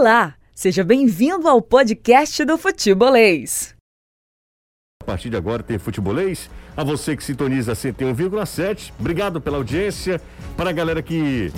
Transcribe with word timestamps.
Olá, 0.00 0.36
seja 0.54 0.84
bem-vindo 0.84 1.48
ao 1.48 1.60
podcast 1.60 2.44
do 2.44 2.56
Futebolês. 2.56 3.74
A 5.02 5.04
partir 5.04 5.28
de 5.28 5.36
agora 5.36 5.60
tem 5.60 5.76
Futebolês. 5.76 6.48
A 6.76 6.84
você 6.84 7.16
que 7.16 7.24
sintoniza 7.24 7.72
101,7, 7.72 8.92
obrigado 8.96 9.40
pela 9.40 9.56
audiência. 9.56 10.20
Para 10.56 10.70
a 10.70 10.72
galera 10.72 11.02
que 11.02 11.50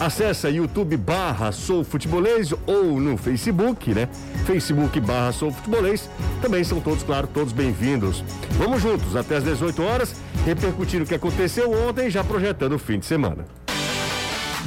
acessa 0.00 0.50
YouTube 0.50 0.96
barra 0.96 1.52
Sou 1.52 1.84
Futebolês 1.84 2.52
ou 2.66 2.98
no 2.98 3.16
Facebook, 3.16 3.94
né? 3.94 4.08
Facebook 4.44 4.98
barra 4.98 5.30
Sou 5.30 5.52
Futebolês. 5.52 6.10
Também 6.42 6.64
são 6.64 6.80
todos, 6.80 7.04
claro, 7.04 7.28
todos 7.28 7.52
bem-vindos. 7.52 8.24
Vamos 8.58 8.82
juntos 8.82 9.14
até 9.14 9.36
às 9.36 9.44
18 9.44 9.80
horas, 9.80 10.16
repercutindo 10.44 11.04
o 11.04 11.06
que 11.06 11.14
aconteceu 11.14 11.70
ontem, 11.70 12.10
já 12.10 12.24
projetando 12.24 12.72
o 12.72 12.78
fim 12.80 12.98
de 12.98 13.06
semana. 13.06 13.44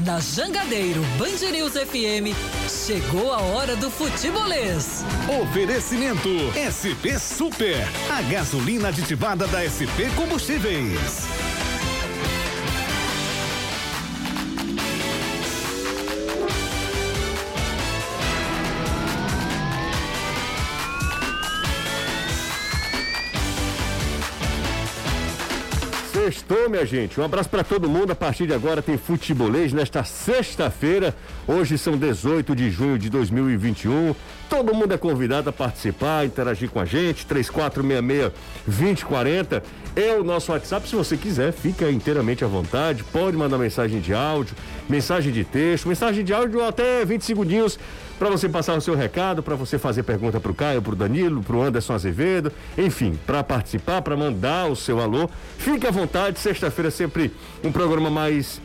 Na 0.05 0.19
Jangadeiro 0.19 1.01
Band 1.17 1.51
News 1.51 1.73
FM, 1.73 2.35
chegou 2.69 3.33
a 3.33 3.41
hora 3.41 3.75
do 3.75 3.89
futebolês. 3.89 5.03
Oferecimento 5.41 6.29
SP 6.53 7.17
Super, 7.17 7.87
a 8.11 8.21
gasolina 8.21 8.89
aditivada 8.89 9.47
da 9.47 9.67
SP 9.67 10.05
Combustíveis. 10.15 11.25
Sextou, 26.47 26.69
minha 26.69 26.85
gente. 26.85 27.19
Um 27.19 27.25
abraço 27.25 27.49
para 27.49 27.61
todo 27.61 27.89
mundo. 27.89 28.11
A 28.11 28.15
partir 28.15 28.47
de 28.47 28.53
agora 28.53 28.81
tem 28.81 28.97
futebolês 28.97 29.73
nesta 29.73 30.05
sexta-feira. 30.05 31.13
Hoje 31.45 31.77
são 31.77 31.97
18 31.97 32.55
de 32.55 32.71
junho 32.71 32.97
de 32.97 33.09
2021. 33.09 34.15
Todo 34.49 34.73
mundo 34.73 34.93
é 34.93 34.97
convidado 34.97 35.49
a 35.49 35.53
participar, 35.53 36.25
interagir 36.25 36.69
com 36.69 36.79
a 36.79 36.85
gente. 36.85 37.25
3466-2040 37.25 39.61
é 39.93 40.13
o 40.13 40.23
nosso 40.23 40.53
WhatsApp. 40.53 40.87
Se 40.87 40.95
você 40.95 41.17
quiser, 41.17 41.51
fica 41.51 41.91
inteiramente 41.91 42.45
à 42.45 42.47
vontade. 42.47 43.03
Pode 43.03 43.35
mandar 43.35 43.57
mensagem 43.57 43.99
de 43.99 44.13
áudio, 44.13 44.55
mensagem 44.87 45.33
de 45.33 45.43
texto, 45.43 45.89
mensagem 45.89 46.23
de 46.23 46.33
áudio 46.33 46.63
até 46.63 47.03
20 47.03 47.25
segundinhos 47.25 47.77
para 48.17 48.29
você 48.29 48.49
passar 48.49 48.77
o 48.77 48.81
seu 48.81 48.95
recado, 48.95 49.43
para 49.43 49.55
você 49.55 49.77
fazer 49.77 50.03
pergunta 50.03 50.39
para 50.39 50.51
o 50.51 50.55
Caio, 50.55 50.81
para 50.81 50.93
o 50.93 50.95
Danilo, 50.95 51.43
para 51.43 51.55
o 51.55 51.61
Anderson 51.61 51.93
Azevedo, 51.93 52.51
enfim, 52.77 53.17
para 53.25 53.43
participar, 53.43 54.01
para 54.01 54.17
mandar 54.17 54.67
o 54.67 54.75
seu 54.75 54.99
alô. 54.99 55.29
Fique 55.57 55.85
à 55.85 55.91
vontade, 55.91 56.39
sexta-feira 56.39 56.87
é 56.87 56.91
sempre 56.91 57.31
um 57.63 57.71
programa 57.71 58.09
mais 58.09 58.61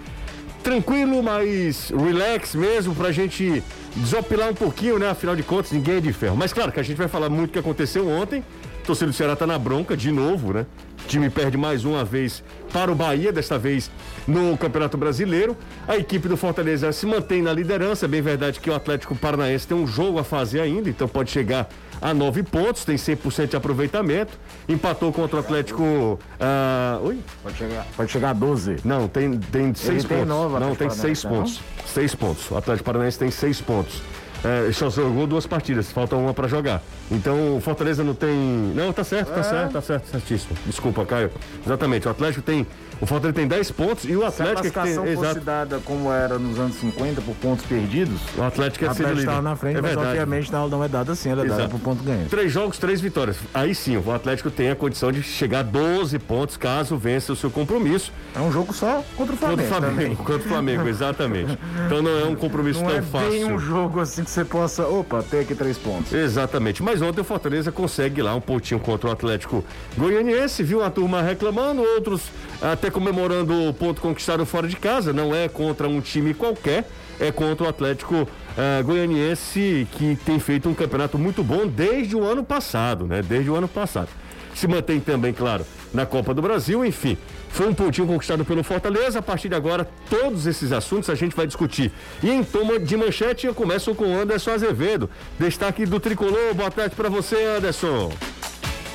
tranquilo, 0.63 1.23
mais 1.23 1.91
relax 1.91 2.55
mesmo, 2.55 2.95
para 2.95 3.09
a 3.09 3.13
gente 3.13 3.63
desopilar 3.97 4.51
um 4.51 4.55
pouquinho, 4.55 4.99
né? 4.99 5.11
Afinal 5.11 5.37
de 5.37 5.43
contas, 5.43 5.73
ninguém 5.73 5.97
é 5.97 6.01
de 6.01 6.13
ferro. 6.13 6.37
Mas 6.37 6.53
claro 6.53 6.73
que 6.73 6.81
a 6.81 6.83
gente 6.83 6.97
vai 6.97 7.09
falar 7.09 7.29
muito 7.29 7.51
do 7.51 7.53
que 7.53 7.59
aconteceu 7.59 8.09
ontem. 8.09 8.41
O 8.83 8.87
torcedor 8.87 9.13
do 9.13 9.17
Ceará 9.17 9.37
tá 9.37 9.47
na 9.47 9.59
bronca 9.59 9.97
de 9.97 10.11
novo, 10.11 10.53
né? 10.53 10.67
O 11.05 11.09
time 11.09 11.29
perde 11.29 11.57
mais 11.57 11.85
uma 11.85 12.05
vez 12.05 12.43
para 12.73 12.91
o 12.91 12.95
Bahia, 12.95 13.33
desta 13.33 13.59
vez 13.59 13.91
no 14.27 14.57
Campeonato 14.57 14.97
Brasileiro. 14.97 15.57
A 15.87 15.97
equipe 15.97 16.29
do 16.29 16.37
Fortaleza 16.37 16.91
se 16.93 17.05
mantém 17.07 17.43
na 17.43 17.53
liderança. 17.53 18.07
É 18.07 18.09
bem 18.09 18.23
verdade 18.23 18.61
que 18.61 18.71
o 18.71 18.75
Atlético 18.75 19.15
Paranaense 19.15 19.67
tem 19.67 19.77
um 19.77 19.87
jogo 19.87 20.19
a 20.19 20.25
fazer 20.25 20.61
ainda, 20.61 20.89
então 20.89 21.09
pode 21.09 21.31
chegar 21.31 21.69
a 22.01 22.13
nove 22.13 22.43
pontos, 22.43 22.85
tem 22.85 22.97
100% 22.97 23.49
de 23.49 23.57
aproveitamento. 23.57 24.33
Empatou 24.69 25.13
contra 25.13 25.37
o 25.37 25.41
Atlético. 25.41 26.19
Ah, 26.41 26.99
oi? 27.03 27.19
Pode 27.43 27.57
chegar, 27.57 27.87
pode 27.97 28.11
chegar 28.11 28.31
a 28.31 28.33
12. 28.33 28.77
Não, 28.85 29.07
tem, 29.07 29.39
tem 29.39 29.75
seis 29.75 30.05
pontos. 30.05 30.27
nove, 30.27 30.59
não, 30.59 30.75
tem 30.75 30.91
seis 30.91 31.23
não? 31.25 31.31
pontos. 31.31 31.61
Seis 31.87 32.15
pontos. 32.15 32.51
O 32.51 32.57
Atlético 32.57 32.85
Paranaense 32.85 33.19
tem 33.19 33.31
seis 33.31 33.61
pontos. 33.61 34.03
É, 34.45 34.73
só 34.73 34.91
jogou 34.91 35.27
duas 35.27 35.47
partidas, 35.47 35.91
falta 35.93 36.17
uma 36.17 36.35
pra 36.35 36.49
jogar. 36.49 36.83
Então 37.11 37.57
o 37.57 37.61
Fortaleza 37.61 38.03
não 38.03 38.15
tem. 38.15 38.35
Não, 38.75 38.93
tá 38.93 39.05
certo, 39.05 39.29
tá 39.33 39.41
É. 39.41 39.43
certo, 39.45 39.73
tá 39.73 39.81
certo, 39.81 40.07
certíssimo. 40.11 40.57
Desculpa, 40.67 41.05
Caio. 41.07 41.31
Exatamente, 41.65 42.09
o 42.09 42.11
Atlético 42.11 42.43
tem. 42.43 42.67
O 43.03 43.07
Fortaleza 43.07 43.35
tem 43.35 43.49
10 43.49 43.71
pontos 43.73 44.05
e 44.05 44.15
o 44.15 44.21
Se 44.21 44.25
a 44.25 44.29
Atlético 44.29 44.61
é 44.61 44.63
que 44.63 44.71
classificação 44.71 45.05
tem. 45.05 45.15
fosse 45.17 45.27
Exato. 45.31 45.45
dada 45.45 45.81
como 45.85 46.13
era 46.13 46.39
nos 46.39 46.57
anos 46.57 46.77
50 46.77 47.21
por 47.23 47.35
pontos 47.35 47.67
perdidos, 47.67 48.21
O 48.39 48.43
Atlético 48.45 48.85
o 48.85 48.89
é 48.89 48.91
Atlético 48.93 49.19
estava 49.19 49.43
na 49.43 49.57
frente, 49.57 49.79
é 49.79 49.83
mas 49.83 49.97
obviamente 49.97 50.53
não, 50.53 50.69
não 50.69 50.85
é 50.85 50.87
dada 50.89 51.11
assim, 51.11 51.31
ela 51.31 51.45
é 51.45 51.49
dada 51.49 51.69
por 51.69 51.81
ponto 51.81 52.01
ganho. 52.05 52.29
Três 52.29 52.53
jogos, 52.53 52.79
três 52.79 53.01
vitórias. 53.01 53.39
Aí 53.53 53.75
sim, 53.75 53.97
o 53.97 54.13
Atlético 54.13 54.53
tem 54.53 54.71
a 54.71 54.77
condição 54.77 55.11
de 55.11 55.21
chegar 55.21 55.59
a 55.59 55.63
12 55.65 56.17
pontos 56.21 56.57
caso 56.57 56.97
vença 56.97 57.33
o 57.33 57.37
seu 57.37 57.51
compromisso. 57.51 58.13
É 58.37 58.39
um 58.39 58.53
jogo 58.53 58.73
só 58.73 59.03
contra 59.17 59.35
o 59.35 59.39
Contra 59.39 59.57
Flamengo. 59.57 59.63
o 59.63 59.67
Flamengo, 59.67 59.97
também. 59.97 60.15
contra 60.25 60.37
o 60.37 60.41
Flamengo, 60.41 60.89
exatamente. 60.89 61.59
Então 61.87 62.03
não 62.03 62.21
é 62.21 62.25
um 62.27 62.37
compromisso 62.37 62.83
Não 62.83 62.89
tão 62.89 62.99
é 62.99 63.03
fácil. 63.03 63.31
bem 63.31 63.45
um 63.53 63.59
jogo 63.59 63.99
assim 63.99 64.23
que 64.23 64.31
você 64.31 64.45
possa, 64.45 64.87
opa, 64.87 65.25
ter 65.29 65.41
aqui 65.41 65.57
três 65.57 65.77
pontos. 65.77 66.13
Exatamente. 66.13 66.81
Mas 66.85 67.03
ontem 67.03 67.21
o 67.21 67.25
Fortaleza 67.25 67.73
consegue 67.73 68.23
lá 68.23 68.33
um 68.33 68.41
pontinho 68.41 68.79
contra 68.79 69.09
o 69.11 69.13
Atlético 69.13 69.65
Goianiense. 69.99 70.63
Viu 70.63 70.85
a 70.85 70.89
turma 70.89 71.21
reclamando, 71.21 71.83
outros 71.83 72.23
até 72.61 72.92
comemorando 72.93 73.69
o 73.69 73.75
ponto 73.75 74.01
conquistado 74.01 74.47
fora 74.47 74.69
de 74.69 74.77
casa. 74.77 75.13
Não 75.13 75.35
é 75.35 75.49
contra 75.49 75.89
um 75.89 76.01
time 76.01 76.33
qualquer, 76.35 76.89
é 77.19 77.33
contra 77.33 77.67
o 77.67 77.69
Atlético 77.69 78.29
ah, 78.57 78.83
Goianiense 78.83 79.89
que 79.93 80.17
tem 80.25 80.39
feito 80.39 80.69
um 80.69 80.75
campeonato 80.75 81.19
muito 81.19 81.43
bom 81.43 81.67
desde 81.67 82.15
o 82.15 82.23
ano 82.25 82.45
passado, 82.45 83.07
né? 83.07 83.23
Desde 83.23 83.51
o 83.51 83.57
ano 83.57 83.67
passado. 83.67 84.09
Se 84.55 84.69
mantém 84.69 85.01
também, 85.01 85.33
claro, 85.33 85.65
na 85.95 86.05
Copa 86.05 86.35
do 86.35 86.43
Brasil, 86.43 86.85
enfim. 86.85 87.17
Foi 87.49 87.69
um 87.69 87.75
pontinho 87.75 88.07
conquistado 88.07 88.45
pelo 88.45 88.63
Fortaleza. 88.63 89.19
A 89.19 89.23
partir 89.23 89.49
de 89.49 89.55
agora, 89.55 89.89
todos 90.09 90.47
esses 90.47 90.73
assuntos 90.73 91.11
a 91.11 91.15
gente 91.15 91.35
vai 91.35 91.47
discutir. 91.47 91.91
E 92.23 92.31
em 92.31 92.45
toma 92.45 92.79
de 92.79 92.97
manchete, 92.97 93.47
eu 93.47 93.55
começo 93.55 93.95
com 93.95 94.05
o 94.05 94.21
Anderson 94.21 94.53
Azevedo. 94.53 95.09
Destaque 95.39 95.87
do 95.87 95.99
tricolor. 95.99 96.55
Boa 96.55 96.71
tarde 96.71 96.95
para 96.95 97.09
você, 97.09 97.37
Anderson. 97.57 98.13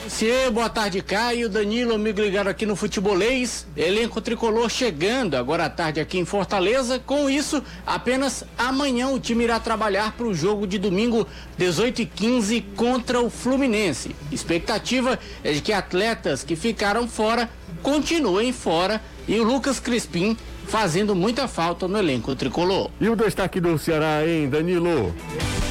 Você, 0.07 0.49
boa 0.49 0.69
tarde, 0.69 1.01
Caio, 1.01 1.49
Danilo, 1.49 1.93
amigo 1.93 2.21
ligado 2.21 2.47
aqui 2.47 2.65
no 2.65 2.77
Futebolês. 2.77 3.67
Elenco 3.75 4.21
tricolor 4.21 4.69
chegando 4.69 5.35
agora 5.35 5.65
à 5.65 5.69
tarde 5.69 5.99
aqui 5.99 6.17
em 6.17 6.23
Fortaleza. 6.23 6.97
Com 6.97 7.29
isso, 7.29 7.61
apenas 7.85 8.45
amanhã 8.57 9.09
o 9.09 9.19
time 9.19 9.43
irá 9.43 9.59
trabalhar 9.59 10.13
para 10.13 10.25
o 10.25 10.33
jogo 10.33 10.65
de 10.65 10.79
domingo, 10.79 11.27
18 11.57 12.03
e 12.03 12.05
15 12.05 12.61
contra 12.77 13.19
o 13.19 13.29
Fluminense. 13.29 14.15
Expectativa 14.31 15.19
é 15.43 15.51
de 15.51 15.59
que 15.59 15.73
atletas 15.73 16.41
que 16.41 16.55
ficaram 16.55 17.05
fora 17.05 17.49
continuem 17.83 18.53
fora 18.53 19.01
e 19.27 19.37
o 19.37 19.43
Lucas 19.43 19.77
Crispim 19.77 20.37
fazendo 20.67 21.13
muita 21.13 21.49
falta 21.49 21.85
no 21.85 21.97
elenco 21.97 22.33
tricolor. 22.33 22.89
E 23.01 23.09
o 23.09 23.15
destaque 23.15 23.59
do 23.59 23.77
Ceará, 23.77 24.25
hein, 24.25 24.49
Danilo? 24.49 25.13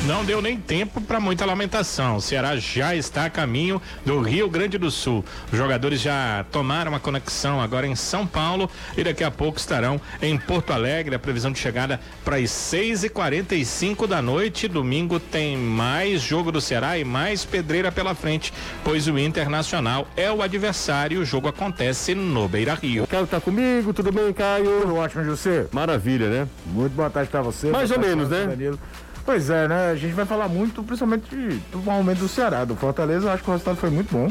Não 0.07 0.25
deu 0.25 0.41
nem 0.41 0.57
tempo 0.57 1.01
para 1.01 1.19
muita 1.19 1.45
lamentação. 1.45 2.17
O 2.17 2.21
Ceará 2.21 2.55
já 2.57 2.95
está 2.95 3.25
a 3.25 3.31
caminho 3.31 3.83
do 4.05 4.21
Rio 4.21 4.49
Grande 4.49 4.79
do 4.79 4.89
Sul. 4.89 5.25
Os 5.51 5.59
jogadores 5.59 6.01
já 6.01 6.47
tomaram 6.53 6.93
uma 6.93 7.01
conexão 7.01 7.61
agora 7.61 7.89
em 7.89 7.97
São 7.97 8.25
Paulo 8.25 8.71
e 8.97 9.03
daqui 9.03 9.25
a 9.25 9.33
pouco 9.33 9.59
estarão 9.59 10.01
em 10.23 10.39
Porto 10.39 10.73
Alegre. 10.73 11.17
A 11.17 11.19
previsão 11.19 11.51
de 11.51 11.59
chegada 11.59 11.99
para 12.25 12.37
as 12.37 12.51
6h45 12.51 14.07
da 14.07 14.23
noite. 14.23 14.69
Domingo 14.69 15.19
tem 15.19 15.57
mais 15.57 16.23
jogo 16.23 16.53
do 16.53 16.61
Ceará 16.61 16.97
e 16.97 17.05
mais 17.05 17.45
pedreira 17.45 17.91
pela 17.91 18.15
frente, 18.15 18.53
pois 18.85 19.09
o 19.09 19.19
Internacional 19.19 20.07
é 20.17 20.31
o 20.31 20.41
adversário. 20.41 21.21
O 21.21 21.25
jogo 21.25 21.49
acontece 21.49 22.15
no 22.15 22.47
Beira 22.47 22.75
Rio. 22.75 23.03
O 23.03 23.07
Caio 23.09 23.27
tá 23.27 23.41
comigo, 23.41 23.93
tudo 23.93 24.13
bem, 24.13 24.33
Caio? 24.33 24.83
Tudo 24.83 24.95
ótimo, 24.95 25.25
José. 25.25 25.67
Maravilha, 25.73 26.31
né? 26.31 26.49
Muito 26.65 26.93
boa 26.93 27.11
tarde 27.11 27.29
pra 27.29 27.43
você. 27.43 27.71
Mais 27.71 27.91
ou 27.91 27.99
menos, 27.99 28.31
né? 28.31 28.47
Danilo. 28.47 28.79
Pois 29.27 29.51
é, 29.51 29.67
né? 29.67 29.91
A 29.91 29.97
gente 29.97 30.15
vai 30.15 30.25
falar 30.25 30.47
muito, 30.47 30.85
principalmente 30.85 31.29
do 31.73 31.79
momento 31.79 32.21
do 32.21 32.29
Ceará, 32.29 32.65
do 32.65 32.77
Fortaleza. 32.77 33.27
Eu 33.27 33.33
acho 33.33 33.43
que 33.43 33.51
o 33.51 33.53
resultado 33.53 33.77
foi 33.77 33.91
muito 33.91 34.13
bom. 34.13 34.31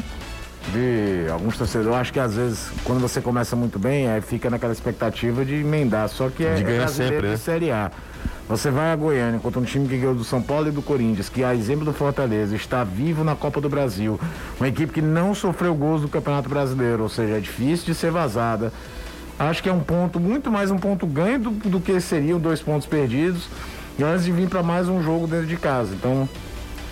De 0.72 1.30
alguns 1.30 1.56
torcedores, 1.56 1.86
eu 1.86 1.94
acho 1.94 2.12
que 2.12 2.18
às 2.18 2.34
vezes, 2.34 2.70
quando 2.82 3.00
você 3.00 3.20
começa 3.20 3.54
muito 3.54 3.78
bem, 3.78 4.08
aí 4.08 4.22
fica 4.22 4.48
naquela 4.48 4.72
expectativa 4.72 5.44
de 5.44 5.56
emendar. 5.56 6.08
Só 6.08 6.30
que 6.30 6.44
é, 6.44 6.54
De 6.54 6.64
ganhar 6.64 6.84
é 6.84 6.88
sempre, 6.88 7.28
né? 7.28 7.34
de 7.34 7.40
Série 7.40 7.70
A. 7.70 7.92
Você 8.48 8.70
vai 8.70 8.90
a 8.90 8.96
Goiânia 8.96 9.38
contra 9.38 9.60
um 9.60 9.64
time 9.64 9.86
que 9.86 9.98
ganhou 9.98 10.14
do 10.14 10.24
São 10.24 10.40
Paulo 10.40 10.68
e 10.68 10.70
do 10.70 10.80
Corinthians, 10.80 11.28
que 11.28 11.44
a 11.44 11.54
exemplo 11.54 11.84
do 11.84 11.92
Fortaleza 11.92 12.56
está 12.56 12.82
vivo 12.82 13.22
na 13.22 13.36
Copa 13.36 13.60
do 13.60 13.68
Brasil. 13.68 14.18
Uma 14.58 14.68
equipe 14.68 14.92
que 14.92 15.02
não 15.02 15.34
sofreu 15.34 15.74
gols 15.74 16.02
do 16.02 16.08
Campeonato 16.08 16.48
Brasileiro, 16.48 17.02
ou 17.02 17.08
seja, 17.08 17.36
é 17.36 17.40
difícil 17.40 17.86
de 17.86 17.94
ser 17.94 18.10
vazada. 18.10 18.72
Acho 19.38 19.62
que 19.62 19.68
é 19.68 19.72
um 19.72 19.80
ponto, 19.80 20.18
muito 20.18 20.50
mais 20.50 20.70
um 20.70 20.78
ponto 20.78 21.06
ganho 21.06 21.38
do, 21.38 21.50
do 21.50 21.80
que 21.80 22.00
seriam 22.00 22.38
dois 22.38 22.62
pontos 22.62 22.86
perdidos. 22.86 23.48
Antes 24.02 24.26
de 24.26 24.32
vir 24.32 24.48
para 24.48 24.62
mais 24.62 24.88
um 24.88 25.02
jogo 25.02 25.26
dentro 25.26 25.46
de 25.46 25.56
casa. 25.56 25.94
Então, 25.94 26.28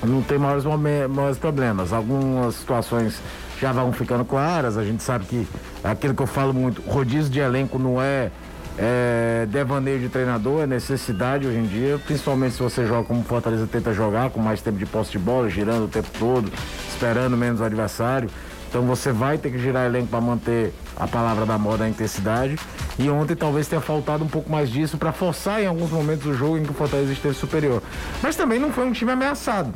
não 0.03 0.23
tem 0.23 0.39
maiores, 0.39 0.65
maiores 0.65 1.37
problemas. 1.37 1.93
Algumas 1.93 2.55
situações 2.55 3.21
já 3.61 3.73
vão 3.73 3.93
ficando 3.93 4.25
claras. 4.25 4.79
A 4.79 4.85
gente 4.85 5.03
sabe 5.03 5.27
que 5.27 5.47
é 5.83 5.89
aquilo 5.89 6.15
que 6.15 6.23
eu 6.23 6.27
falo 6.27 6.55
muito, 6.55 6.81
rodízio 6.83 7.31
de 7.31 7.41
elenco 7.41 7.79
não 7.79 8.01
é, 8.01 8.31
é 8.79 9.47
devaneio 9.51 10.01
de 10.01 10.09
treinador, 10.09 10.63
é 10.63 10.67
necessidade 10.67 11.47
hoje 11.47 11.59
em 11.59 11.67
dia, 11.67 11.99
principalmente 12.07 12.55
se 12.55 12.63
você 12.63 12.87
joga 12.87 13.05
como 13.07 13.23
Fortaleza 13.23 13.67
tenta 13.67 13.93
jogar, 13.93 14.31
com 14.31 14.41
mais 14.41 14.63
tempo 14.63 14.79
de 14.79 14.87
posse 14.87 15.13
de 15.13 15.19
bola, 15.19 15.51
girando 15.51 15.85
o 15.85 15.89
tempo 15.89 16.09
todo, 16.19 16.51
esperando 16.89 17.37
menos 17.37 17.61
o 17.61 17.65
adversário. 17.65 18.31
Então 18.75 18.83
você 18.83 19.13
vai 19.13 19.39
ter 19.39 19.53
que 19.53 19.59
girar 19.61 19.87
elenco 19.87 20.09
para 20.09 20.21
manter 20.21 20.75
a 20.97 21.07
palavra 21.07 21.47
da 21.47 21.57
moda, 21.57 21.85
a 21.85 21.89
intensidade. 21.89 22.59
E 22.99 23.09
ontem 23.09 23.37
talvez 23.37 23.69
tenha 23.69 23.81
faltado 23.81 24.25
um 24.25 24.27
pouco 24.27 24.51
mais 24.51 24.69
disso 24.69 24.99
para 24.99 25.13
forçar 25.13 25.63
em 25.63 25.67
alguns 25.69 25.93
momentos 25.93 26.27
o 26.27 26.35
jogo 26.35 26.59
em 26.59 26.65
que 26.65 26.73
o 26.73 26.75
Fortaleza 26.75 27.13
esteve 27.13 27.37
superior. 27.37 27.81
Mas 28.21 28.35
também 28.35 28.59
não 28.59 28.73
foi 28.73 28.85
um 28.85 28.91
time 28.91 29.13
ameaçado. 29.13 29.73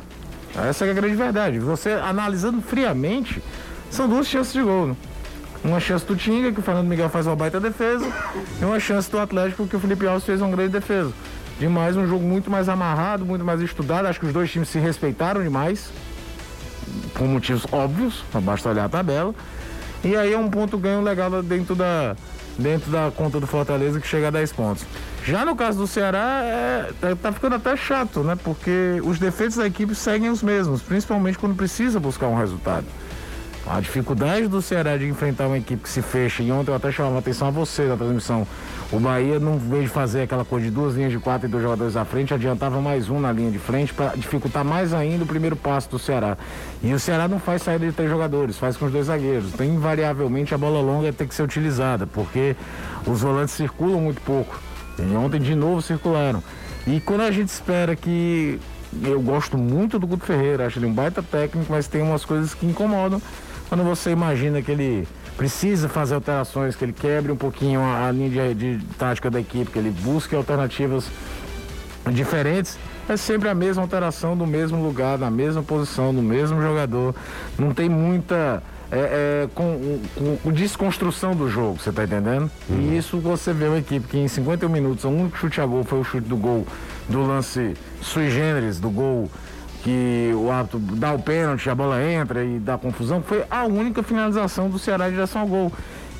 Essa 0.67 0.85
é 0.85 0.91
a 0.91 0.93
grande 0.93 1.15
verdade. 1.15 1.59
Você 1.59 1.91
analisando 1.91 2.61
friamente, 2.61 3.41
são 3.89 4.05
duas 4.05 4.27
chances 4.27 4.51
de 4.51 4.61
gol. 4.61 4.87
Né? 4.87 4.95
Uma 5.63 5.79
chance 5.79 6.05
do 6.05 6.17
Tinga, 6.17 6.51
que 6.51 6.59
o 6.59 6.61
Fernando 6.61 6.87
Miguel 6.87 7.07
faz 7.07 7.25
uma 7.25 7.37
baita 7.37 7.57
defesa, 7.57 8.05
e 8.61 8.65
uma 8.65 8.81
chance 8.81 9.09
do 9.09 9.17
Atlético, 9.17 9.65
que 9.65 9.77
o 9.77 9.79
Felipe 9.79 10.05
Alves 10.07 10.25
fez 10.25 10.41
uma 10.41 10.53
grande 10.53 10.73
defesa. 10.73 11.13
Demais, 11.57 11.95
um 11.95 12.05
jogo 12.05 12.25
muito 12.25 12.51
mais 12.51 12.67
amarrado, 12.67 13.25
muito 13.25 13.45
mais 13.45 13.61
estudado. 13.61 14.07
Acho 14.07 14.19
que 14.19 14.25
os 14.25 14.33
dois 14.33 14.51
times 14.51 14.67
se 14.67 14.77
respeitaram 14.77 15.41
demais, 15.41 15.89
por 17.13 17.27
motivos 17.27 17.65
óbvios, 17.71 18.23
basta 18.43 18.69
olhar 18.69 18.85
a 18.85 18.89
tabela. 18.89 19.33
E 20.03 20.15
aí 20.15 20.33
é 20.33 20.37
um 20.37 20.49
ponto 20.49 20.77
ganho 20.77 21.01
legal 21.01 21.43
dentro 21.43 21.75
da, 21.75 22.15
dentro 22.57 22.91
da 22.91 23.11
conta 23.15 23.39
do 23.39 23.47
Fortaleza 23.47 23.99
que 23.99 24.07
chega 24.07 24.29
a 24.29 24.31
10 24.31 24.53
pontos. 24.53 24.85
Já 25.25 25.43
no 25.43 25.55
caso 25.55 25.79
do 25.79 25.87
Ceará, 25.87 26.41
é, 26.43 26.91
tá, 26.99 27.15
tá, 27.15 27.31
ficando 27.31 27.55
até 27.55 27.75
chato, 27.75 28.21
né? 28.21 28.37
Porque 28.41 29.01
os 29.03 29.19
defeitos 29.19 29.57
da 29.57 29.67
equipe 29.67 29.93
seguem 29.93 30.29
os 30.29 30.41
mesmos, 30.41 30.81
principalmente 30.81 31.37
quando 31.37 31.55
precisa 31.55 31.99
buscar 31.99 32.27
um 32.27 32.35
resultado. 32.37 32.85
A 33.69 33.79
dificuldade 33.79 34.47
do 34.47 34.63
Ceará 34.63 34.97
de 34.97 35.05
enfrentar 35.05 35.45
uma 35.45 35.59
equipe 35.59 35.83
que 35.83 35.89
se 35.89 36.01
fecha, 36.01 36.41
e 36.41 36.51
ontem 36.51 36.71
eu 36.71 36.75
até 36.75 36.91
chamava 36.91 37.17
a 37.17 37.19
atenção 37.19 37.49
a 37.49 37.51
você 37.51 37.83
na 37.83 37.95
transmissão. 37.95 38.47
O 38.91 38.99
Bahia, 38.99 39.39
não 39.39 39.59
veio 39.59 39.83
de 39.83 39.89
fazer 39.89 40.23
aquela 40.23 40.43
coisa 40.43 40.65
de 40.65 40.71
duas 40.71 40.95
linhas 40.95 41.11
de 41.11 41.19
quatro 41.19 41.47
e 41.47 41.51
dois 41.51 41.61
jogadores 41.61 41.95
à 41.95 42.03
frente, 42.03 42.33
adiantava 42.33 42.81
mais 42.81 43.11
um 43.11 43.19
na 43.19 43.31
linha 43.31 43.51
de 43.51 43.59
frente 43.59 43.93
para 43.93 44.15
dificultar 44.15 44.65
mais 44.65 44.91
ainda 44.91 45.23
o 45.23 45.27
primeiro 45.27 45.55
passo 45.55 45.87
do 45.87 45.99
Ceará. 45.99 46.35
E 46.81 46.91
o 46.91 46.99
Ceará 46.99 47.27
não 47.27 47.39
faz 47.39 47.61
saída 47.61 47.85
de 47.85 47.91
três 47.91 48.09
jogadores, 48.09 48.57
faz 48.57 48.75
com 48.75 48.87
os 48.87 48.91
dois 48.91 49.05
zagueiros. 49.05 49.53
Então, 49.53 49.63
invariavelmente, 49.63 50.51
a 50.51 50.57
bola 50.57 50.81
longa 50.81 51.13
tem 51.13 51.27
que 51.27 51.35
ser 51.35 51.43
utilizada, 51.43 52.07
porque 52.07 52.55
os 53.05 53.21
volantes 53.21 53.53
circulam 53.53 54.01
muito 54.01 54.19
pouco. 54.21 54.59
E 54.97 55.15
ontem, 55.15 55.39
de 55.39 55.53
novo, 55.53 55.79
circularam. 55.79 56.41
E 56.87 56.99
quando 56.99 57.21
a 57.21 57.31
gente 57.31 57.49
espera 57.49 57.95
que. 57.95 58.59
Eu 59.03 59.21
gosto 59.21 59.55
muito 59.55 59.99
do 59.99 60.07
Guto 60.07 60.25
Ferreira, 60.25 60.65
acho 60.65 60.79
ele 60.79 60.87
um 60.87 60.93
baita 60.93 61.21
técnico, 61.21 61.71
mas 61.71 61.87
tem 61.87 62.01
umas 62.01 62.25
coisas 62.25 62.55
que 62.55 62.65
incomodam 62.65 63.21
quando 63.69 63.83
você 63.83 64.09
imagina 64.09 64.61
que 64.61 64.71
ele 64.71 65.07
precisa 65.37 65.87
fazer 65.87 66.15
alterações, 66.15 66.75
que 66.75 66.83
ele 66.83 66.91
quebre 66.91 67.31
um 67.31 67.35
pouquinho 67.35 67.79
a, 67.79 68.07
a 68.07 68.11
linha 68.11 68.53
de, 68.53 68.77
de 68.77 68.85
tática 68.95 69.29
da 69.29 69.39
equipe, 69.39 69.71
que 69.71 69.79
ele 69.79 69.91
busque 69.91 70.35
alternativas 70.35 71.09
diferentes, 72.11 72.77
é 73.07 73.15
sempre 73.15 73.47
a 73.47 73.55
mesma 73.55 73.83
alteração 73.83 74.35
do 74.35 74.45
mesmo 74.45 74.81
lugar, 74.83 75.17
na 75.17 75.31
mesma 75.31 75.63
posição, 75.63 76.13
do 76.13 76.21
mesmo 76.21 76.61
jogador. 76.61 77.15
Não 77.57 77.73
tem 77.73 77.87
muita 77.87 78.61
é, 78.91 79.43
é, 79.43 79.49
com, 79.53 79.99
com, 80.15 80.37
com, 80.37 80.51
desconstrução 80.51 81.35
do 81.35 81.47
jogo, 81.47 81.77
você 81.79 81.91
está 81.91 82.03
entendendo? 82.03 82.49
Uhum. 82.67 82.79
E 82.79 82.97
isso 82.97 83.19
você 83.19 83.53
vê 83.53 83.67
uma 83.67 83.77
equipe 83.77 84.07
que 84.07 84.17
em 84.17 84.27
51 84.27 84.67
minutos, 84.67 85.03
o 85.05 85.09
único 85.09 85.37
chute 85.37 85.61
a 85.61 85.65
gol 85.65 85.83
foi 85.83 85.99
o 85.99 86.03
chute 86.03 86.27
do 86.27 86.35
gol 86.35 86.65
do 87.07 87.21
lance 87.21 87.75
sui 88.01 88.31
generis, 88.31 88.79
do 88.79 88.89
gol 88.89 89.29
que 89.83 90.31
o 90.35 90.51
árbitro 90.51 90.79
dá 90.79 91.13
o 91.13 91.19
pênalti, 91.19 91.69
a 91.69 91.75
bola 91.75 92.03
entra 92.03 92.43
e 92.43 92.59
dá 92.59 92.77
confusão, 92.77 93.21
foi 93.21 93.43
a 93.49 93.65
única 93.65 94.03
finalização 94.03 94.69
do 94.69 94.77
Ceará 94.77 95.07
em 95.07 95.11
direção 95.11 95.41
ao 95.41 95.47
gol. 95.47 95.71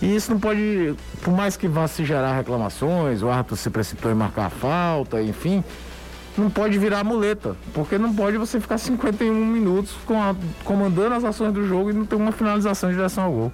E 0.02 0.16
isso 0.16 0.32
não 0.32 0.40
pode, 0.40 0.96
por 1.22 1.34
mais 1.34 1.58
que 1.58 1.68
vá 1.68 1.88
se 1.88 2.06
gerar 2.06 2.36
reclamações, 2.38 3.22
o 3.22 3.30
árbitro 3.30 3.58
se 3.58 3.70
precipitou 3.70 4.10
em 4.10 4.16
marcar 4.16 4.46
a 4.46 4.50
falta, 4.50 5.22
enfim, 5.22 5.62
não 6.38 6.50
pode 6.50 6.78
virar 6.80 7.04
muleta, 7.04 7.56
porque 7.74 7.98
não 7.98 8.14
pode 8.14 8.38
você 8.38 8.62
ficar 8.62 8.78
51 8.78 9.34
minutos 9.34 9.96
a, 10.10 10.36
comandando 10.64 11.16
as 11.16 11.24
ações 11.26 11.54
do 11.54 11.68
jogo 11.68 11.90
e 11.90 11.94
não 11.94 12.06
ter 12.06 12.16
uma 12.16 12.32
finalização 12.32 12.90
em 12.90 12.94
direção 12.94 13.26
ao 13.26 13.32
gol. 13.32 13.54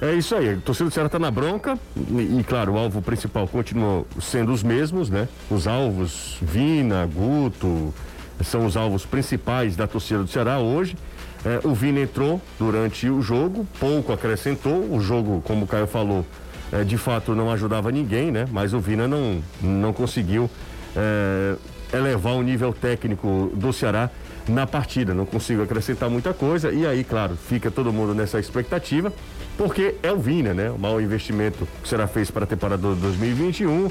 É 0.00 0.12
isso 0.12 0.34
aí, 0.34 0.50
a 0.50 0.56
torcida 0.56 0.88
do 0.88 0.92
Ceará 0.92 1.06
está 1.06 1.18
na 1.18 1.30
bronca 1.30 1.78
e, 1.96 2.38
e, 2.38 2.44
claro, 2.46 2.74
o 2.74 2.78
alvo 2.78 3.00
principal 3.00 3.48
continua 3.48 4.04
sendo 4.20 4.52
os 4.52 4.62
mesmos, 4.62 5.08
né? 5.08 5.26
Os 5.50 5.66
alvos 5.66 6.38
Vina, 6.40 7.06
Guto, 7.06 7.94
são 8.42 8.66
os 8.66 8.76
alvos 8.76 9.04
principais 9.04 9.76
da 9.76 9.86
torcida 9.86 10.22
do 10.22 10.28
Ceará 10.28 10.58
hoje. 10.58 10.96
É, 11.44 11.66
o 11.66 11.74
Vina 11.74 12.00
entrou 12.00 12.40
durante 12.58 13.08
o 13.08 13.22
jogo, 13.22 13.66
pouco 13.78 14.12
acrescentou. 14.12 14.92
O 14.92 15.00
jogo, 15.00 15.40
como 15.44 15.64
o 15.64 15.66
Caio 15.66 15.86
falou, 15.86 16.24
é, 16.72 16.82
de 16.82 16.98
fato 16.98 17.34
não 17.34 17.50
ajudava 17.50 17.90
ninguém, 17.90 18.30
né? 18.30 18.46
Mas 18.50 18.74
o 18.74 18.80
Vina 18.80 19.06
não, 19.06 19.42
não 19.60 19.92
conseguiu 19.92 20.50
é, 20.96 21.54
elevar 21.92 22.34
o 22.34 22.42
nível 22.42 22.72
técnico 22.72 23.50
do 23.54 23.72
Ceará 23.72 24.10
na 24.48 24.66
partida. 24.66 25.14
Não 25.14 25.26
consigo 25.26 25.62
acrescentar 25.62 26.08
muita 26.10 26.32
coisa. 26.32 26.72
E 26.72 26.86
aí, 26.86 27.04
claro, 27.04 27.36
fica 27.36 27.70
todo 27.70 27.92
mundo 27.92 28.14
nessa 28.14 28.38
expectativa 28.38 29.12
porque 29.56 29.94
é 30.02 30.12
o 30.12 30.18
Vina, 30.18 30.52
né? 30.52 30.70
O 30.70 30.78
maior 30.78 31.00
investimento 31.00 31.66
que 31.82 31.88
será 31.88 32.06
feito 32.06 32.32
para 32.32 32.44
a 32.44 32.46
temporada 32.46 32.94
2021. 32.94 33.88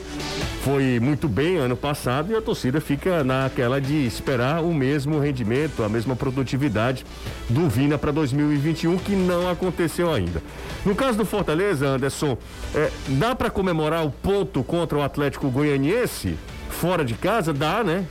Foi 0.64 1.00
muito 1.00 1.28
bem 1.28 1.58
ano 1.58 1.76
passado 1.76 2.32
e 2.32 2.36
a 2.36 2.42
torcida 2.42 2.80
fica 2.80 3.24
naquela 3.24 3.82
de 3.82 4.06
esperar 4.06 4.64
o 4.64 4.74
mesmo 4.74 5.20
rendimento, 5.20 5.84
a 5.84 5.90
mesma 5.90 6.16
produtividade 6.16 7.06
do 7.50 7.68
Vina 7.68 7.98
para 7.98 8.12
2021, 8.12 8.98
que 8.98 9.16
não 9.16 9.50
aconteceu 9.50 10.14
ainda. 10.14 10.42
No 10.86 10.96
caso 10.96 11.18
do 11.18 11.26
Fortaleza, 11.26 11.88
Anderson, 11.88 12.38
é, 12.74 12.92
dá 13.08 13.34
para 13.36 13.50
comemorar 13.50 14.06
o 14.06 14.12
ponto 14.12 14.64
contra 14.64 14.98
o 14.98 15.02
Atlético 15.02 15.50
Goianiense? 15.50 16.38
Fora 16.70 17.04
de 17.04 17.16
casa? 17.16 17.54
Dá, 17.54 17.84
né? 17.84 18.06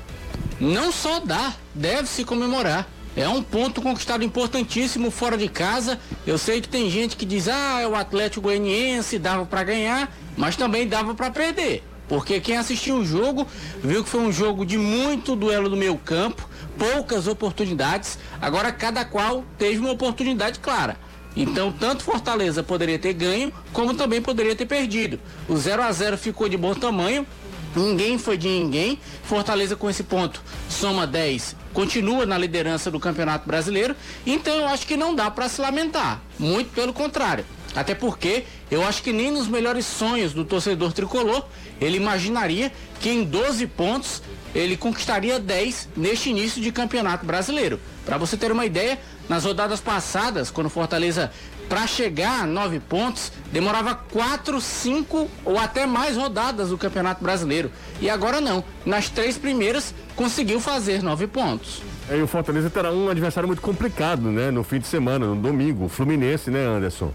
Não 0.61 0.93
só 0.93 1.21
dá, 1.21 1.55
deve 1.75 2.09
se 2.09 2.25
comemorar. 2.25 2.89
É 3.17 3.29
um 3.29 3.43
ponto 3.43 3.81
conquistado 3.81 4.25
importantíssimo 4.25 5.11
fora 5.11 5.37
de 5.37 5.49
casa. 5.49 6.01
Eu 6.27 6.37
sei 6.37 6.61
que 6.61 6.69
tem 6.69 6.91
gente 6.91 7.17
que 7.17 7.25
diz: 7.25 7.49
"Ah, 7.49 7.81
é 7.81 7.87
o 7.87 7.95
Atlético 7.95 8.43
Goianiense, 8.43 9.19
dava 9.19 9.47
para 9.47 9.63
ganhar, 9.63 10.13
mas 10.37 10.57
também 10.57 10.89
dava 10.89 11.15
para 11.15 11.31
perder". 11.31 11.85
Porque 12.09 12.41
quem 12.41 12.57
assistiu 12.57 12.97
o 12.97 13.05
jogo 13.05 13.47
viu 13.83 14.03
que 14.03 14.11
foi 14.11 14.21
um 14.21 14.33
jogo 14.33 14.67
de 14.67 14.77
muito 14.77 15.35
duelo 15.37 15.69
do 15.69 15.77
meio 15.77 15.97
campo, 15.97 16.49
poucas 16.79 17.27
oportunidades. 17.27 18.19
Agora 18.41 18.73
cada 18.73 19.05
qual 19.05 19.45
teve 19.57 19.79
uma 19.79 19.93
oportunidade 19.93 20.59
clara. 20.59 20.97
Então, 21.37 21.73
tanto 21.73 22.05
Fortaleza 22.05 22.63
poderia 22.63 22.99
ter 22.99 23.13
ganho, 23.13 23.53
como 23.73 23.95
também 23.95 24.23
poderia 24.23 24.55
ter 24.55 24.67
perdido. 24.67 25.19
O 25.49 25.57
0 25.57 25.83
a 25.83 25.91
0 25.91 26.17
ficou 26.17 26.49
de 26.49 26.57
bom 26.57 26.75
tamanho, 26.75 27.27
ninguém 27.75 28.19
foi 28.19 28.37
de 28.37 28.49
ninguém. 28.49 28.99
Fortaleza 29.25 29.77
com 29.77 29.89
esse 29.89 30.03
ponto 30.03 30.43
soma 30.69 31.07
10 31.07 31.57
continua 31.75 32.25
na 32.25 32.39
liderança 32.39 32.91
do 32.91 33.01
Campeonato 33.01 33.47
Brasileiro, 33.47 33.97
então 34.25 34.55
eu 34.55 34.69
acho 34.69 34.87
que 34.87 34.97
não 34.97 35.13
dá 35.13 35.29
para 35.29 35.49
se 35.49 35.61
lamentar, 35.61 36.23
muito 36.39 36.71
pelo 36.73 36.93
contrário. 36.93 37.45
Até 37.75 37.95
porque 37.95 38.45
eu 38.71 38.87
acho 38.87 39.03
que 39.03 39.13
nem 39.13 39.33
nos 39.33 39.49
melhores 39.49 39.85
sonhos 39.85 40.33
do 40.33 40.45
torcedor 40.45 40.93
tricolor 40.93 41.45
ele 41.81 41.97
imaginaria 41.97 42.73
que 43.01 43.11
em 43.11 43.25
12 43.25 43.67
pontos 43.67 44.23
ele 44.55 44.77
conquistaria 44.77 45.41
10 45.41 45.89
neste 45.97 46.31
início 46.31 46.63
de 46.63 46.71
Campeonato 46.71 47.27
Brasileiro. 47.27 47.81
Para 48.07 48.17
você 48.17 48.37
ter 48.37 48.53
uma 48.53 48.65
ideia, 48.65 48.99
nas 49.29 49.45
rodadas 49.45 49.81
passadas, 49.81 50.51
quando 50.51 50.69
Fortaleza 50.71 51.33
para 51.69 51.87
chegar 51.87 52.43
a 52.43 52.47
nove 52.47 52.81
pontos, 52.81 53.33
demorava 53.53 53.95
quatro, 53.95 54.61
cinco 54.61 55.29
ou 55.45 55.59
até 55.59 55.87
mais 55.87 56.17
rodadas 56.17 56.71
do 56.71 56.79
Campeonato 56.79 57.23
Brasileiro. 57.23 57.71
E 58.01 58.09
agora 58.09 58.41
não. 58.41 58.65
Nas 58.85 59.09
três 59.09 59.39
primeiras, 59.39 59.95
conseguiu 60.15 60.61
fazer 60.61 61.03
nove 61.03 61.27
pontos. 61.27 61.83
É, 62.09 62.19
e 62.19 62.23
o 62.23 62.27
Fortaleza 62.27 62.69
terá 62.69 62.93
um 62.93 63.09
adversário 63.09 63.47
muito 63.47 63.63
complicado, 63.63 64.31
né? 64.31 64.51
No 64.51 64.63
fim 64.63 64.79
de 64.79 64.87
semana, 64.87 65.27
no 65.27 65.37
domingo. 65.37 65.87
O 65.87 65.89
Fluminense, 65.89 66.51
né, 66.51 66.67
Anderson? 66.67 67.13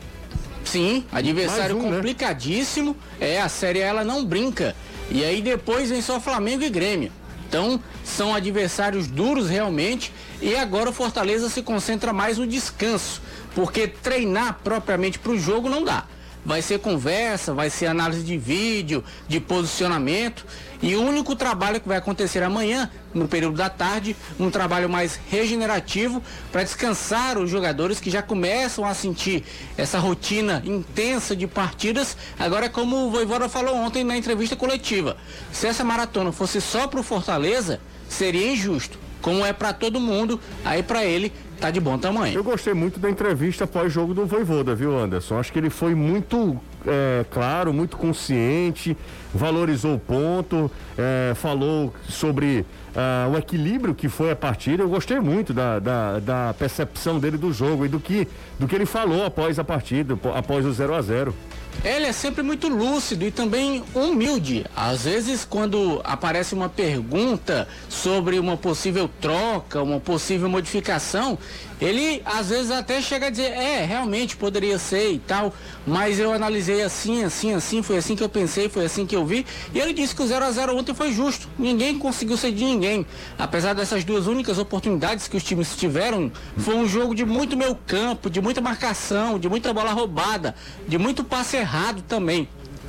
Sim, 0.64 1.06
adversário 1.12 1.78
um, 1.78 1.90
né? 1.90 1.96
complicadíssimo. 1.96 2.96
Né? 3.20 3.36
É, 3.36 3.42
a 3.42 3.50
série 3.50 3.80
ela 3.80 4.04
não 4.04 4.26
brinca. 4.26 4.76
E 5.10 5.24
aí 5.24 5.42
depois 5.42 5.90
vem 5.90 6.02
só 6.02 6.20
Flamengo 6.20 6.64
e 6.64 6.70
Grêmio. 6.70 7.12
Então, 7.50 7.82
são 8.06 8.34
adversários 8.36 9.08
duros 9.08 9.50
realmente. 9.50 10.14
E 10.40 10.56
agora 10.56 10.92
o 10.92 10.94
Fortaleza 10.94 11.50
se 11.50 11.64
concentra 11.64 12.14
mais 12.14 12.38
no 12.38 12.46
descanso 12.46 13.20
porque 13.56 13.88
treinar 13.88 14.60
propriamente 14.64 15.18
para 15.18 15.32
o 15.32 15.40
jogo 15.40 15.68
não 15.68 15.84
dá. 15.84 16.06
Vai 16.46 16.62
ser 16.62 16.80
conversa, 16.80 17.54
vai 17.54 17.70
ser 17.70 17.88
análise 17.88 18.24
de 18.24 18.38
vídeo, 18.38 19.04
de 19.28 19.40
posicionamento. 19.40 20.46
E 20.82 20.96
o 20.96 21.02
único 21.02 21.36
trabalho 21.36 21.82
que 21.82 21.88
vai 21.88 21.98
acontecer 21.98 22.42
amanhã, 22.42 22.90
no 23.14 23.28
período 23.28 23.58
da 23.58 23.70
tarde, 23.70 24.16
um 24.40 24.50
trabalho 24.50 24.90
mais 24.90 25.20
regenerativo 25.30 26.24
para 26.52 26.64
descansar 26.64 27.38
os 27.38 27.50
jogadores 27.50 28.00
que 28.00 28.10
já 28.10 28.22
começam 28.22 28.86
a 28.86 28.94
sentir 28.94 29.44
essa 29.78 30.00
rotina 30.00 30.64
intensa 30.66 31.36
de 31.36 31.46
partidas. 31.46 32.16
Agora, 32.40 32.70
como 32.70 33.08
o 33.08 33.12
Voivoda 33.12 33.50
falou 33.50 33.76
ontem 33.76 34.06
na 34.06 34.16
entrevista 34.18 34.56
coletiva, 34.56 35.18
se 35.52 35.68
essa 35.68 35.84
maratona 35.84 36.32
fosse 36.32 36.62
só 36.62 36.88
para 36.88 37.02
o 37.02 37.04
Fortaleza, 37.04 37.82
seria 38.08 38.52
injusto. 38.54 38.98
Como 39.22 39.46
é 39.46 39.52
para 39.52 39.74
todo 39.74 40.00
mundo, 40.00 40.40
aí 40.64 40.82
para 40.82 41.04
ele 41.04 41.34
tá 41.60 41.70
de 41.70 41.80
bom 41.80 41.98
tamanho. 41.98 42.36
Eu 42.36 42.44
gostei 42.44 42.74
muito 42.74 43.00
da 43.00 43.10
entrevista 43.10 43.68
pós-jogo 43.68 44.14
do 44.14 44.26
Voivoda, 44.26 44.74
viu, 44.74 44.98
Anderson? 44.98 45.38
Acho 45.38 45.52
que 45.52 45.60
ele 45.60 45.70
foi 45.70 45.94
muito 45.94 46.60
é, 46.88 47.26
claro, 47.30 47.74
muito 47.74 47.98
consciente, 47.98 48.96
valorizou 49.34 49.96
o 49.96 50.00
ponto, 50.00 50.72
é, 50.98 51.34
falou 51.36 51.94
sobre 52.08 52.66
uh, 52.96 53.32
o 53.34 53.38
equilíbrio 53.38 53.94
que 53.94 54.08
foi 54.08 54.32
a 54.32 54.36
partida. 54.36 54.84
Eu 54.84 54.90
gostei 54.90 55.20
muito 55.20 55.54
da, 55.54 55.80
da, 55.80 56.20
da, 56.20 56.56
percepção 56.58 57.20
dele 57.20 57.38
do 57.38 57.52
jogo 57.52 57.86
e 57.86 57.90
do 57.90 58.00
que, 58.00 58.28
do 58.58 58.68
que 58.68 58.76
ele 58.76 58.86
falou 58.86 59.26
após 59.26 59.60
a 59.60 59.64
partida, 59.64 60.18
após 60.36 60.66
o 60.66 60.72
0 60.72 60.96
a 60.96 61.02
0 61.02 61.36
ele 61.84 62.06
é 62.06 62.12
sempre 62.12 62.44
muito 62.44 62.68
lúcido 62.68 63.26
e 63.26 63.32
também 63.32 63.84
humilde. 63.94 64.66
Às 64.76 65.06
vezes, 65.06 65.46
quando 65.46 66.02
aparece 66.04 66.54
uma 66.54 66.68
pergunta 66.68 67.68
sobre 67.88 68.38
uma 68.38 68.58
possível 68.58 69.10
troca, 69.22 69.82
uma 69.82 70.00
possível 70.00 70.50
modificação, 70.50 71.38
ele 71.80 72.22
às 72.26 72.50
vezes 72.50 72.72
até 72.72 73.02
chega 73.02 73.28
a 73.28 73.30
dizer: 73.30 73.52
é, 73.54 73.86
realmente 73.86 74.36
poderia 74.36 74.78
ser 74.78 75.14
e 75.14 75.20
tal, 75.20 75.54
mas 75.88 76.20
eu 76.20 76.34
analisei 76.34 76.82
assim, 76.82 77.24
assim, 77.24 77.54
assim, 77.54 77.82
foi 77.82 77.98
assim 77.98 78.16
que 78.16 78.24
eu 78.24 78.28
pensei, 78.28 78.68
foi 78.68 78.84
assim 78.84 79.06
que 79.06 79.16
eu 79.16 79.26
vi. 79.26 79.46
E 79.74 79.80
ele 79.80 79.94
disse 79.94 80.14
que 80.14 80.22
o 80.22 80.28
0 80.28 80.44
a 80.44 80.52
0 80.52 80.78
ontem 80.78 80.94
foi 80.94 81.14
justo. 81.14 81.48
Ninguém 81.58 81.98
conseguiu 81.98 82.36
ser 82.36 82.52
de 82.52 82.66
ninguém. 82.66 83.06
Apesar 83.38 83.74
dessas 83.74 84.04
duas 84.04 84.28
únicas 84.28 84.58
oportunidades 84.58 85.30
que 85.30 85.38
os 85.38 85.44
times 85.44 85.76
tiveram, 85.78 86.30
foi 86.58 86.76
um 86.76 86.86
jogo 86.86 87.16
de 87.16 87.24
muito 87.24 87.56
meio 87.56 87.76
campo, 87.88 88.30
de 88.30 88.42
muita 88.42 88.60
marcação, 88.60 89.40
de 89.40 89.48
muita 89.48 89.74
bola 89.74 89.94
roubada, 89.94 90.54
de 90.86 90.98
muito 90.98 91.24
passe 91.24 91.56
errado 91.56 91.69
também. 92.08 92.48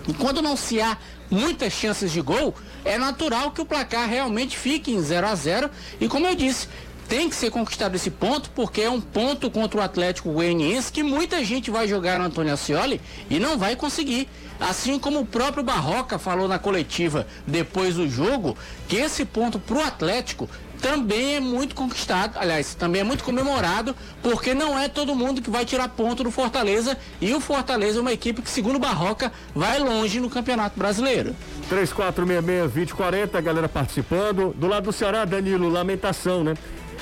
E 0.08 0.14
quando 0.14 0.42
não 0.42 0.56
se 0.56 0.80
há 0.80 0.96
muitas 1.30 1.72
chances 1.72 2.10
de 2.10 2.20
gol, 2.20 2.54
é 2.84 2.98
natural 2.98 3.50
que 3.50 3.60
o 3.60 3.66
placar 3.66 4.08
realmente 4.08 4.56
fique 4.56 4.90
em 4.90 5.00
0 5.00 5.26
a 5.26 5.34
0 5.34 5.70
e 6.00 6.08
como 6.08 6.26
eu 6.26 6.34
disse, 6.34 6.68
tem 7.10 7.28
que 7.28 7.34
ser 7.34 7.50
conquistado 7.50 7.96
esse 7.96 8.08
ponto, 8.08 8.50
porque 8.50 8.82
é 8.82 8.88
um 8.88 9.00
ponto 9.00 9.50
contra 9.50 9.80
o 9.80 9.82
Atlético 9.82 10.32
Goianiense 10.32 10.92
que 10.92 11.02
muita 11.02 11.44
gente 11.44 11.68
vai 11.68 11.88
jogar 11.88 12.20
no 12.20 12.24
Antônio 12.24 12.52
Ascioli 12.52 13.00
e 13.28 13.40
não 13.40 13.58
vai 13.58 13.74
conseguir. 13.74 14.28
Assim 14.60 14.96
como 14.96 15.18
o 15.18 15.26
próprio 15.26 15.64
Barroca 15.64 16.20
falou 16.20 16.46
na 16.46 16.58
coletiva 16.58 17.26
depois 17.44 17.96
do 17.96 18.08
jogo, 18.08 18.56
que 18.86 18.96
esse 18.96 19.24
ponto 19.24 19.58
para 19.58 19.78
o 19.78 19.82
Atlético 19.82 20.48
também 20.80 21.36
é 21.36 21.40
muito 21.40 21.74
conquistado, 21.74 22.38
aliás, 22.38 22.74
também 22.74 23.02
é 23.02 23.04
muito 23.04 23.22
comemorado, 23.22 23.94
porque 24.22 24.54
não 24.54 24.78
é 24.78 24.88
todo 24.88 25.14
mundo 25.14 25.42
que 25.42 25.50
vai 25.50 25.64
tirar 25.64 25.88
ponto 25.88 26.24
do 26.24 26.30
Fortaleza 26.30 26.96
e 27.20 27.34
o 27.34 27.40
Fortaleza 27.40 27.98
é 27.98 28.00
uma 28.00 28.12
equipe 28.12 28.40
que, 28.42 28.50
segundo 28.50 28.78
Barroca, 28.78 29.30
vai 29.54 29.78
longe 29.78 30.18
no 30.20 30.30
Campeonato 30.30 30.78
Brasileiro. 30.78 31.36
3466-2040, 31.70 33.34
a 33.34 33.40
galera 33.40 33.68
participando. 33.68 34.54
Do 34.56 34.66
lado 34.66 34.84
do 34.84 34.92
Ceará, 34.92 35.24
Danilo, 35.24 35.68
lamentação, 35.68 36.42
né? 36.42 36.54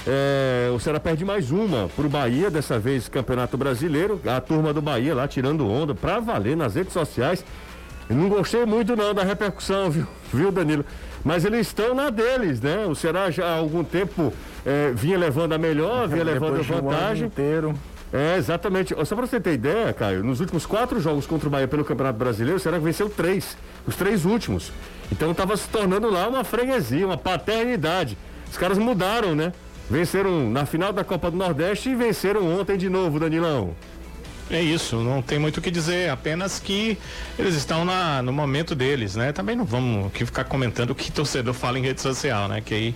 É, 0.06 0.70
o 0.74 0.78
Ceará 0.78 0.98
perde 0.98 1.24
mais 1.24 1.50
uma 1.50 1.88
pro 1.94 2.08
Bahia, 2.08 2.50
dessa 2.50 2.78
vez 2.78 3.08
Campeonato 3.08 3.56
Brasileiro. 3.56 4.20
A 4.26 4.40
turma 4.40 4.72
do 4.72 4.82
Bahia 4.82 5.14
lá 5.14 5.28
tirando 5.28 5.68
onda 5.68 5.94
pra 5.94 6.18
valer 6.18 6.56
nas 6.56 6.74
redes 6.74 6.92
sociais. 6.92 7.44
Eu 8.08 8.16
não 8.16 8.28
gostei 8.28 8.64
muito 8.64 8.96
não 8.96 9.12
da 9.12 9.22
repercussão, 9.22 9.90
viu, 9.90 10.06
viu 10.32 10.50
Danilo? 10.50 10.84
Mas 11.24 11.44
eles 11.44 11.66
estão 11.66 11.94
na 11.94 12.10
deles, 12.10 12.60
né? 12.60 12.86
O 12.86 12.94
Ceará 12.94 13.30
já 13.30 13.46
há 13.46 13.56
algum 13.56 13.82
tempo 13.82 14.32
é, 14.64 14.92
vinha 14.94 15.18
levando 15.18 15.52
a 15.52 15.58
melhor, 15.58 16.08
vinha 16.08 16.24
levando 16.24 16.60
a 16.60 16.62
vantagem. 16.62 17.26
inteiro. 17.26 17.74
É, 18.12 18.36
exatamente. 18.36 18.94
Só 19.04 19.14
para 19.14 19.26
você 19.26 19.38
ter 19.38 19.52
ideia, 19.52 19.92
Caio, 19.92 20.24
nos 20.24 20.40
últimos 20.40 20.64
quatro 20.64 20.98
jogos 21.00 21.26
contra 21.26 21.46
o 21.48 21.50
Bahia 21.50 21.68
pelo 21.68 21.84
Campeonato 21.84 22.18
Brasileiro, 22.18 22.56
o 22.56 22.60
Ceará 22.60 22.78
venceu 22.78 23.08
três. 23.10 23.56
Os 23.86 23.96
três 23.96 24.24
últimos. 24.24 24.72
Então 25.12 25.30
estava 25.32 25.56
se 25.56 25.68
tornando 25.68 26.10
lá 26.10 26.26
uma 26.28 26.44
freguesia, 26.44 27.06
uma 27.06 27.18
paternidade. 27.18 28.16
Os 28.50 28.56
caras 28.56 28.78
mudaram, 28.78 29.34
né? 29.34 29.52
Venceram 29.90 30.50
na 30.50 30.66
final 30.66 30.92
da 30.92 31.02
Copa 31.04 31.30
do 31.30 31.36
Nordeste 31.36 31.90
e 31.90 31.94
venceram 31.94 32.46
ontem 32.58 32.76
de 32.76 32.88
novo, 32.88 33.18
Danilão. 33.18 33.74
É 34.50 34.62
isso, 34.62 34.96
não 34.96 35.20
tem 35.20 35.38
muito 35.38 35.58
o 35.58 35.60
que 35.60 35.70
dizer, 35.70 36.08
apenas 36.08 36.58
que 36.58 36.96
eles 37.38 37.54
estão 37.54 37.84
na, 37.84 38.22
no 38.22 38.32
momento 38.32 38.74
deles, 38.74 39.14
né? 39.14 39.30
Também 39.30 39.54
não 39.54 39.64
vamos 39.64 40.06
aqui 40.06 40.24
ficar 40.24 40.44
comentando 40.44 40.90
o 40.90 40.94
que 40.94 41.12
torcedor 41.12 41.52
fala 41.52 41.78
em 41.78 41.82
rede 41.82 42.00
social, 42.00 42.48
né? 42.48 42.62
Que 42.62 42.74
aí 42.74 42.94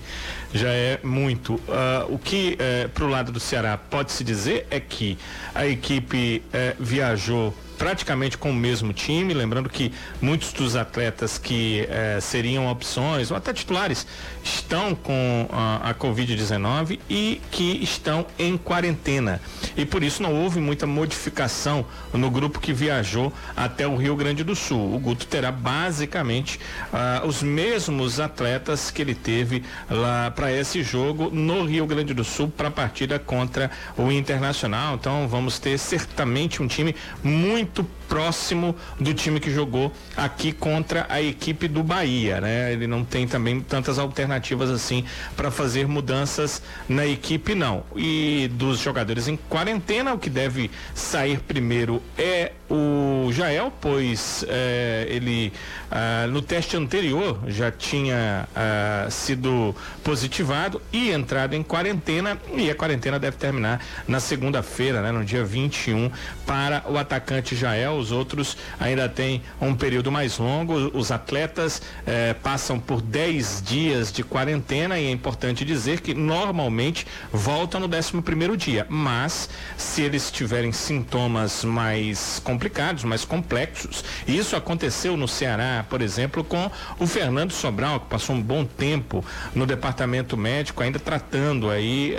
já 0.54 0.70
é 0.70 0.98
muito. 1.02 1.54
Uh, 1.54 1.60
o 2.08 2.18
que 2.18 2.56
uh, 2.56 2.88
pro 2.90 3.06
lado 3.06 3.30
do 3.30 3.38
Ceará 3.38 3.76
pode 3.76 4.12
se 4.12 4.24
dizer 4.24 4.66
é 4.70 4.80
que 4.80 5.18
a 5.54 5.66
equipe 5.66 6.42
uh, 6.48 6.82
viajou 6.82 7.54
praticamente 7.82 8.38
com 8.38 8.52
o 8.52 8.54
mesmo 8.54 8.92
time, 8.92 9.34
lembrando 9.34 9.68
que 9.68 9.92
muitos 10.20 10.52
dos 10.52 10.76
atletas 10.76 11.36
que 11.36 11.84
eh, 11.90 12.20
seriam 12.20 12.68
opções 12.68 13.32
ou 13.32 13.36
até 13.36 13.52
titulares 13.52 14.06
estão 14.44 14.94
com 14.94 15.48
a, 15.50 15.90
a 15.90 15.94
Covid-19 15.94 17.00
e 17.10 17.40
que 17.50 17.82
estão 17.82 18.24
em 18.38 18.56
quarentena. 18.56 19.40
E 19.76 19.84
por 19.84 20.04
isso 20.04 20.22
não 20.22 20.32
houve 20.32 20.60
muita 20.60 20.86
modificação 20.86 21.84
no 22.12 22.30
grupo 22.30 22.60
que 22.60 22.72
viajou 22.72 23.32
até 23.56 23.84
o 23.84 23.96
Rio 23.96 24.14
Grande 24.14 24.44
do 24.44 24.54
Sul. 24.54 24.94
O 24.94 24.98
Guto 25.00 25.26
terá 25.26 25.50
basicamente 25.50 26.60
uh, 26.92 27.26
os 27.26 27.42
mesmos 27.42 28.20
atletas 28.20 28.92
que 28.92 29.02
ele 29.02 29.14
teve 29.14 29.64
lá 29.90 30.30
para 30.30 30.52
esse 30.52 30.84
jogo 30.84 31.30
no 31.32 31.64
Rio 31.64 31.84
Grande 31.84 32.14
do 32.14 32.22
Sul 32.22 32.46
para 32.48 32.68
a 32.68 32.70
partida 32.70 33.18
contra 33.18 33.72
o 33.96 34.12
Internacional. 34.12 34.94
Então 34.94 35.26
vamos 35.26 35.58
ter 35.58 35.76
certamente 35.78 36.62
um 36.62 36.68
time 36.68 36.94
muito 37.24 37.71
muito 37.74 38.01
próximo 38.12 38.76
do 39.00 39.14
time 39.14 39.40
que 39.40 39.50
jogou 39.50 39.90
aqui 40.14 40.52
contra 40.52 41.06
a 41.08 41.22
equipe 41.22 41.66
do 41.66 41.82
Bahia, 41.82 42.42
né? 42.42 42.70
Ele 42.70 42.86
não 42.86 43.06
tem 43.06 43.26
também 43.26 43.58
tantas 43.62 43.98
alternativas 43.98 44.68
assim 44.68 45.02
para 45.34 45.50
fazer 45.50 45.88
mudanças 45.88 46.62
na 46.86 47.06
equipe 47.06 47.54
não. 47.54 47.84
E 47.96 48.50
dos 48.52 48.80
jogadores 48.80 49.28
em 49.28 49.36
quarentena, 49.48 50.12
o 50.12 50.18
que 50.18 50.28
deve 50.28 50.70
sair 50.94 51.40
primeiro 51.40 52.02
é 52.18 52.52
o 52.68 53.32
Jael, 53.32 53.72
pois 53.80 54.44
é, 54.46 55.06
ele 55.08 55.50
ah, 55.90 56.26
no 56.26 56.42
teste 56.42 56.76
anterior 56.76 57.38
já 57.46 57.70
tinha 57.70 58.46
ah, 58.54 59.06
sido 59.10 59.74
positivado 60.04 60.82
e 60.92 61.10
entrado 61.10 61.54
em 61.54 61.62
quarentena 61.62 62.38
e 62.54 62.70
a 62.70 62.74
quarentena 62.74 63.18
deve 63.18 63.38
terminar 63.38 63.80
na 64.06 64.20
segunda-feira, 64.20 65.00
né, 65.00 65.12
no 65.12 65.24
dia 65.24 65.44
21, 65.44 66.10
para 66.46 66.82
o 66.86 66.98
atacante 66.98 67.56
Jael. 67.56 68.01
Os 68.02 68.12
outros 68.12 68.56
ainda 68.78 69.08
têm 69.08 69.42
um 69.60 69.74
período 69.74 70.10
mais 70.10 70.38
longo. 70.38 70.74
Os 70.92 71.10
atletas 71.10 71.80
eh, 72.06 72.34
passam 72.42 72.78
por 72.78 73.00
10 73.00 73.62
dias 73.62 74.12
de 74.12 74.22
quarentena 74.22 74.98
e 74.98 75.06
é 75.06 75.10
importante 75.10 75.64
dizer 75.64 76.00
que 76.00 76.14
normalmente 76.14 77.06
voltam 77.32 77.80
no 77.80 77.86
11 77.86 78.20
primeiro 78.22 78.56
dia, 78.56 78.86
mas 78.88 79.48
se 79.76 80.02
eles 80.02 80.30
tiverem 80.30 80.72
sintomas 80.72 81.64
mais 81.64 82.40
complicados, 82.44 83.04
mais 83.04 83.24
complexos, 83.24 84.04
isso 84.26 84.56
aconteceu 84.56 85.16
no 85.16 85.28
Ceará 85.28 85.62
por 85.88 86.02
exemplo, 86.02 86.42
com 86.42 86.70
o 86.98 87.06
Fernando 87.06 87.52
Sobral, 87.52 88.00
que 88.00 88.06
passou 88.06 88.34
um 88.34 88.42
bom 88.42 88.64
tempo 88.64 89.24
no 89.54 89.66
departamento 89.66 90.36
médico, 90.36 90.82
ainda 90.82 90.98
tratando 90.98 91.70
aí 91.70 92.14
uh, 92.14 92.18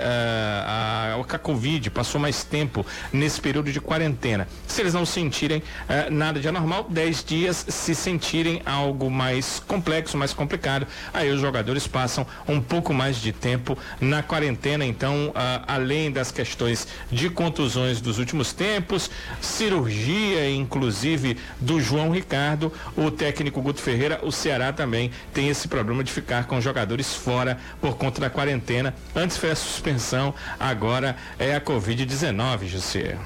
a, 0.66 1.16
a, 1.16 1.20
a 1.20 1.38
Covid, 1.38 1.90
passou 1.90 2.20
mais 2.20 2.44
tempo 2.44 2.86
nesse 3.12 3.40
período 3.40 3.72
de 3.72 3.80
quarentena. 3.80 4.48
Se 4.66 4.80
eles 4.80 4.94
não 4.94 5.04
sentirem 5.04 5.62
uh, 5.88 6.12
nada 6.12 6.40
de 6.40 6.48
anormal, 6.48 6.86
10 6.88 7.24
dias, 7.24 7.66
se 7.68 7.94
sentirem 7.94 8.62
algo 8.64 9.10
mais 9.10 9.60
complexo, 9.66 10.16
mais 10.16 10.32
complicado, 10.32 10.86
aí 11.12 11.30
os 11.30 11.40
jogadores 11.40 11.86
passam 11.86 12.26
um 12.48 12.60
pouco 12.60 12.92
mais 12.92 13.16
de 13.16 13.32
tempo 13.32 13.76
na 14.00 14.22
quarentena. 14.22 14.84
Então, 14.84 15.32
além 15.66 16.10
das 16.10 16.30
questões 16.30 16.86
de 17.10 17.30
contusões 17.30 18.00
dos 18.00 18.18
últimos 18.18 18.52
tempos, 18.52 19.10
cirurgia, 19.40 20.50
inclusive, 20.50 21.36
do 21.60 21.80
João 21.80 22.10
Ricardo, 22.10 22.72
o 22.96 23.10
técnico 23.10 23.62
Guto 23.62 23.80
Ferreira, 23.80 24.20
o 24.22 24.32
Ceará 24.32 24.72
também 24.72 25.10
tem 25.32 25.48
esse 25.48 25.68
problema 25.68 26.02
de 26.02 26.12
ficar 26.12 26.46
com 26.46 26.60
jogadores 26.60 27.14
fora 27.14 27.58
por 27.80 27.96
conta 27.96 28.20
da 28.20 28.30
quarentena. 28.30 28.94
Antes 29.14 29.36
foi 29.36 29.50
a 29.50 29.56
suspensão, 29.56 30.34
agora 30.58 31.16
é 31.38 31.54
a 31.54 31.60
Covid-19, 31.60 32.66
José. 32.66 33.16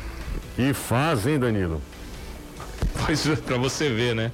E 0.59 0.73
faz, 0.73 1.27
hein, 1.27 1.39
Danilo? 1.39 1.81
Pois 3.05 3.27
pra 3.47 3.57
você 3.57 3.89
ver, 3.89 4.15
né? 4.15 4.33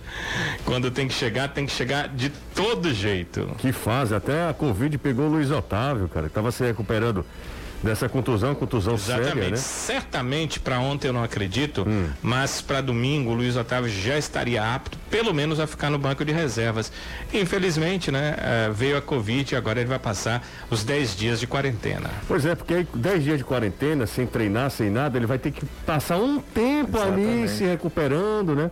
Quando 0.65 0.91
tem 0.91 1.07
que 1.07 1.15
chegar, 1.15 1.49
tem 1.49 1.67
que 1.67 1.73
chegar 1.73 2.09
de 2.09 2.31
todo 2.55 2.93
jeito. 2.93 3.55
Que 3.59 3.73
fase, 3.73 4.15
até 4.15 4.49
a 4.49 4.55
Covid 4.55 4.97
pegou 4.99 5.27
o 5.27 5.31
Luiz 5.31 5.51
Otávio, 5.51 6.09
cara, 6.09 6.29
que 6.29 6.35
tava 6.35 6.51
se 6.51 6.65
recuperando 6.65 7.25
dessa 7.85 8.09
contusão, 8.09 8.55
contusão 8.55 8.95
Exatamente. 8.95 9.35
séria, 9.35 9.51
né? 9.51 9.57
Certamente 9.57 10.59
para 10.59 10.79
ontem 10.81 11.09
eu 11.09 11.13
não 11.13 11.23
acredito, 11.23 11.85
hum. 11.87 12.09
mas 12.23 12.61
para 12.61 12.81
domingo 12.81 13.31
o 13.31 13.35
Luiz 13.35 13.57
Otávio 13.57 13.91
já 13.91 14.19
estaria 14.19 14.75
apto, 14.75 14.99
pelo 15.11 15.33
menos 15.33 15.61
a 15.61 15.67
ficar 15.67 15.91
no 15.91 15.99
banco 15.99 16.25
de 16.25 16.33
reservas. 16.33 16.91
Infelizmente, 17.33 18.11
né, 18.11 18.37
uh, 18.69 18.73
veio 18.73 18.97
a 18.97 19.03
Covid 19.03 19.55
e 19.55 19.57
agora 19.57 19.81
ele 19.81 19.89
vai 19.89 19.99
passar 19.99 20.45
os 20.71 20.83
10 20.83 21.17
dias 21.17 21.41
de 21.41 21.47
quarentena. 21.47 22.11
Pois 22.27 22.45
é, 22.47 22.55
porque 22.55 22.75
aí 22.75 22.89
10 22.95 23.25
dias 23.25 23.39
de 23.39 23.45
quarentena, 23.45 24.07
sem 24.07 24.27
treinar, 24.27 24.71
sem 24.71 24.91
nada, 24.91 25.17
ele 25.17 25.27
vai 25.27 25.39
ter 25.39 25.51
que 25.51 25.65
passar 25.87 26.17
um 26.17 26.41
tempo 26.41 26.97
Exatamente. 26.97 27.43
ali 27.43 27.49
se 27.49 27.65
recuperando, 27.65 28.55
né? 28.57 28.71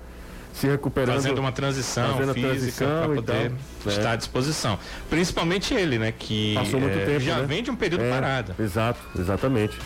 Se 0.53 0.67
recuperando. 0.67 1.17
Fazendo 1.17 1.39
uma 1.39 1.53
transição 1.53 2.17
fazendo 2.17 2.35
física 2.35 2.87
para 2.87 3.15
poder 3.15 3.53
estar 3.87 4.13
à 4.13 4.17
disposição. 4.17 4.79
Principalmente 5.09 5.75
ele, 5.75 5.99
né? 5.99 6.13
Que 6.17 6.55
Passou 6.55 6.81
muito 6.81 6.99
é, 6.99 7.05
tempo, 7.05 7.21
já 7.21 7.39
né? 7.39 7.47
vem 7.47 7.63
de 7.63 7.71
um 7.71 7.77
período 7.77 8.05
é, 8.05 8.11
parado. 8.11 8.55
Exato, 8.59 9.01
exatamente. 9.19 9.77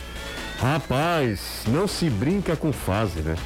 Rapaz, 0.58 1.64
não 1.68 1.87
se 1.87 2.08
brinca 2.08 2.56
com 2.56 2.73
fase, 2.73 3.20
né? 3.20 3.37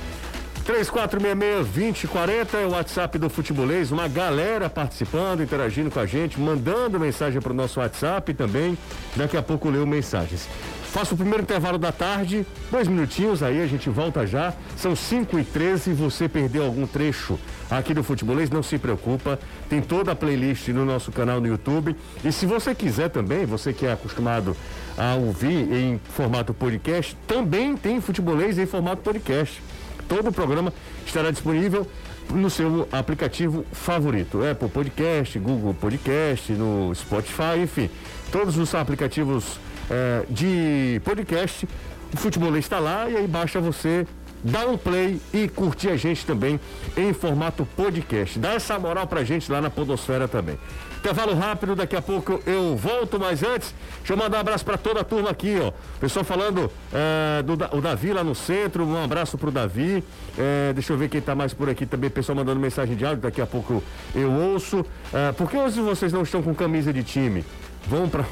3466-2040 0.65 2.55
é 2.55 2.67
o 2.67 2.71
WhatsApp 2.71 3.19
do 3.19 3.29
Futebolês. 3.29 3.91
Uma 3.91 4.07
galera 4.07 4.71
participando, 4.71 5.43
interagindo 5.43 5.91
com 5.91 5.99
a 5.99 6.07
gente, 6.07 6.39
mandando 6.39 7.01
mensagem 7.01 7.41
para 7.41 7.51
o 7.51 7.55
nosso 7.55 7.81
WhatsApp 7.81 8.33
também. 8.35 8.79
Daqui 9.17 9.37
a 9.37 9.43
pouco 9.43 9.69
leu 9.69 9.85
mensagens. 9.87 10.49
Faço 10.91 11.15
o 11.15 11.17
primeiro 11.17 11.45
intervalo 11.45 11.79
da 11.79 11.93
tarde, 11.93 12.45
dois 12.69 12.89
minutinhos 12.89 13.45
aí, 13.45 13.63
a 13.63 13.67
gente 13.69 13.89
volta 13.89 14.27
já. 14.27 14.53
São 14.77 14.97
5 14.97 15.39
e 15.39 15.45
13 15.45 15.93
você 15.93 16.29
perdeu 16.29 16.65
algum 16.65 16.85
trecho 16.85 17.39
aqui 17.71 17.95
do 17.95 18.03
Futebolês, 18.03 18.51
não 18.51 18.61
se 18.61 18.77
preocupa. 18.77 19.39
Tem 19.69 19.81
toda 19.81 20.11
a 20.11 20.17
playlist 20.17 20.67
no 20.71 20.85
nosso 20.85 21.13
canal 21.13 21.41
no 21.41 21.47
YouTube. 21.47 21.95
E 22.25 22.33
se 22.33 22.45
você 22.45 22.75
quiser 22.75 23.09
também, 23.09 23.47
você 23.47 23.73
que 23.73 23.87
é 23.87 23.93
acostumado 23.93 24.57
a 24.99 25.15
ouvir 25.15 25.73
em 25.73 26.01
formato 26.13 26.53
podcast, 26.53 27.17
também 27.25 27.77
tem 27.77 28.01
Futebolês 28.01 28.59
em 28.59 28.67
formato 28.67 29.01
podcast. 29.01 29.63
Todo 30.09 30.31
o 30.31 30.33
programa 30.33 30.73
estará 31.07 31.31
disponível 31.31 31.87
no 32.31 32.51
seu 32.51 32.89
aplicativo 32.91 33.65
favorito. 33.71 34.45
Apple 34.45 34.69
Podcast, 34.69 35.39
Google 35.39 35.73
Podcast, 35.73 36.51
no 36.51 36.93
Spotify, 36.97 37.61
enfim, 37.63 37.89
todos 38.33 38.59
os 38.59 38.75
aplicativos 38.75 39.61
eh, 39.91 40.25
de 40.29 41.01
podcast. 41.05 41.69
O 42.13 42.17
futebolês 42.17 42.65
está 42.65 42.79
lá 42.79 43.09
e 43.09 43.17
aí 43.17 43.27
basta 43.27 43.61
você 43.61 44.07
dar 44.43 44.67
um 44.67 44.77
play 44.77 45.21
e 45.33 45.49
curtir 45.49 45.91
a 45.91 45.97
gente 45.97 46.25
também 46.25 46.59
em 46.97 47.13
formato 47.13 47.67
podcast. 47.77 48.39
Dá 48.39 48.55
essa 48.55 48.79
moral 48.79 49.07
pra 49.07 49.23
gente 49.25 49.51
lá 49.51 49.61
na 49.61 49.71
Podosfera 49.71 50.27
também. 50.27 50.59
Intervalo 50.99 51.35
rápido, 51.35 51.75
daqui 51.75 51.97
a 51.97 52.03
pouco 52.03 52.43
eu 52.47 52.77
volto, 52.77 53.19
mas 53.19 53.43
antes, 53.43 53.75
deixa 53.99 54.13
eu 54.13 54.17
mandar 54.19 54.37
um 54.37 54.41
abraço 54.41 54.65
para 54.65 54.77
toda 54.77 55.01
a 55.01 55.05
turma 55.05 55.31
aqui, 55.31 55.59
ó. 55.63 55.73
Pessoal 55.99 56.25
falando 56.25 56.71
é, 56.93 57.43
do 57.43 57.55
o 57.55 57.81
Davi 57.81 58.13
lá 58.13 58.23
no 58.23 58.35
centro, 58.35 58.85
um 58.85 59.03
abraço 59.03 59.39
pro 59.39 59.51
Davi. 59.51 60.05
É, 60.37 60.73
deixa 60.75 60.93
eu 60.93 60.99
ver 60.99 61.09
quem 61.09 61.21
tá 61.21 61.35
mais 61.35 61.55
por 61.55 61.71
aqui 61.71 61.87
também, 61.87 62.11
pessoal 62.11 62.37
mandando 62.37 62.61
mensagem 62.61 62.97
de 62.97 63.05
áudio, 63.05 63.23
daqui 63.23 63.41
a 63.41 63.47
pouco 63.47 63.83
eu 64.15 64.31
ouço. 64.31 64.85
É, 65.13 65.33
por 65.33 65.51
que 65.51 65.57
hoje 65.57 65.81
vocês 65.81 66.13
não 66.13 66.23
estão 66.23 66.43
com 66.43 66.55
camisa 66.55 66.93
de 66.93 67.03
time? 67.03 67.45
Vão 67.87 68.07
para 68.07 68.25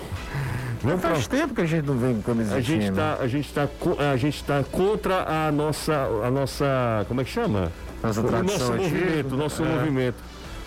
Vamos 0.83 1.03
faz 1.03 1.27
pra... 1.27 1.39
tempo 1.39 1.55
que 1.55 1.61
a 1.61 1.67
gente 1.67 1.87
não 1.87 1.97
vem 1.97 2.15
com 2.17 2.23
camisa 2.23 2.55
a 2.55 2.61
gente 2.61 2.85
time. 2.85 2.97
Tá, 2.97 3.19
a 3.21 3.27
gente 3.27 3.47
está 3.47 3.69
a 4.13 4.17
gente 4.17 4.45
tá 4.45 4.65
contra 4.71 5.47
a 5.47 5.53
nossa 5.53 5.95
a 6.25 6.31
nossa 6.31 7.05
como 7.09 7.21
é 7.21 7.25
que 7.25 7.31
chama? 7.31 7.73
Nossa 8.03 8.21
o 8.21 8.31
nosso 8.31 8.73
movimento, 8.73 9.37
nosso 9.37 9.65
é. 9.65 9.67
movimento. 9.67 10.17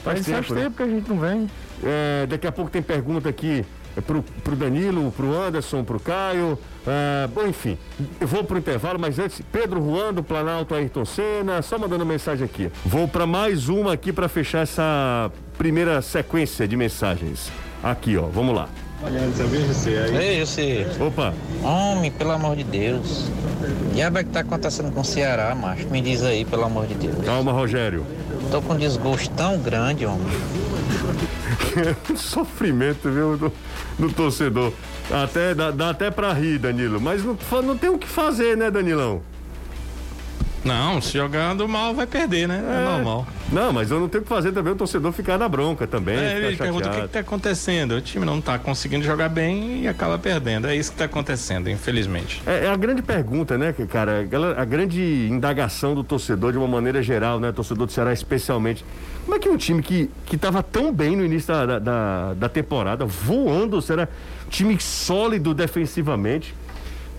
Faz, 0.03 0.25
tempo, 0.25 0.37
faz 0.37 0.49
né? 0.49 0.63
tempo 0.63 0.77
que 0.77 0.83
a 0.83 0.87
gente 0.87 1.09
não 1.09 1.19
vem. 1.19 1.49
É, 1.83 2.25
daqui 2.27 2.47
a 2.47 2.51
pouco 2.51 2.71
tem 2.71 2.81
pergunta 2.81 3.29
aqui 3.29 3.63
pro, 4.05 4.23
pro 4.43 4.55
Danilo, 4.55 5.11
pro 5.11 5.39
Anderson, 5.39 5.83
pro 5.83 5.99
Caio. 5.99 6.57
É, 6.85 7.27
bom, 7.27 7.45
enfim, 7.45 7.77
eu 8.19 8.27
vou 8.27 8.43
pro 8.43 8.57
intervalo, 8.57 8.99
mas 8.99 9.19
antes, 9.19 9.41
Pedro 9.51 9.81
Juan 9.81 10.13
do 10.13 10.23
Planalto 10.23 10.73
Ayrton 10.73 11.05
Senna, 11.05 11.61
só 11.61 11.77
mandando 11.77 12.05
mensagem 12.05 12.45
aqui. 12.45 12.71
Vou 12.85 13.07
para 13.07 13.27
mais 13.27 13.69
uma 13.69 13.93
aqui 13.93 14.11
para 14.11 14.27
fechar 14.27 14.61
essa 14.61 15.31
primeira 15.57 16.01
sequência 16.01 16.67
de 16.67 16.75
mensagens. 16.75 17.51
Aqui, 17.83 18.17
ó, 18.17 18.23
vamos 18.27 18.55
lá. 18.55 18.69
Ei, 20.19 20.39
José. 20.39 20.85
Opa. 20.99 21.33
Homem, 21.63 22.11
pelo 22.11 22.31
amor 22.31 22.55
de 22.55 22.63
Deus. 22.63 23.29
Diabo 23.93 24.19
é 24.19 24.23
que 24.23 24.29
tá 24.29 24.41
acontecendo 24.41 24.91
com 24.91 25.01
o 25.01 25.05
Ceará, 25.05 25.53
macho? 25.55 25.87
Me 25.89 26.01
diz 26.01 26.23
aí, 26.23 26.45
pelo 26.45 26.63
amor 26.63 26.87
de 26.87 26.95
Deus. 26.95 27.25
Calma, 27.25 27.51
Rogério. 27.51 28.05
Tô 28.51 28.61
com 28.61 28.73
um 28.73 28.77
desgosto 28.77 29.33
tão 29.35 29.57
grande, 29.57 30.05
homem. 30.05 30.27
Sofrimento, 32.15 33.09
viu, 33.09 33.37
do, 33.37 33.53
do, 33.97 34.13
torcedor. 34.13 34.73
Até, 35.09 35.53
dá, 35.53 35.71
dá 35.71 35.89
até 35.89 36.11
pra 36.11 36.33
rir, 36.33 36.57
Danilo. 36.57 36.99
Mas 36.99 37.23
não, 37.23 37.37
não 37.63 37.77
tem 37.77 37.89
o 37.89 37.97
que 37.97 38.07
fazer, 38.07 38.55
né, 38.55 38.69
Danilão? 38.69 39.21
Não, 40.63 41.01
se 41.01 41.17
jogando 41.17 41.67
mal 41.67 41.93
vai 41.93 42.05
perder, 42.05 42.47
né? 42.47 42.63
É, 42.63 42.81
é 42.81 42.85
normal. 42.85 43.27
Não, 43.51 43.73
mas 43.73 43.89
eu 43.89 43.99
não 43.99 44.07
tenho 44.07 44.21
o 44.21 44.23
que 44.23 44.29
fazer 44.29 44.51
também 44.51 44.73
o 44.73 44.75
torcedor 44.75 45.11
ficar 45.11 45.37
na 45.37 45.49
bronca 45.49 45.87
também. 45.87 46.17
É, 46.17 46.37
ele 46.37 46.55
pergunta 46.55 46.89
o 46.89 46.93
que 46.93 47.05
está 47.05 47.19
acontecendo. 47.19 47.93
O 47.93 48.01
time 48.01 48.25
não 48.25 48.39
está 48.39 48.57
conseguindo 48.59 49.03
jogar 49.03 49.29
bem 49.29 49.83
e 49.83 49.87
acaba 49.87 50.17
perdendo. 50.17 50.67
É 50.67 50.75
isso 50.75 50.91
que 50.91 50.95
está 50.95 51.05
acontecendo, 51.05 51.69
infelizmente. 51.69 52.41
É, 52.45 52.65
é, 52.65 52.69
a 52.69 52.75
grande 52.75 53.01
pergunta, 53.01 53.57
né, 53.57 53.73
cara? 53.89 54.27
A 54.57 54.65
grande 54.65 55.27
indagação 55.29 55.95
do 55.95 56.03
torcedor 56.03 56.51
de 56.51 56.57
uma 56.57 56.67
maneira 56.67 57.01
geral, 57.01 57.39
né? 57.39 57.51
Torcedor 57.51 57.87
do 57.87 57.91
Ceará 57.91 58.13
especialmente. 58.13 58.85
Como 59.25 59.35
é 59.35 59.39
que 59.39 59.49
um 59.49 59.57
time 59.57 59.81
que, 59.81 60.09
que 60.25 60.37
tava 60.37 60.63
tão 60.63 60.93
bem 60.93 61.15
no 61.15 61.23
início 61.23 61.53
da, 61.53 61.79
da, 61.79 62.33
da 62.33 62.49
temporada, 62.49 63.05
voando, 63.05 63.81
será 63.81 64.07
time 64.49 64.79
sólido 64.79 65.53
defensivamente, 65.53 66.53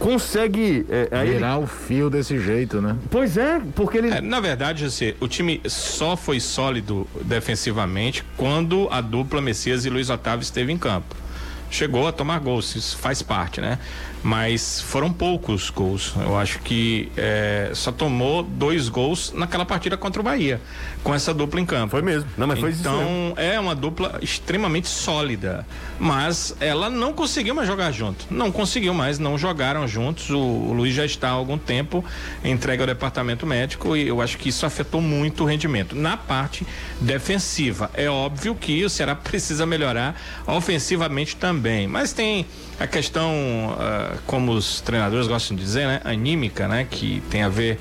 consegue 0.02 0.84
é, 0.90 1.24
virar 1.24 1.54
ele... 1.56 1.64
o 1.64 1.66
fio 1.66 2.10
desse 2.10 2.38
jeito, 2.38 2.82
né? 2.82 2.96
Pois 3.08 3.36
é, 3.36 3.60
porque 3.74 3.98
ele. 3.98 4.08
É, 4.08 4.20
na 4.20 4.40
verdade, 4.40 4.84
assim, 4.84 5.14
o 5.20 5.28
time 5.28 5.60
só 5.66 6.16
foi 6.16 6.40
sólido 6.40 7.06
defensivamente 7.22 8.24
quando 8.36 8.88
a 8.90 9.00
dupla 9.00 9.40
Messias 9.40 9.84
e 9.84 9.90
Luiz 9.90 10.10
Otávio 10.10 10.42
esteve 10.42 10.72
em 10.72 10.78
campo. 10.78 11.14
Chegou 11.70 12.06
a 12.06 12.12
tomar 12.12 12.38
gols, 12.40 12.74
isso 12.74 12.98
faz 12.98 13.22
parte, 13.22 13.60
né? 13.60 13.78
Mas 14.22 14.80
foram 14.80 15.12
poucos 15.12 15.70
gols. 15.70 16.14
Eu 16.16 16.36
acho 16.36 16.60
que 16.60 17.10
é, 17.16 17.70
só 17.74 17.90
tomou 17.90 18.42
dois 18.42 18.88
gols 18.88 19.32
naquela 19.34 19.64
partida 19.64 19.96
contra 19.96 20.20
o 20.20 20.24
Bahia, 20.24 20.60
com 21.02 21.14
essa 21.14 21.34
dupla 21.34 21.60
em 21.60 21.66
campo. 21.66 21.90
Foi 21.90 22.02
mesmo. 22.02 22.28
Não, 22.36 22.46
mas 22.46 22.58
foi 22.58 22.70
Então, 22.70 23.34
é 23.36 23.58
uma 23.58 23.74
dupla 23.74 24.18
extremamente 24.22 24.88
sólida, 24.88 25.66
mas 25.98 26.56
ela 26.60 26.88
não 26.88 27.12
conseguiu 27.12 27.54
mais 27.54 27.66
jogar 27.66 27.90
junto. 27.90 28.26
Não 28.30 28.52
conseguiu 28.52 28.94
mais, 28.94 29.18
não 29.18 29.36
jogaram 29.36 29.86
juntos. 29.88 30.30
O, 30.30 30.38
o 30.38 30.72
Luiz 30.72 30.94
já 30.94 31.04
está 31.04 31.28
há 31.28 31.32
algum 31.32 31.58
tempo 31.58 32.04
entregue 32.44 32.82
ao 32.82 32.86
departamento 32.86 33.46
médico 33.46 33.96
e 33.96 34.06
eu 34.06 34.20
acho 34.20 34.38
que 34.38 34.48
isso 34.48 34.64
afetou 34.64 35.00
muito 35.00 35.44
o 35.44 35.46
rendimento. 35.46 35.96
Na 35.96 36.16
parte 36.16 36.66
defensiva, 37.00 37.90
é 37.94 38.08
óbvio 38.08 38.54
que 38.54 38.84
o 38.84 38.90
Ceará 38.90 39.14
precisa 39.16 39.66
melhorar 39.66 40.20
ofensivamente 40.46 41.36
também, 41.36 41.86
mas 41.86 42.12
tem 42.12 42.46
a 42.78 42.86
questão, 42.86 43.30
uh, 43.30 44.11
como 44.26 44.52
os 44.52 44.80
treinadores 44.80 45.26
gostam 45.26 45.56
de 45.56 45.62
dizer, 45.62 45.86
né, 45.86 46.00
anímica, 46.04 46.68
né, 46.68 46.86
que 46.90 47.22
tem 47.30 47.42
a 47.42 47.48
ver 47.48 47.78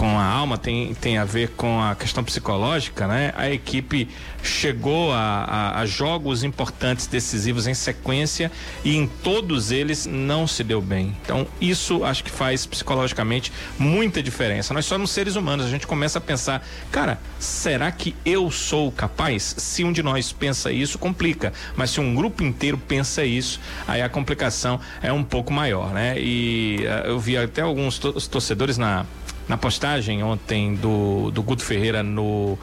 com 0.00 0.18
a 0.18 0.24
alma, 0.24 0.56
tem, 0.56 0.94
tem 0.94 1.18
a 1.18 1.26
ver 1.26 1.50
com 1.50 1.78
a 1.78 1.94
questão 1.94 2.24
psicológica, 2.24 3.06
né? 3.06 3.34
A 3.36 3.50
equipe 3.50 4.08
chegou 4.42 5.12
a, 5.12 5.18
a, 5.18 5.80
a, 5.80 5.84
jogos 5.84 6.42
importantes, 6.42 7.06
decisivos 7.06 7.66
em 7.66 7.74
sequência 7.74 8.50
e 8.82 8.96
em 8.96 9.06
todos 9.06 9.70
eles 9.70 10.06
não 10.06 10.46
se 10.46 10.64
deu 10.64 10.80
bem. 10.80 11.14
Então, 11.22 11.46
isso 11.60 12.02
acho 12.02 12.24
que 12.24 12.30
faz 12.30 12.64
psicologicamente 12.64 13.52
muita 13.78 14.22
diferença. 14.22 14.72
Nós 14.72 14.86
somos 14.86 15.10
seres 15.10 15.36
humanos, 15.36 15.66
a 15.66 15.68
gente 15.68 15.86
começa 15.86 16.16
a 16.16 16.22
pensar, 16.22 16.66
cara, 16.90 17.18
será 17.38 17.92
que 17.92 18.16
eu 18.24 18.50
sou 18.50 18.90
capaz? 18.90 19.54
Se 19.58 19.84
um 19.84 19.92
de 19.92 20.02
nós 20.02 20.32
pensa 20.32 20.72
isso, 20.72 20.98
complica. 20.98 21.52
Mas 21.76 21.90
se 21.90 22.00
um 22.00 22.14
grupo 22.14 22.42
inteiro 22.42 22.78
pensa 22.78 23.22
isso, 23.22 23.60
aí 23.86 24.00
a 24.00 24.08
complicação 24.08 24.80
é 25.02 25.12
um 25.12 25.22
pouco 25.22 25.52
maior, 25.52 25.90
né? 25.90 26.18
E 26.18 26.86
uh, 26.86 27.08
eu 27.08 27.20
vi 27.20 27.36
até 27.36 27.60
alguns 27.60 27.98
to 27.98 28.14
torcedores 28.30 28.78
na 28.78 29.04
na 29.50 29.58
postagem 29.58 30.22
ontem 30.22 30.76
do, 30.76 31.32
do 31.32 31.42
Guto 31.42 31.64
Ferreira 31.64 32.04
no 32.04 32.52
uh, 32.52 32.58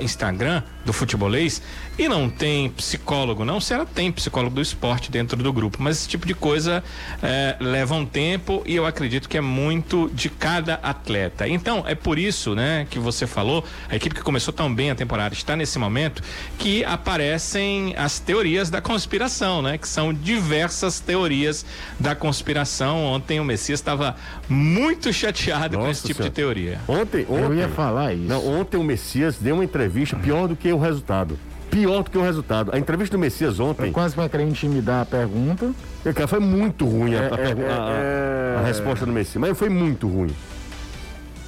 Instagram 0.00 0.64
do 0.88 0.92
futebolês 0.92 1.60
e 1.98 2.08
não 2.08 2.30
tem 2.30 2.70
psicólogo, 2.70 3.44
não. 3.44 3.60
Se 3.60 3.74
ela 3.74 3.84
tem 3.84 4.10
psicólogo 4.10 4.54
do 4.54 4.62
esporte 4.62 5.10
dentro 5.10 5.36
do 5.36 5.52
grupo, 5.52 5.76
mas 5.80 5.98
esse 5.98 6.08
tipo 6.08 6.26
de 6.26 6.34
coisa 6.34 6.82
eh, 7.22 7.56
leva 7.60 7.94
um 7.94 8.06
tempo 8.06 8.62
e 8.64 8.74
eu 8.74 8.86
acredito 8.86 9.28
que 9.28 9.36
é 9.36 9.40
muito 9.40 10.10
de 10.14 10.30
cada 10.30 10.74
atleta. 10.82 11.46
Então, 11.46 11.84
é 11.86 11.94
por 11.94 12.18
isso, 12.18 12.54
né, 12.54 12.86
que 12.88 12.98
você 12.98 13.26
falou, 13.26 13.62
a 13.88 13.96
equipe 13.96 14.14
que 14.14 14.22
começou 14.22 14.52
tão 14.52 14.74
bem 14.74 14.90
a 14.90 14.94
temporada 14.94 15.34
está 15.34 15.54
nesse 15.54 15.78
momento 15.78 16.22
que 16.56 16.82
aparecem 16.84 17.94
as 17.96 18.18
teorias 18.18 18.70
da 18.70 18.80
conspiração, 18.80 19.60
né, 19.60 19.76
que 19.76 19.86
são 19.86 20.14
diversas 20.14 21.00
teorias 21.00 21.66
da 22.00 22.14
conspiração. 22.14 23.04
Ontem 23.04 23.40
o 23.40 23.44
Messias 23.44 23.78
estava 23.80 24.16
muito 24.48 25.12
chateado 25.12 25.76
Nossa 25.76 25.84
com 25.84 25.90
esse 25.90 26.02
tipo 26.06 26.22
senhora. 26.22 26.30
de 26.30 26.34
teoria. 26.34 26.80
Ontem, 26.88 27.26
ontem, 27.28 27.44
eu 27.44 27.54
ia 27.54 27.68
falar 27.68 28.14
isso. 28.14 28.24
Não, 28.24 28.46
ontem 28.60 28.78
o 28.78 28.82
Messias 28.82 29.36
deu 29.38 29.56
uma 29.56 29.64
entrevista 29.64 30.16
pior 30.16 30.48
do 30.48 30.56
que 30.56 30.77
o 30.78 30.82
resultado 30.82 31.38
pior 31.70 32.02
do 32.02 32.10
que 32.10 32.18
o 32.18 32.22
resultado. 32.22 32.70
A 32.74 32.78
entrevista 32.78 33.16
do 33.16 33.20
Messias 33.20 33.60
ontem. 33.60 33.88
Eu 33.88 33.92
quase 33.92 34.16
vai 34.16 34.28
querer 34.28 34.44
intimidar 34.44 35.02
a 35.02 35.04
pergunta. 35.04 35.72
É, 36.04 36.12
cara, 36.12 36.26
foi 36.26 36.40
muito 36.40 36.86
ruim 36.86 37.14
a, 37.14 37.18
é, 37.18 37.20
a, 37.20 37.38
é, 37.38 38.56
a, 38.56 38.60
a, 38.60 38.62
resposta 38.62 39.04
do 39.06 39.12
Messias, 39.12 39.36
mas 39.36 39.56
foi 39.56 39.68
muito 39.68 40.08
ruim. 40.08 40.34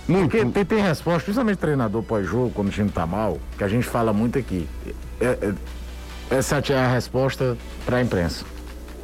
Muito. 0.06 0.30
Porque 0.30 0.44
tem, 0.44 0.64
tem 0.64 0.82
resposta, 0.82 1.22
principalmente 1.22 1.58
treinador 1.58 2.02
pós-jogo, 2.02 2.50
quando 2.50 2.68
o 2.68 2.70
time 2.70 2.90
tá 2.90 3.06
mal, 3.06 3.38
que 3.56 3.64
a 3.64 3.68
gente 3.68 3.86
fala 3.86 4.12
muito 4.12 4.38
aqui. 4.38 4.68
É, 5.20 5.24
é, 5.24 5.54
essa 6.30 6.62
é 6.68 6.74
a 6.74 6.88
resposta 6.88 7.56
para 7.84 7.98
a 7.98 8.02
imprensa. 8.02 8.44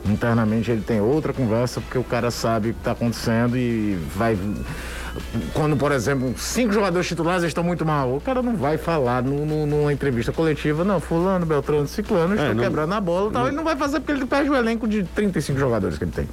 Internamente 0.09 0.71
ele 0.71 0.83
tem 0.83 1.01
outra 1.01 1.33
conversa, 1.33 1.81
porque 1.81 1.99
o 1.99 2.05
cara 2.05 2.31
sabe 2.31 2.71
o 2.71 2.75
que 2.75 2.81
está 2.81 2.93
acontecendo 2.93 3.57
e 3.57 3.99
vai 4.15 4.39
quando, 5.55 5.77
por 5.77 5.93
exemplo, 5.93 6.35
cinco 6.37 6.73
jogadores 6.73 7.07
titulares 7.07 7.45
estão 7.45 7.65
muito 7.65 7.85
mal, 7.85 8.17
o 8.17 8.21
cara 8.21 8.43
não 8.43 8.57
vai 8.57 8.77
falar 8.77 9.23
no, 9.23 9.47
no, 9.47 9.67
numa 9.67 9.93
entrevista 9.93 10.33
coletiva, 10.33 10.85
não, 10.85 11.01
fulano, 11.01 11.47
Beltrano, 11.47 11.87
Ciclano, 11.87 12.35
estão 12.35 12.51
é, 12.51 12.55
não, 12.55 12.63
quebrando 12.63 12.93
a 12.93 13.01
bola 13.01 13.31
tal. 13.31 13.43
Não, 13.43 13.49
ele 13.49 13.57
não 13.57 13.65
vai 13.65 13.77
fazer 13.77 14.01
porque 14.01 14.13
ele 14.13 14.27
perde 14.27 14.51
o 14.51 14.55
elenco 14.55 14.87
de 14.87 15.05
35 15.05 15.59
jogadores 15.59 15.99
que 15.99 16.05
ele 16.05 16.13
tem. 16.13 16.29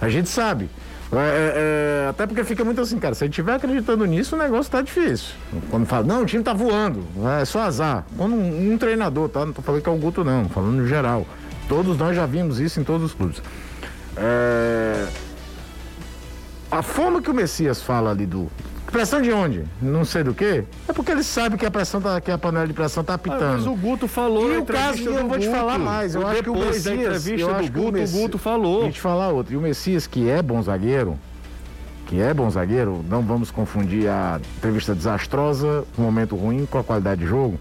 A 0.00 0.08
gente 0.08 0.28
sabe. 0.28 0.68
É, 1.12 1.16
é, 1.16 2.06
é, 2.06 2.08
até 2.08 2.26
porque 2.26 2.42
fica 2.42 2.64
muito 2.64 2.80
assim, 2.80 2.98
cara. 2.98 3.14
Se 3.14 3.22
a 3.22 3.26
gente 3.26 3.34
estiver 3.34 3.54
acreditando 3.54 4.04
nisso, 4.06 4.34
o 4.34 4.38
negócio 4.38 4.72
tá 4.72 4.80
difícil. 4.80 5.34
Quando 5.70 5.86
fala, 5.86 6.06
não, 6.06 6.22
o 6.22 6.26
time 6.26 6.42
tá 6.42 6.54
voando, 6.54 7.04
é 7.38 7.44
só 7.44 7.60
azar. 7.60 8.06
Quando 8.16 8.34
um, 8.34 8.72
um 8.72 8.78
treinador, 8.78 9.28
tá? 9.28 9.44
Não 9.44 9.52
tô 9.52 9.60
falando 9.60 9.82
que 9.82 9.88
é 9.88 9.92
o 9.92 9.96
Guto, 9.96 10.24
não, 10.24 10.48
falando 10.48 10.72
no 10.72 10.86
geral. 10.86 11.26
Todos 11.72 11.96
nós 11.96 12.14
já 12.14 12.26
vimos 12.26 12.60
isso 12.60 12.78
em 12.78 12.84
todos 12.84 13.06
os 13.06 13.14
clubes. 13.14 13.42
É... 14.14 15.08
A 16.70 16.82
forma 16.82 17.22
que 17.22 17.30
o 17.30 17.34
Messias 17.34 17.80
fala 17.80 18.10
ali 18.10 18.26
do. 18.26 18.46
Pressão 18.90 19.22
de 19.22 19.32
onde? 19.32 19.64
Não 19.80 20.04
sei 20.04 20.22
do 20.22 20.34
que. 20.34 20.64
É 20.86 20.92
porque 20.92 21.12
ele 21.12 21.24
sabe 21.24 21.56
que 21.56 21.64
a 21.64 21.70
pressão 21.70 21.98
tá, 21.98 22.20
que 22.20 22.30
a 22.30 22.36
panela 22.36 22.66
de 22.66 22.74
pressão 22.74 23.02
tá 23.02 23.14
apitando. 23.14 23.42
Ah, 23.42 23.52
mas 23.54 23.66
o 23.66 23.74
Guto 23.74 24.06
falou. 24.06 24.52
E 24.52 24.58
o 24.58 24.66
caso, 24.66 25.02
eu 25.02 25.26
vou 25.26 25.38
te 25.38 25.48
falar 25.48 25.78
mais. 25.78 26.14
Eu 26.14 26.26
acho 26.26 26.42
que 26.42 26.50
o 26.50 26.54
Messias. 26.54 26.84
Da 26.84 26.94
entrevista 26.94 27.50
eu 27.50 27.54
do 27.54 27.72
Guto, 27.72 27.88
o, 27.88 27.92
Messias, 27.92 28.14
o 28.14 28.22
Guto 28.22 28.38
falou. 28.38 28.84
Eu 28.84 28.92
te 28.92 29.00
falar 29.00 29.28
outro. 29.30 29.54
E 29.54 29.56
o 29.56 29.60
Messias, 29.62 30.06
que 30.06 30.28
é 30.28 30.42
bom 30.42 30.60
zagueiro, 30.60 31.18
que 32.04 32.20
é 32.20 32.34
bom 32.34 32.50
zagueiro, 32.50 33.02
não 33.08 33.22
vamos 33.22 33.50
confundir 33.50 34.10
a 34.10 34.38
entrevista 34.58 34.94
desastrosa, 34.94 35.84
um 35.98 36.02
momento 36.02 36.36
ruim 36.36 36.66
com 36.66 36.76
a 36.76 36.84
qualidade 36.84 37.22
de 37.22 37.26
jogo. 37.26 37.58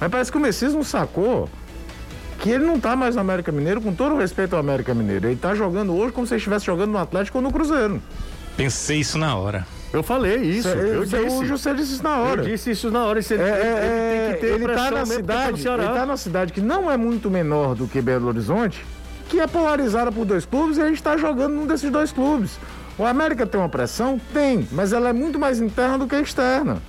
Mas 0.00 0.10
parece 0.10 0.32
que 0.32 0.38
o 0.38 0.40
Messias 0.40 0.72
não 0.72 0.82
sacou 0.82 1.46
que 2.40 2.50
ele 2.50 2.64
não 2.64 2.80
tá 2.80 2.96
mais 2.96 3.14
no 3.14 3.20
América 3.20 3.52
Mineiro, 3.52 3.80
com 3.80 3.94
todo 3.94 4.14
o 4.14 4.18
respeito 4.18 4.54
ao 4.54 4.60
América 4.60 4.94
Mineiro. 4.94 5.28
Ele 5.28 5.36
tá 5.36 5.54
jogando 5.54 5.94
hoje 5.94 6.12
como 6.12 6.26
se 6.26 6.32
ele 6.34 6.38
estivesse 6.38 6.64
jogando 6.66 6.90
no 6.90 6.98
Atlético 6.98 7.38
ou 7.38 7.42
no 7.42 7.52
Cruzeiro. 7.52 8.02
Pensei 8.56 9.00
isso 9.00 9.18
na 9.18 9.36
hora. 9.36 9.66
Eu 9.92 10.02
falei 10.02 10.36
isso. 10.36 10.68
Cê, 10.68 10.76
eu 10.76 11.04
disse. 11.04 11.16
O 11.16 11.44
José 11.44 11.74
disse 11.74 11.94
isso 11.94 12.02
na 12.02 12.16
hora. 12.18 12.42
Eu 12.42 12.46
disse 12.46 12.70
isso 12.70 12.90
na 12.90 13.04
hora. 13.04 13.18
Ele, 13.18 13.42
é, 13.42 13.46
é, 13.46 13.48
ele 13.48 14.24
tem 14.24 14.34
que 14.34 14.40
ter 14.40 14.54
ele 14.54 14.74
tá 14.74 14.90
na 14.90 15.06
cidade. 15.06 15.68
Ele 15.68 15.86
tá 15.88 16.06
na 16.06 16.16
cidade 16.16 16.52
que 16.52 16.60
não 16.60 16.90
é 16.90 16.96
muito 16.96 17.30
menor 17.30 17.74
do 17.74 17.86
que 17.86 18.00
Belo 18.00 18.28
Horizonte, 18.28 18.84
que 19.28 19.38
é 19.40 19.46
polarizada 19.46 20.10
por 20.10 20.24
dois 20.24 20.44
clubes 20.44 20.78
e 20.78 20.82
a 20.82 20.86
gente 20.86 20.96
está 20.96 21.16
jogando 21.16 21.54
num 21.54 21.66
desses 21.66 21.90
dois 21.90 22.12
clubes. 22.12 22.58
O 22.96 23.04
América 23.04 23.46
tem 23.46 23.60
uma 23.60 23.68
pressão? 23.68 24.20
Tem, 24.32 24.66
mas 24.72 24.92
ela 24.92 25.08
é 25.08 25.12
muito 25.12 25.38
mais 25.38 25.60
interna 25.60 25.98
do 25.98 26.06
que 26.06 26.16
externa. 26.16 26.82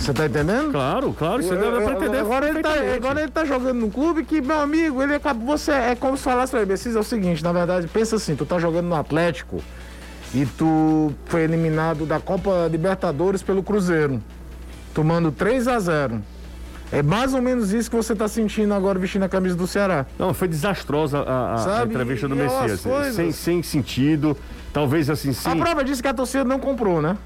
Você 0.00 0.14
tá 0.14 0.26
entendendo? 0.26 0.72
Claro, 0.72 1.12
claro, 1.12 1.42
você 1.42 1.54
deve 1.54 1.84
pra 1.84 1.92
entender. 1.92 2.18
Agora 2.18 2.48
ele, 2.48 2.62
tá, 2.62 2.72
agora 2.96 3.20
ele 3.20 3.30
tá 3.30 3.44
jogando 3.44 3.78
num 3.78 3.90
clube 3.90 4.24
que, 4.24 4.40
meu 4.40 4.58
amigo, 4.58 5.02
ele 5.02 5.14
acabou. 5.14 5.58
Você 5.58 5.72
é 5.72 5.94
como 5.94 6.16
se 6.16 6.22
falasse 6.22 6.50
pra 6.50 6.62
ele, 6.62 6.72
é 6.72 6.98
o 6.98 7.04
seguinte, 7.04 7.44
na 7.44 7.52
verdade, 7.52 7.86
pensa 7.86 8.16
assim, 8.16 8.34
tu 8.34 8.46
tá 8.46 8.58
jogando 8.58 8.86
no 8.86 8.94
Atlético 8.94 9.62
e 10.34 10.46
tu 10.46 11.12
foi 11.26 11.42
eliminado 11.42 12.06
da 12.06 12.18
Copa 12.18 12.66
Libertadores 12.70 13.42
pelo 13.42 13.62
Cruzeiro, 13.62 14.22
tomando 14.94 15.30
3 15.30 15.68
a 15.68 15.78
0 15.78 16.22
é 16.92 17.02
mais 17.02 17.34
ou 17.34 17.40
menos 17.40 17.72
isso 17.72 17.88
que 17.88 17.94
você 17.94 18.14
está 18.14 18.26
sentindo 18.26 18.74
agora 18.74 18.98
vestindo 18.98 19.22
a 19.22 19.28
camisa 19.28 19.54
do 19.54 19.66
Ceará. 19.66 20.06
Não, 20.18 20.34
foi 20.34 20.48
desastrosa 20.48 21.20
a, 21.20 21.54
a, 21.54 21.82
a 21.82 21.84
entrevista 21.84 22.26
do 22.26 22.34
Messias. 22.34 22.82
Sem, 23.14 23.30
sem 23.30 23.62
sentido. 23.62 24.36
Talvez 24.72 25.08
assim 25.08 25.32
sim. 25.32 25.48
A 25.48 25.54
prova 25.54 25.84
disso 25.84 26.02
que 26.02 26.08
a 26.08 26.14
torcida 26.14 26.42
não 26.42 26.58
comprou, 26.58 27.00
né? 27.00 27.16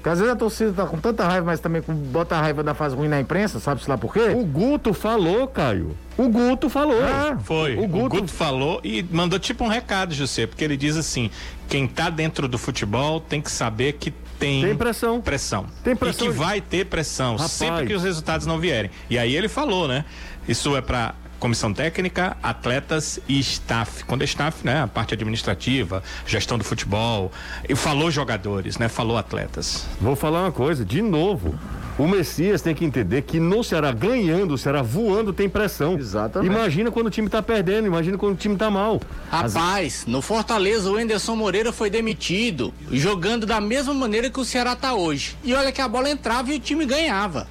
Porque 0.00 0.08
às 0.08 0.18
vezes 0.18 0.32
a 0.32 0.36
torcida 0.36 0.72
tá 0.72 0.86
com 0.86 0.98
tanta 0.98 1.26
raiva, 1.26 1.44
mas 1.44 1.60
também 1.60 1.82
com, 1.82 1.92
bota 1.92 2.34
a 2.34 2.40
raiva 2.40 2.62
da 2.62 2.72
fase 2.72 2.96
ruim 2.96 3.06
na 3.06 3.20
imprensa, 3.20 3.60
sabe-se 3.60 3.88
lá 3.88 3.98
por 3.98 4.14
quê? 4.14 4.30
O 4.34 4.46
Guto 4.46 4.94
falou, 4.94 5.46
Caio. 5.46 5.94
O 6.16 6.26
Guto 6.26 6.70
falou. 6.70 7.04
Ah, 7.04 7.38
foi. 7.42 7.76
O 7.76 7.86
Guto... 7.86 8.06
o 8.06 8.08
Guto... 8.20 8.32
falou 8.32 8.80
e 8.82 9.02
mandou 9.10 9.38
tipo 9.38 9.62
um 9.62 9.68
recado, 9.68 10.14
José, 10.14 10.46
porque 10.46 10.64
ele 10.64 10.76
diz 10.76 10.96
assim: 10.96 11.30
quem 11.68 11.86
tá 11.86 12.08
dentro 12.08 12.48
do 12.48 12.56
futebol 12.56 13.20
tem 13.20 13.42
que 13.42 13.50
saber 13.50 13.92
que 13.92 14.10
tem, 14.38 14.64
tem 14.64 14.74
pressão. 14.74 15.20
Pressão. 15.20 15.66
Tem 15.84 15.94
pressão. 15.94 16.28
E 16.28 16.30
que 16.30 16.36
vai 16.36 16.60
ter 16.62 16.86
pressão 16.86 17.32
Rapaz. 17.32 17.52
sempre 17.52 17.86
que 17.86 17.92
os 17.92 18.02
resultados 18.02 18.46
não 18.46 18.58
vierem. 18.58 18.90
E 19.10 19.18
aí 19.18 19.36
ele 19.36 19.48
falou, 19.48 19.86
né? 19.86 20.06
Isso 20.48 20.74
é 20.74 20.80
para 20.80 21.14
comissão 21.40 21.72
técnica, 21.72 22.36
atletas 22.42 23.18
e 23.26 23.40
staff. 23.40 24.04
Quando 24.04 24.22
é 24.22 24.24
staff, 24.26 24.64
né, 24.64 24.82
a 24.82 24.86
parte 24.86 25.14
administrativa, 25.14 26.02
gestão 26.26 26.58
do 26.58 26.62
futebol, 26.62 27.32
e 27.68 27.74
falou 27.74 28.10
jogadores, 28.10 28.78
né, 28.78 28.88
falou 28.88 29.16
atletas. 29.16 29.86
Vou 30.00 30.14
falar 30.14 30.42
uma 30.42 30.52
coisa, 30.52 30.84
de 30.84 31.02
novo. 31.02 31.58
O 31.98 32.06
Messias 32.06 32.62
tem 32.62 32.74
que 32.74 32.84
entender 32.84 33.22
que 33.22 33.40
no 33.40 33.64
Ceará, 33.64 33.92
ganhando, 33.92 34.54
o 34.54 34.58
Ceará 34.58 34.80
voando, 34.80 35.32
tem 35.32 35.48
pressão. 35.48 35.98
Exatamente. 35.98 36.50
Imagina 36.50 36.90
quando 36.90 37.08
o 37.08 37.10
time 37.10 37.28
tá 37.28 37.42
perdendo, 37.42 37.86
imagina 37.86 38.16
quando 38.16 38.34
o 38.34 38.38
time 38.38 38.56
tá 38.56 38.70
mal. 38.70 39.00
Rapaz, 39.30 40.04
no 40.06 40.22
Fortaleza, 40.22 40.90
o 40.90 40.98
Enderson 40.98 41.36
Moreira 41.36 41.72
foi 41.72 41.90
demitido, 41.90 42.72
jogando 42.90 43.44
da 43.44 43.60
mesma 43.60 43.92
maneira 43.92 44.30
que 44.30 44.40
o 44.40 44.44
Ceará 44.44 44.76
tá 44.76 44.94
hoje. 44.94 45.36
E 45.42 45.52
olha 45.54 45.72
que 45.72 45.80
a 45.80 45.88
bola 45.88 46.08
entrava 46.10 46.52
e 46.52 46.56
o 46.56 46.60
time 46.60 46.86
ganhava. 46.86 47.46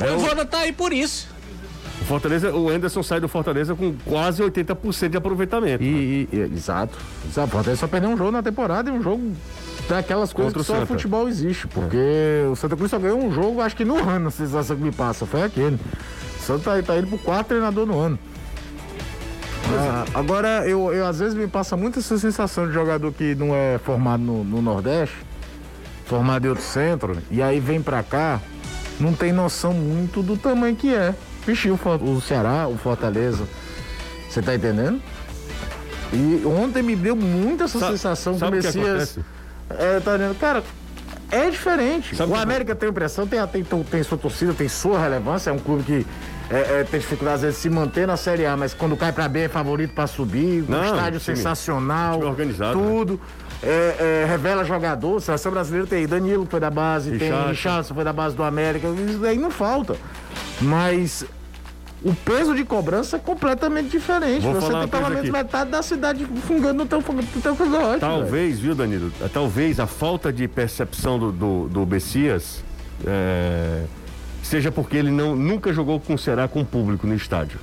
O 0.00 0.04
é 0.04 0.08
Voivoda 0.08 0.46
tá 0.46 0.60
aí 0.60 0.72
por 0.72 0.92
isso. 0.92 1.29
O 2.10 2.14
Fortaleza, 2.14 2.52
o 2.52 2.68
Anderson 2.68 3.04
sai 3.04 3.20
do 3.20 3.28
Fortaleza 3.28 3.72
com 3.76 3.94
quase 4.04 4.42
80% 4.42 5.10
de 5.10 5.16
aproveitamento. 5.16 5.84
E, 5.84 6.28
e, 6.32 6.38
exato. 6.52 6.98
O 7.24 7.30
Fortaleza 7.30 7.76
só 7.76 7.86
perdeu 7.86 8.10
um 8.10 8.16
jogo 8.16 8.32
na 8.32 8.42
temporada 8.42 8.90
e 8.90 8.92
um 8.92 9.00
jogo 9.00 9.32
daquelas 9.88 10.32
coisas 10.32 10.52
Contra 10.52 10.74
que 10.74 10.78
só 10.80 10.82
o 10.82 10.86
futebol 10.88 11.28
existe. 11.28 11.68
Porque 11.68 11.96
é. 11.96 12.48
o 12.50 12.56
Santa 12.56 12.74
Cruz 12.74 12.90
só 12.90 12.98
ganhou 12.98 13.24
um 13.24 13.32
jogo, 13.32 13.60
acho 13.60 13.76
que 13.76 13.84
no 13.84 13.96
ano, 13.96 14.26
a 14.26 14.30
sensação 14.32 14.76
que 14.76 14.82
me 14.82 14.90
passa, 14.90 15.24
foi 15.24 15.44
aquele. 15.44 15.76
O 15.76 16.42
Santa 16.42 16.78
tá, 16.78 16.82
tá 16.82 16.98
indo 16.98 17.06
pro 17.06 17.18
quarto 17.18 17.46
treinador 17.46 17.86
no 17.86 17.96
ano. 17.96 18.18
Ah, 19.68 20.04
agora, 20.12 20.68
eu, 20.68 20.92
eu 20.92 21.06
às 21.06 21.20
vezes 21.20 21.34
me 21.34 21.46
passa 21.46 21.76
muito 21.76 22.00
essa 22.00 22.18
sensação 22.18 22.66
de 22.66 22.72
jogador 22.72 23.12
que 23.12 23.36
não 23.36 23.54
é 23.54 23.78
formado 23.78 24.20
no, 24.20 24.42
no 24.42 24.60
Nordeste, 24.60 25.14
formado 26.06 26.44
em 26.44 26.48
outro 26.48 26.64
centro, 26.64 27.16
e 27.30 27.40
aí 27.40 27.60
vem 27.60 27.80
pra 27.80 28.02
cá, 28.02 28.40
não 28.98 29.12
tem 29.12 29.30
noção 29.30 29.72
muito 29.72 30.24
do 30.24 30.36
tamanho 30.36 30.74
que 30.74 30.92
é 30.92 31.14
vestiu 31.46 31.78
o 32.00 32.20
Ceará, 32.20 32.68
o 32.68 32.76
Fortaleza. 32.76 33.46
Você 34.28 34.40
tá 34.40 34.54
entendendo? 34.54 35.00
E 36.12 36.44
ontem 36.44 36.82
me 36.82 36.96
deu 36.96 37.14
muita 37.14 37.64
essa 37.64 37.78
sabe, 37.78 37.92
sensação 37.92 38.38
sabe 38.38 38.60
que 38.60 38.68
o 38.68 38.82
Messias. 38.82 39.18
É, 39.70 40.00
tá 40.00 40.16
dizendo, 40.16 40.34
cara, 40.36 40.62
é 41.30 41.48
diferente. 41.48 42.16
Sabe 42.16 42.32
o 42.32 42.36
América 42.36 42.74
tem 42.74 42.88
impressão, 42.88 43.26
tem, 43.26 43.44
tem, 43.46 43.64
tem 43.64 44.02
sua 44.02 44.18
torcida, 44.18 44.52
tem 44.52 44.68
sua 44.68 44.98
relevância, 44.98 45.50
é 45.50 45.52
um 45.52 45.58
clube 45.58 45.84
que 45.84 46.06
é, 46.50 46.80
é, 46.80 46.84
tem 46.84 46.98
dificuldade 46.98 47.36
às 47.36 47.42
vezes 47.42 47.56
de 47.56 47.62
se 47.62 47.70
manter 47.70 48.06
na 48.06 48.16
Série 48.16 48.44
A, 48.44 48.56
mas 48.56 48.74
quando 48.74 48.96
cai 48.96 49.12
pra 49.12 49.28
B 49.28 49.40
é 49.40 49.48
favorito 49.48 49.94
pra 49.94 50.08
subir, 50.08 50.64
um 50.68 50.84
estádio 50.84 51.20
time, 51.20 51.36
sensacional, 51.36 52.18
time 52.18 52.30
organizado, 52.30 52.78
tudo. 52.78 53.12
Né? 53.12 53.18
É, 53.62 54.24
revela 54.26 54.64
jogador, 54.64 55.20
seleção 55.20 55.52
brasileira 55.52 55.86
tem 55.86 56.06
Danilo 56.06 56.46
foi 56.50 56.58
da 56.58 56.70
base, 56.70 57.10
Richard. 57.10 57.42
tem 57.42 57.50
Richardson 57.50 57.94
foi 57.94 58.04
da 58.04 58.12
base 58.12 58.34
do 58.34 58.42
América, 58.42 58.88
isso 58.88 59.18
daí 59.18 59.38
não 59.38 59.50
falta. 59.50 59.96
Mas 60.60 61.24
o 62.02 62.14
peso 62.14 62.54
de 62.54 62.64
cobrança 62.64 63.16
é 63.16 63.18
completamente 63.18 63.90
diferente. 63.90 64.42
Vou 64.42 64.54
Você 64.54 64.72
tem 64.72 64.88
pelo 64.88 65.10
menos 65.10 65.30
metade 65.30 65.70
da 65.70 65.82
cidade 65.82 66.26
fungando 66.46 66.84
no 66.84 66.86
teu, 66.86 67.00
no 67.00 67.42
teu 67.42 67.56
cangote. 67.56 68.00
Talvez, 68.00 68.58
viu, 68.58 68.74
Danilo? 68.74 69.12
Talvez 69.32 69.78
a 69.78 69.86
falta 69.86 70.32
de 70.32 70.48
percepção 70.48 71.18
do, 71.18 71.32
do, 71.32 71.68
do 71.68 71.86
Bessias 71.86 72.64
é, 73.06 73.84
seja 74.42 74.72
porque 74.72 74.96
ele 74.96 75.10
não, 75.10 75.36
nunca 75.36 75.72
jogou 75.72 76.00
com 76.00 76.14
o 76.14 76.18
Ceará 76.18 76.48
com 76.48 76.64
público 76.64 77.06
no 77.06 77.14
estádio. 77.14 77.60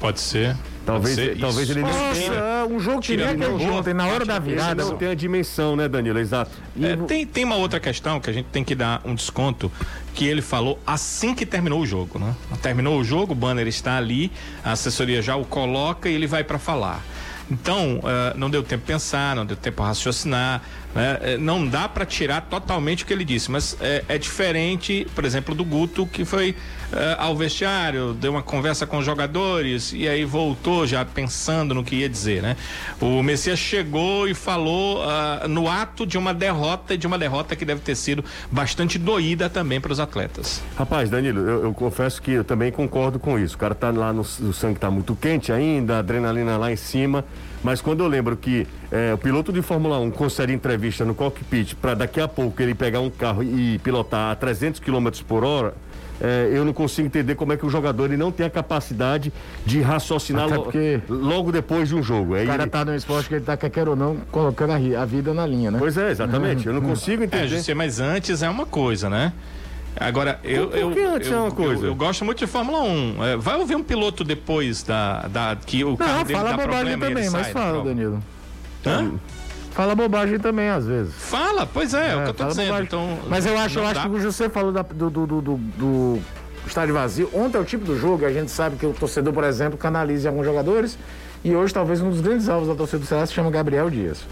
Pode 0.00 0.20
ser. 0.20 0.56
Talvez, 0.86 1.40
talvez 1.40 1.68
ele 1.68 1.80
não 1.80 1.90
tenha. 1.90 2.64
um 2.70 2.78
jogo 2.78 3.00
que 3.00 3.16
nem 3.16 3.26
aquele 3.26 3.58
de 3.58 3.64
ontem, 3.64 3.92
na 3.92 4.06
hora 4.06 4.24
da 4.24 4.38
virada. 4.38 4.84
Não 4.84 4.96
tem 4.96 5.08
a 5.08 5.14
dimensão, 5.14 5.74
né, 5.74 5.88
Danilo? 5.88 6.18
Exato. 6.18 6.52
É, 6.80 6.94
tem, 6.94 7.26
tem 7.26 7.44
uma 7.44 7.56
outra 7.56 7.80
questão 7.80 8.20
que 8.20 8.30
a 8.30 8.32
gente 8.32 8.46
tem 8.46 8.62
que 8.62 8.74
dar 8.74 9.02
um 9.04 9.12
desconto 9.12 9.70
que 10.14 10.24
ele 10.24 10.40
falou 10.40 10.78
assim 10.86 11.34
que 11.34 11.44
terminou 11.44 11.80
o 11.80 11.86
jogo, 11.86 12.20
né? 12.20 12.34
Terminou 12.62 13.00
o 13.00 13.04
jogo, 13.04 13.32
o 13.32 13.34
banner 13.34 13.66
está 13.66 13.96
ali, 13.96 14.30
a 14.64 14.72
assessoria 14.72 15.20
já 15.20 15.34
o 15.34 15.44
coloca 15.44 16.08
e 16.08 16.14
ele 16.14 16.28
vai 16.28 16.44
para 16.44 16.58
falar. 16.58 17.02
Então, 17.50 17.98
uh, 17.98 18.36
não 18.36 18.48
deu 18.48 18.62
tempo 18.62 18.82
de 18.82 18.92
pensar, 18.92 19.34
não 19.34 19.44
deu 19.44 19.56
tempo 19.56 19.82
de 19.82 19.88
raciocinar, 19.88 20.62
né? 20.96 21.18
Eh, 21.20 21.38
não 21.38 21.66
dá 21.66 21.88
para 21.88 22.06
tirar 22.06 22.40
totalmente 22.42 23.04
o 23.04 23.06
que 23.06 23.12
ele 23.12 23.24
disse, 23.24 23.50
mas 23.50 23.76
é, 23.80 24.04
é 24.08 24.18
diferente, 24.18 25.06
por 25.14 25.24
exemplo, 25.24 25.54
do 25.54 25.64
Guto, 25.64 26.06
que 26.06 26.24
foi 26.24 26.50
uh, 26.50 26.96
ao 27.18 27.36
vestiário, 27.36 28.14
deu 28.14 28.32
uma 28.32 28.42
conversa 28.42 28.86
com 28.86 28.98
os 28.98 29.04
jogadores 29.04 29.92
e 29.92 30.08
aí 30.08 30.24
voltou 30.24 30.86
já 30.86 31.04
pensando 31.04 31.74
no 31.74 31.84
que 31.84 31.96
ia 31.96 32.08
dizer, 32.08 32.42
né? 32.42 32.56
O 33.00 33.22
Messias 33.22 33.58
chegou 33.58 34.26
e 34.26 34.34
falou 34.34 35.04
uh, 35.04 35.46
no 35.48 35.68
ato 35.68 36.06
de 36.06 36.16
uma 36.16 36.32
derrota 36.32 36.94
e 36.94 36.96
de 36.96 37.06
uma 37.06 37.18
derrota 37.18 37.54
que 37.54 37.64
deve 37.64 37.80
ter 37.80 37.94
sido 37.94 38.24
bastante 38.50 38.98
doída 38.98 39.50
também 39.50 39.80
para 39.80 39.92
os 39.92 40.00
atletas. 40.00 40.62
Rapaz, 40.76 41.10
Danilo, 41.10 41.40
eu, 41.40 41.64
eu, 41.64 41.74
confesso 41.74 42.20
que 42.22 42.30
eu 42.30 42.44
também 42.44 42.72
concordo 42.72 43.18
com 43.18 43.38
isso. 43.38 43.54
O 43.54 43.58
cara 43.58 43.74
tá 43.74 43.90
lá 43.90 44.12
no 44.12 44.22
o 44.22 44.52
sangue 44.52 44.78
tá 44.78 44.90
muito 44.90 45.14
quente 45.14 45.52
ainda, 45.52 45.96
a 45.96 45.98
adrenalina 45.98 46.56
lá 46.56 46.72
em 46.72 46.76
cima. 46.76 47.24
Mas 47.62 47.80
quando 47.80 48.00
eu 48.00 48.08
lembro 48.08 48.36
que 48.36 48.66
é, 48.90 49.12
o 49.14 49.18
piloto 49.18 49.52
de 49.52 49.62
Fórmula 49.62 49.98
1 49.98 50.10
concede 50.12 50.52
entrevista 50.52 51.04
no 51.04 51.14
cockpit 51.14 51.74
para 51.74 51.94
daqui 51.94 52.20
a 52.20 52.28
pouco 52.28 52.60
ele 52.62 52.74
pegar 52.74 53.00
um 53.00 53.10
carro 53.10 53.42
e 53.42 53.78
pilotar 53.78 54.30
a 54.30 54.36
300 54.36 54.80
km 54.80 55.08
por 55.26 55.44
hora, 55.44 55.74
é, 56.20 56.50
eu 56.52 56.64
não 56.64 56.72
consigo 56.72 57.06
entender 57.06 57.34
como 57.34 57.52
é 57.52 57.56
que 57.56 57.66
o 57.66 57.68
jogador 57.68 58.06
ele 58.06 58.16
não 58.16 58.32
tem 58.32 58.46
a 58.46 58.50
capacidade 58.50 59.32
de 59.64 59.80
raciocinar 59.80 60.48
lo, 60.48 60.72
logo 61.08 61.52
depois 61.52 61.88
de 61.88 61.94
um 61.94 62.02
jogo. 62.02 62.34
o 62.34 62.46
cara 62.46 62.62
ele... 62.62 62.70
tá 62.70 62.84
no 62.84 62.94
esporte 62.94 63.28
que 63.28 63.34
ele 63.34 63.44
tá, 63.44 63.56
quer 63.56 63.88
ou 63.88 63.96
não, 63.96 64.16
colocando 64.30 64.72
a, 64.72 65.02
a, 65.02 65.04
vida 65.04 65.34
na 65.34 65.46
linha, 65.46 65.70
né? 65.70 65.78
Pois 65.78 65.96
é, 65.96 66.10
exatamente. 66.10 66.66
Eu 66.66 66.72
não 66.72 66.80
consigo 66.80 67.22
entender. 67.22 67.62
É, 67.68 67.74
mas 67.74 68.00
antes 68.00 68.42
é 68.42 68.48
uma 68.48 68.64
coisa, 68.64 69.10
né? 69.10 69.32
Agora, 69.98 70.38
eu. 70.44 70.68
Por, 70.68 70.92
que 70.92 71.00
antes 71.00 71.28
eu, 71.30 71.36
é 71.36 71.40
uma 71.40 71.50
coisa? 71.50 71.84
Eu, 71.84 71.90
eu, 71.90 71.94
gosto 71.94 72.24
muito 72.24 72.38
de 72.38 72.46
Fórmula 72.46 72.80
1. 72.82 73.24
É, 73.24 73.36
vai 73.36 73.56
ouvir 73.56 73.74
um 73.76 73.82
piloto 73.82 74.22
depois 74.22 74.82
da. 74.82 75.22
da 75.28 75.56
que 75.56 75.84
o 75.84 75.96
carro 75.96 76.18
Não, 76.18 76.24
dele 76.24 76.38
fala 76.38 76.50
dá 76.50 76.56
bobagem 76.56 76.98
também, 76.98 77.30
mas 77.30 77.48
fala, 77.48 77.84
Danilo. 77.84 78.22
Hã? 78.84 79.12
Fala 79.72 79.94
bobagem 79.94 80.38
também, 80.38 80.68
às 80.70 80.86
vezes. 80.86 81.12
Fala, 81.14 81.66
pois 81.66 81.92
é, 81.92 82.12
é, 82.12 82.16
o 82.16 82.22
que 82.24 82.30
eu 82.30 82.34
tô 82.34 82.44
dizendo. 82.46 82.82
Então, 82.82 83.18
Mas 83.28 83.44
eu 83.44 83.58
acho, 83.58 83.78
eu 83.78 83.86
acho 83.86 84.02
que 84.02 84.08
o 84.08 84.20
José 84.20 84.48
falou 84.48 84.72
da- 84.72 84.80
do, 84.80 85.10
do, 85.10 85.26
do, 85.26 85.42
do- 85.42 85.56
do 85.56 86.18
estádio 86.66 86.94
vazio. 86.94 87.30
Ontem 87.34 87.58
é 87.58 87.60
o 87.60 87.64
tipo 87.64 87.84
do 87.84 87.98
jogo, 87.98 88.24
a 88.24 88.32
gente 88.32 88.50
sabe 88.50 88.76
que 88.76 88.86
o 88.86 88.94
torcedor, 88.94 89.34
por 89.34 89.44
exemplo, 89.44 89.76
canaliza 89.76 90.30
alguns 90.30 90.46
jogadores. 90.46 90.98
E 91.44 91.54
hoje, 91.54 91.74
talvez, 91.74 92.00
um 92.00 92.08
dos 92.08 92.20
grandes 92.22 92.48
alvos 92.48 92.68
da 92.68 92.74
torcida 92.74 93.00
do 93.00 93.06
Ceará 93.06 93.26
se 93.26 93.34
chama 93.34 93.50
Gabriel 93.50 93.90
Dias. 93.90 94.24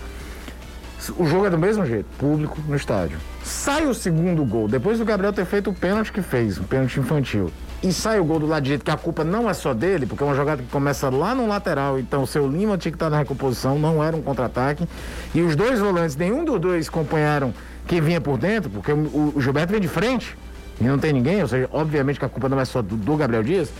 O 1.10 1.26
jogo 1.26 1.46
é 1.46 1.50
do 1.50 1.58
mesmo 1.58 1.84
jeito, 1.84 2.06
público 2.18 2.58
no 2.66 2.76
estádio. 2.76 3.18
Sai 3.42 3.86
o 3.86 3.94
segundo 3.94 4.44
gol, 4.44 4.68
depois 4.68 4.98
do 4.98 5.04
Gabriel 5.04 5.32
ter 5.32 5.44
feito 5.44 5.70
o 5.70 5.74
pênalti 5.74 6.12
que 6.12 6.22
fez, 6.22 6.58
o 6.58 6.64
pênalti 6.64 6.98
infantil. 6.98 7.50
E 7.82 7.92
sai 7.92 8.18
o 8.18 8.24
gol 8.24 8.38
do 8.38 8.46
lado 8.46 8.62
direito, 8.62 8.82
que 8.82 8.90
a 8.90 8.96
culpa 8.96 9.22
não 9.22 9.48
é 9.48 9.52
só 9.52 9.74
dele, 9.74 10.06
porque 10.06 10.22
é 10.22 10.26
uma 10.26 10.34
jogada 10.34 10.62
que 10.62 10.68
começa 10.70 11.10
lá 11.10 11.34
no 11.34 11.46
lateral. 11.46 11.98
Então 11.98 12.22
o 12.22 12.26
seu 12.26 12.48
Lima 12.48 12.78
tinha 12.78 12.90
que 12.90 12.96
estar 12.96 13.10
na 13.10 13.18
recomposição, 13.18 13.78
não 13.78 14.02
era 14.02 14.16
um 14.16 14.22
contra-ataque. 14.22 14.88
E 15.34 15.42
os 15.42 15.54
dois 15.54 15.78
volantes, 15.78 16.16
nenhum 16.16 16.44
dos 16.44 16.58
dois 16.58 16.88
acompanharam 16.88 17.52
quem 17.86 18.00
vinha 18.00 18.20
por 18.20 18.38
dentro, 18.38 18.70
porque 18.70 18.90
o, 18.90 19.34
Gilberto 19.38 19.72
vem 19.72 19.80
de 19.82 19.88
frente 19.88 20.34
e 20.80 20.84
não 20.84 20.98
tem 20.98 21.12
ninguém. 21.12 21.42
Ou 21.42 21.48
seja, 21.48 21.68
obviamente 21.70 22.18
que 22.18 22.24
a 22.24 22.28
culpa 22.28 22.48
não 22.48 22.58
é 22.58 22.64
só 22.64 22.80
do, 22.80 22.96
do 22.96 23.16
Gabriel 23.16 23.42
Dias. 23.42 23.70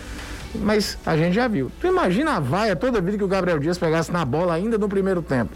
Mas 0.53 0.97
a 1.03 1.17
gente 1.17 1.33
já 1.33 1.47
viu. 1.47 1.71
Tu 1.81 1.87
imagina 1.87 2.33
a 2.33 2.39
vaia 2.39 2.75
toda 2.75 3.01
vida 3.01 3.17
que 3.17 3.23
o 3.23 3.27
Gabriel 3.27 3.57
Dias 3.57 3.77
pegasse 3.77 4.11
na 4.11 4.23
bola 4.23 4.53
ainda 4.53 4.77
no 4.77 4.87
primeiro 4.87 5.21
tempo. 5.23 5.51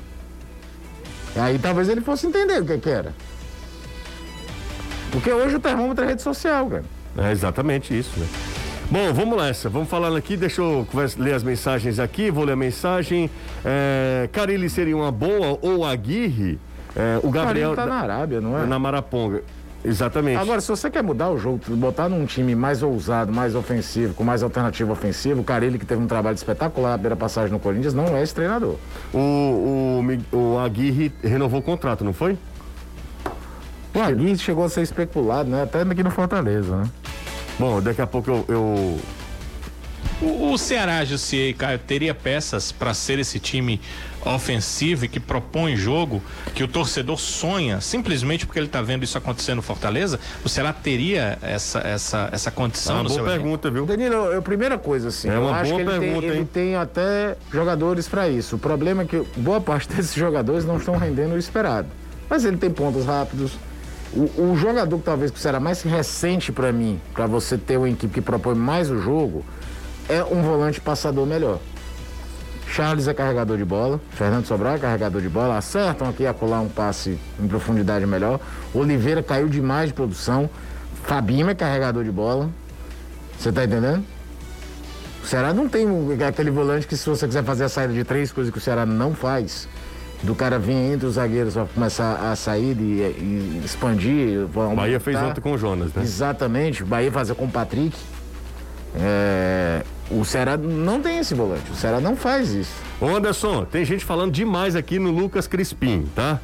Aí 1.39 1.57
talvez 1.57 1.89
ele 1.89 2.01
fosse 2.01 2.27
entender 2.27 2.61
o 2.61 2.65
que, 2.65 2.77
que 2.77 2.89
era. 2.89 3.13
Porque 5.11 5.31
hoje 5.31 5.55
o 5.55 5.59
termômetro 5.59 6.03
é 6.05 6.09
rede 6.09 6.21
social, 6.21 6.67
cara. 6.67 6.83
É 7.17 7.31
exatamente 7.31 7.97
isso, 7.97 8.19
né? 8.19 8.27
Bom, 8.91 9.13
vamos 9.13 9.37
nessa. 9.37 9.69
Vamos 9.69 9.89
falando 9.89 10.17
aqui. 10.17 10.35
Deixa 10.35 10.61
eu 10.61 10.87
ler 11.17 11.33
as 11.33 11.43
mensagens 11.43 11.99
aqui. 11.99 12.31
Vou 12.31 12.43
ler 12.43 12.53
a 12.53 12.55
mensagem. 12.55 13.29
É, 13.63 14.27
Carilli 14.31 14.69
seria 14.69 14.95
uma 14.95 15.11
boa 15.11 15.59
ou 15.61 15.85
Aguirre? 15.85 16.59
É, 16.95 17.19
o 17.23 17.29
Gabriel. 17.29 17.69
Gabriel 17.69 17.75
tá 17.75 17.85
na 17.85 18.01
Arábia, 18.01 18.41
não 18.41 18.57
é? 18.57 18.65
na 18.65 18.79
Maraponga. 18.79 19.43
Exatamente. 19.83 20.37
Agora, 20.37 20.59
se 20.59 20.67
você 20.67 20.89
quer 20.89 21.01
mudar 21.01 21.29
o 21.29 21.37
jogo, 21.37 21.59
botar 21.75 22.09
num 22.09 22.25
time 22.25 22.53
mais 22.53 22.83
ousado, 22.83 23.31
mais 23.31 23.55
ofensivo, 23.55 24.13
com 24.13 24.23
mais 24.23 24.43
alternativa 24.43 24.91
ofensiva, 24.91 25.39
o 25.39 25.43
Carilli, 25.43 25.79
que 25.79 25.85
teve 25.85 26.01
um 26.01 26.07
trabalho 26.07 26.35
espetacular 26.35 26.97
beira 26.97 27.15
passagem 27.15 27.51
no 27.51 27.59
Corinthians, 27.59 27.93
não 27.93 28.05
é 28.15 28.21
esse 28.21 28.35
treinador. 28.35 28.75
O, 29.13 30.01
o, 30.33 30.37
o 30.37 30.59
Aguirre 30.59 31.11
renovou 31.23 31.59
o 31.61 31.63
contrato, 31.63 32.03
não 32.03 32.13
foi? 32.13 32.37
O 33.95 33.99
Aguirre 34.01 34.37
chegou 34.37 34.65
a 34.65 34.69
ser 34.69 34.81
especulado, 34.81 35.49
né? 35.49 35.63
Até 35.63 35.81
aqui 35.81 36.03
no 36.03 36.11
Fortaleza, 36.11 36.75
né? 36.75 36.89
Bom, 37.57 37.81
daqui 37.81 38.01
a 38.01 38.07
pouco 38.07 38.29
eu. 38.29 38.45
eu- 38.47 38.99
O, 40.21 40.51
o 40.51 40.57
Ceará, 40.57 41.03
Jussier 41.05 41.49
e 41.49 41.53
Caio, 41.53 41.79
teria 41.79 42.13
peças 42.13 42.71
para 42.71 42.93
ser 42.93 43.19
esse 43.19 43.39
time 43.39 43.79
ofensivo 44.25 45.05
e 45.05 45.07
que 45.07 45.19
propõe 45.19 45.77
jogo, 45.77 46.21
que 46.53 46.61
o 46.63 46.67
torcedor 46.67 47.17
sonha, 47.17 47.79
simplesmente 47.79 48.45
porque 48.45 48.59
ele 48.59 48.65
está 48.65 48.81
vendo 48.81 49.03
isso 49.03 49.17
acontecer 49.17 49.55
no 49.55 49.61
Fortaleza? 49.61 50.19
O 50.43 50.49
Ceará 50.49 50.73
teria 50.73 51.37
essa, 51.41 51.79
essa, 51.79 52.29
essa 52.31 52.49
É 52.49 52.51
condição 52.51 52.95
uma 52.95 53.03
no 53.03 53.09
boa 53.09 53.23
pergunta, 53.23 53.71
viu? 53.71 53.85
Danilo, 53.85 54.15
eu, 54.15 54.41
primeira 54.41 54.77
coisa, 54.77 55.07
assim, 55.07 55.29
É 55.29 55.35
eu 55.35 55.41
uma 55.43 55.55
acho 55.55 55.71
boa 55.71 55.83
que 55.83 55.89
ele, 55.89 55.99
pergunta, 55.99 56.27
tem, 56.27 56.29
ele 56.29 56.45
tem 56.45 56.75
até 56.75 57.37
jogadores 57.51 58.07
para 58.07 58.27
isso. 58.27 58.57
O 58.57 58.59
problema 58.59 59.03
é 59.03 59.05
que 59.05 59.23
boa 59.37 59.61
parte 59.61 59.87
desses 59.95 60.13
jogadores 60.13 60.65
não 60.65 60.77
estão 60.77 60.97
rendendo 60.97 61.35
o 61.35 61.37
esperado. 61.37 61.87
Mas 62.29 62.43
ele 62.43 62.57
tem 62.57 62.69
pontos 62.69 63.05
rápidos. 63.05 63.53
O, 64.11 64.51
o 64.51 64.57
jogador 64.57 64.97
que 64.97 65.03
talvez 65.03 65.31
que 65.31 65.39
será 65.39 65.59
mais 65.59 65.81
recente 65.83 66.51
para 66.51 66.71
mim, 66.71 66.99
para 67.13 67.27
você 67.27 67.57
ter 67.57 67.77
uma 67.77 67.89
equipe 67.89 68.15
que 68.15 68.21
propõe 68.21 68.55
mais 68.55 68.89
o 68.89 68.99
jogo, 68.99 69.45
é 70.09 70.23
um 70.23 70.41
volante 70.41 70.81
passador 70.81 71.25
melhor. 71.25 71.59
Charles 72.67 73.07
é 73.07 73.13
carregador 73.13 73.57
de 73.57 73.65
bola, 73.65 73.99
Fernando 74.11 74.45
Sobral 74.45 74.75
é 74.75 74.77
carregador 74.77 75.21
de 75.21 75.29
bola, 75.29 75.57
acertam 75.57 76.07
aqui 76.07 76.23
e 76.23 76.27
acolá 76.27 76.59
um 76.59 76.69
passe 76.69 77.17
em 77.39 77.47
profundidade 77.47 78.05
melhor. 78.05 78.39
Oliveira 78.73 79.23
caiu 79.23 79.47
demais 79.47 79.89
de 79.89 79.93
produção, 79.93 80.49
Fabinho 81.03 81.49
é 81.49 81.55
carregador 81.55 82.03
de 82.03 82.11
bola. 82.11 82.49
Você 83.37 83.51
tá 83.51 83.63
entendendo? 83.63 84.03
O 85.23 85.27
Ceará 85.27 85.53
não 85.53 85.67
tem 85.67 85.87
aquele 86.27 86.51
volante 86.51 86.85
que 86.85 86.95
se 86.95 87.09
você 87.09 87.25
quiser 87.25 87.43
fazer 87.43 87.63
a 87.63 87.69
saída 87.69 87.93
de 87.93 88.03
três, 88.03 88.31
coisas 88.31 88.51
que 88.51 88.59
o 88.59 88.61
Ceará 88.61 88.85
não 88.85 89.15
faz, 89.15 89.67
do 90.21 90.35
cara 90.35 90.59
vir 90.59 90.73
entre 90.73 91.07
os 91.07 91.15
zagueiros 91.15 91.53
para 91.53 91.65
começar 91.65 92.31
a 92.31 92.35
sair 92.35 92.77
e, 92.79 93.01
e 93.01 93.61
expandir. 93.65 94.45
Bahia 94.75 94.99
fez 94.99 95.17
ontem 95.17 95.41
com 95.41 95.53
o 95.53 95.57
Jonas, 95.57 95.93
né? 95.93 96.03
Exatamente, 96.03 96.83
Bahia 96.83 97.11
fazer 97.11 97.33
com 97.35 97.45
o 97.45 97.49
Patrick. 97.49 97.97
É, 98.95 99.83
o 100.09 100.25
Ceará 100.25 100.57
não 100.57 101.01
tem 101.01 101.19
esse 101.19 101.33
volante, 101.33 101.71
o 101.71 101.75
Ceará 101.75 101.99
não 101.99 102.15
faz 102.15 102.51
isso. 102.51 102.73
Ô 102.99 103.07
Anderson, 103.07 103.65
tem 103.65 103.85
gente 103.85 104.03
falando 104.03 104.31
demais 104.31 104.75
aqui 104.75 104.97
no 104.97 105.11
Lucas 105.11 105.47
Crispim, 105.47 106.05
tá? 106.15 106.39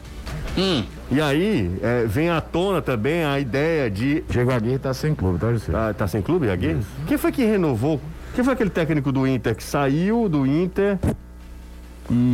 E 1.11 1.21
aí, 1.21 1.71
é, 1.83 2.05
vem 2.05 2.29
à 2.29 2.39
tona 2.39 2.81
também 2.81 3.25
a 3.25 3.39
ideia 3.39 3.91
de. 3.91 4.23
Diego 4.29 4.51
Aguirre 4.51 4.79
tá 4.79 4.93
sem 4.93 5.13
clube, 5.13 5.37
tá, 5.37 5.51
José? 5.51 5.71
Tá, 5.71 5.93
tá 5.93 6.07
sem 6.07 6.21
clube, 6.21 6.49
Aguirre? 6.49 6.79
Quem 7.07 7.17
foi 7.17 7.31
que 7.31 7.43
renovou? 7.43 7.99
Quem 8.33 8.43
foi 8.43 8.53
aquele 8.53 8.69
técnico 8.69 9.11
do 9.11 9.27
Inter 9.27 9.55
que 9.55 9.63
saiu 9.63 10.29
do 10.29 10.45
Inter? 10.45 10.97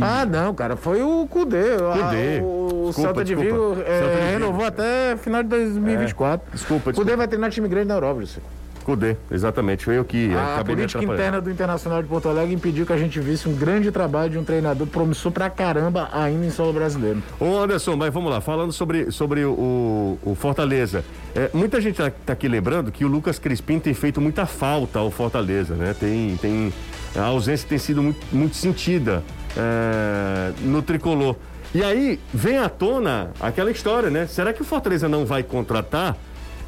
Ah, 0.00 0.26
não, 0.26 0.54
cara, 0.54 0.76
foi 0.76 1.02
o 1.02 1.26
Cudê. 1.26 1.76
Cudê. 1.76 2.38
Ah, 2.38 2.42
o 2.42 2.84
Desculpa, 2.86 2.92
Celta 2.92 3.24
de 3.24 3.34
desculpa. 3.34 3.74
Vigo 3.74 3.82
é, 3.88 4.30
renovou 4.32 4.66
até 4.66 5.16
final 5.16 5.42
de 5.42 5.48
2024. 5.48 6.52
Desculpa, 6.52 6.90
O 6.90 6.94
Cudê 6.94 7.16
vai 7.16 7.26
treinar 7.26 7.50
time 7.50 7.68
grande 7.68 7.88
na 7.88 7.94
Europa, 7.94 8.20
José. 8.20 8.40
Cudê, 8.82 9.16
exatamente. 9.30 9.84
Foi 9.84 9.96
eu 9.96 10.04
que 10.04 10.34
A 10.34 10.54
acabei 10.54 10.76
política 10.76 11.02
interna 11.04 11.40
do 11.40 11.50
Internacional 11.50 12.02
de 12.02 12.08
Porto 12.08 12.28
Alegre 12.28 12.54
impediu 12.54 12.84
que 12.84 12.92
a 12.92 12.96
gente 12.96 13.18
visse 13.20 13.48
um 13.48 13.54
grande 13.54 13.90
trabalho 13.90 14.30
de 14.30 14.38
um 14.38 14.44
treinador 14.44 14.86
promissor 14.86 15.32
pra 15.32 15.48
caramba 15.48 16.08
ainda 16.12 16.44
em 16.44 16.50
solo 16.50 16.72
brasileiro. 16.72 17.22
Ô 17.38 17.58
Anderson, 17.58 17.96
mas 17.96 18.12
vamos 18.12 18.30
lá, 18.30 18.40
falando 18.40 18.72
sobre, 18.72 19.10
sobre 19.10 19.44
o, 19.44 20.18
o 20.22 20.34
Fortaleza. 20.34 21.04
É, 21.34 21.50
muita 21.54 21.80
gente 21.80 21.96
tá, 21.96 22.10
tá 22.10 22.32
aqui 22.32 22.48
lembrando 22.48 22.92
que 22.92 23.04
o 23.04 23.08
Lucas 23.08 23.38
Crispim 23.38 23.78
tem 23.78 23.94
feito 23.94 24.20
muita 24.20 24.46
falta 24.46 24.98
ao 24.98 25.10
Fortaleza, 25.10 25.74
né? 25.74 25.94
Tem, 25.98 26.36
tem, 26.36 26.72
a 27.16 27.22
ausência 27.22 27.68
tem 27.68 27.78
sido 27.78 28.02
muito, 28.02 28.26
muito 28.32 28.56
sentida 28.56 29.22
é, 29.56 30.52
no 30.60 30.82
tricolor. 30.82 31.36
E 31.74 31.82
aí 31.82 32.20
vem 32.34 32.58
à 32.58 32.68
tona 32.68 33.30
aquela 33.40 33.70
história, 33.70 34.10
né? 34.10 34.26
Será 34.26 34.52
que 34.52 34.60
o 34.60 34.64
Fortaleza 34.64 35.08
não 35.08 35.24
vai 35.24 35.42
contratar? 35.42 36.16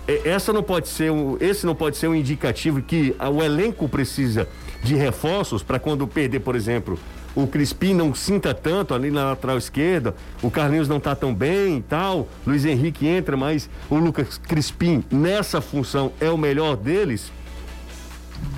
E- 0.06 0.28
Essa 0.28 0.52
não 0.52 0.62
pode 0.62 0.88
ser 0.88 1.10
um, 1.10 1.36
esse 1.40 1.64
não 1.66 1.74
pode 1.74 1.96
ser 1.96 2.08
um 2.08 2.14
indicativo 2.14 2.82
que 2.82 3.14
o 3.32 3.42
elenco 3.42 3.88
precisa 3.88 4.48
de 4.82 4.94
reforços 4.94 5.62
para 5.62 5.78
quando 5.78 6.06
perder, 6.06 6.40
por 6.40 6.54
exemplo, 6.54 6.98
o 7.34 7.46
Crispim 7.46 7.94
não 7.94 8.14
sinta 8.14 8.54
tanto 8.54 8.94
ali 8.94 9.10
na 9.10 9.30
lateral 9.30 9.58
esquerda, 9.58 10.14
o 10.42 10.50
Carlinhos 10.50 10.88
não 10.88 11.00
tá 11.00 11.16
tão 11.16 11.34
bem 11.34 11.78
e 11.78 11.82
tal, 11.82 12.28
Luiz 12.46 12.64
Henrique 12.64 13.06
entra, 13.06 13.36
mas 13.36 13.68
o 13.90 13.96
Lucas 13.96 14.38
Crispim 14.38 15.02
nessa 15.10 15.60
função 15.60 16.12
é 16.20 16.30
o 16.30 16.36
melhor 16.38 16.76
deles? 16.76 17.32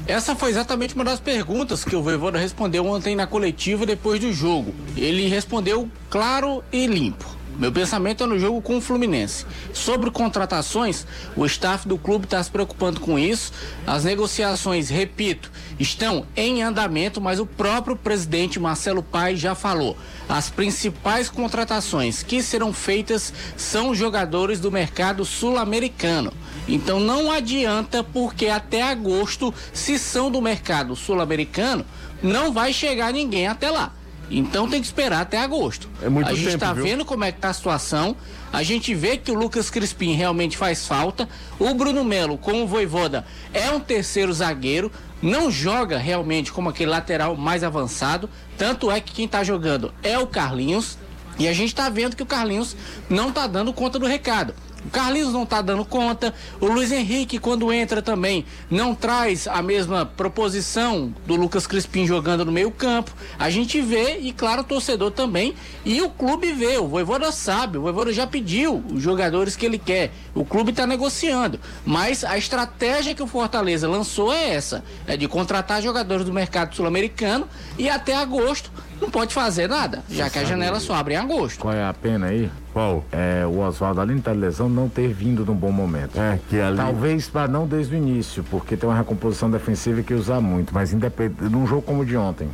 Essa 0.06 0.35
foi 0.35 0.50
exatamente 0.50 0.94
uma 0.94 1.04
das 1.04 1.20
perguntas 1.20 1.85
que 1.85 1.94
o 1.94 2.02
Voivoda 2.02 2.38
respondeu 2.38 2.87
ontem 2.87 3.14
na 3.14 3.26
coletiva 3.26 3.87
depois 3.87 4.20
do 4.20 4.32
jogo. 4.32 4.74
Ele 4.96 5.28
respondeu 5.28 5.88
claro 6.11 6.62
e 6.72 6.87
limpo. 6.87 7.36
Meu 7.59 7.73
pensamento 7.73 8.23
é 8.23 8.27
no 8.27 8.38
jogo 8.38 8.61
com 8.61 8.77
o 8.77 8.81
Fluminense. 8.83 9.47
Sobre 9.73 10.11
contratações, 10.11 11.07
o 11.35 11.47
staff 11.47 11.88
do 11.88 11.97
clube 11.97 12.27
está 12.27 12.42
se 12.42 12.51
preocupando 12.51 13.01
com 13.01 13.19
isso. 13.19 13.51
As 13.87 14.05
negociações, 14.05 14.90
repito, 14.90 15.51
estão 15.79 16.27
em 16.37 16.62
andamento, 16.62 17.19
mas 17.19 17.40
o 17.40 17.47
próprio 17.47 17.97
presidente 17.97 18.61
Marcelo 18.61 19.03
Paes 19.03 19.40
já 19.40 19.55
falou. 19.55 19.97
As 20.29 20.51
principais 20.51 21.31
contratações 21.31 22.23
que 22.23 22.42
serão 22.42 22.75
feitas 22.75 23.33
são 23.57 23.95
jogadores 23.95 24.61
do 24.61 24.71
mercado 24.71 25.25
sul-americano. 25.25 26.35
Então 26.69 27.01
não 27.01 27.33
adianta, 27.33 28.05
porque 28.05 28.49
até 28.49 28.83
agosto, 28.83 29.55
se 29.73 29.99
são 29.99 30.31
do 30.31 30.42
mercado 30.42 30.95
sul-americano, 30.95 31.87
não 32.23 32.53
vai 32.53 32.71
chegar 32.75 33.14
ninguém 33.14 33.47
até 33.47 33.71
lá. 33.71 33.95
Então 34.30 34.68
tem 34.68 34.80
que 34.80 34.86
esperar 34.86 35.20
até 35.20 35.38
agosto. 35.38 35.88
É 36.02 36.08
muito 36.08 36.28
a 36.28 36.34
gente 36.34 36.54
está 36.54 36.72
vendo 36.72 37.04
como 37.04 37.24
é 37.24 37.32
que 37.32 37.40
tá 37.40 37.50
a 37.50 37.52
situação. 37.52 38.16
A 38.52 38.62
gente 38.62 38.94
vê 38.94 39.16
que 39.16 39.30
o 39.30 39.34
Lucas 39.34 39.70
Crispim 39.70 40.12
realmente 40.12 40.56
faz 40.56 40.86
falta. 40.86 41.28
O 41.58 41.72
Bruno 41.74 42.04
Melo, 42.04 42.36
como 42.36 42.64
o 42.64 42.66
Voivoda, 42.66 43.24
é 43.52 43.70
um 43.70 43.80
terceiro 43.80 44.32
zagueiro. 44.32 44.90
Não 45.22 45.50
joga 45.50 45.98
realmente 45.98 46.52
como 46.52 46.68
aquele 46.68 46.90
lateral 46.90 47.36
mais 47.36 47.62
avançado. 47.62 48.28
Tanto 48.58 48.90
é 48.90 49.00
que 49.00 49.12
quem 49.12 49.28
tá 49.28 49.44
jogando 49.44 49.92
é 50.02 50.18
o 50.18 50.26
Carlinhos. 50.26 50.98
E 51.38 51.46
a 51.46 51.52
gente 51.52 51.74
tá 51.74 51.88
vendo 51.88 52.16
que 52.16 52.22
o 52.22 52.26
Carlinhos 52.26 52.76
não 53.10 53.30
tá 53.30 53.46
dando 53.46 53.72
conta 53.72 53.98
do 53.98 54.06
recado. 54.06 54.54
O 54.87 54.88
Carlinhos 54.88 55.33
não 55.33 55.44
tá 55.44 55.61
dando 55.61 55.85
conta. 55.85 56.33
O 56.61 56.66
Luiz 56.66 56.92
Henrique, 56.92 57.40
quando 57.40 57.72
entra 57.72 58.01
também, 58.01 58.44
não 58.70 58.94
traz 58.94 59.49
a 59.49 59.61
mesma 59.61 60.07
proposição 60.07 61.12
do 61.27 61.35
Lucas 61.35 61.66
Crispim 61.66 62.07
jogando 62.07 62.44
no 62.44 62.53
meio-campo. 62.53 63.12
A 63.37 63.51
gente 63.51 63.81
vê, 63.81 64.18
e 64.18 64.33
claro, 64.33 64.61
o 64.61 64.64
torcedor 64.64 65.11
também. 65.11 65.55
E 65.85 66.01
o 66.03 66.09
clube 66.09 66.53
vê, 66.53 66.79
o 66.79 66.87
Voivoda 66.87 67.33
sabe, 67.33 67.79
o 67.79 67.83
Voivoda 67.83 68.12
já 68.12 68.29
pediu 68.29 68.85
os 68.92 69.03
jogadores 69.03 69.57
que 69.57 69.66
ele 69.66 69.79
quer. 69.79 70.12
O 70.33 70.44
clube 70.44 70.70
está 70.70 70.87
negociando. 70.87 71.59
Mas 71.85 72.22
a 72.22 72.38
estratégia 72.38 73.12
que 73.12 73.22
o 73.22 73.27
Fortaleza 73.27 73.88
lançou 73.88 74.33
é 74.33 74.51
essa: 74.51 74.85
é 75.05 75.16
de 75.16 75.27
contratar 75.27 75.83
jogadores 75.83 76.25
do 76.25 76.33
mercado 76.33 76.77
sul-americano 76.77 77.49
e 77.77 77.88
até 77.88 78.14
agosto 78.14 78.70
não 79.00 79.11
pode 79.11 79.35
fazer 79.35 79.68
nada, 79.68 80.02
já 80.11 80.30
que 80.30 80.38
a 80.38 80.44
janela 80.44 80.80
só 80.80 80.94
abre 80.94 81.14
em 81.14 81.16
agosto. 81.16 81.59
Qual 81.61 81.72
é 81.74 81.85
a 81.85 81.92
pena 81.92 82.26
aí? 82.26 82.50
Qual? 82.72 83.04
É 83.12 83.44
o 83.46 83.59
Oswaldo, 83.59 84.00
além 84.00 84.18
da 84.18 84.32
lesão, 84.32 84.68
não 84.68 84.88
ter 84.88 85.09
vindo 85.12 85.44
num 85.44 85.54
bom 85.54 85.70
momento. 85.70 86.18
É, 86.18 86.38
que 86.48 86.61
ali. 86.61 86.76
Talvez 86.76 87.28
para 87.28 87.48
não 87.48 87.66
desde 87.66 87.94
o 87.94 87.98
início, 87.98 88.44
porque 88.50 88.76
tem 88.76 88.88
uma 88.88 88.96
recomposição 88.96 89.50
defensiva 89.50 90.02
que 90.02 90.14
usar 90.14 90.40
muito, 90.40 90.72
mas 90.74 90.92
independente, 90.92 91.44
num 91.44 91.66
jogo 91.66 91.82
como 91.82 92.02
o 92.02 92.06
de 92.06 92.16
ontem, 92.16 92.48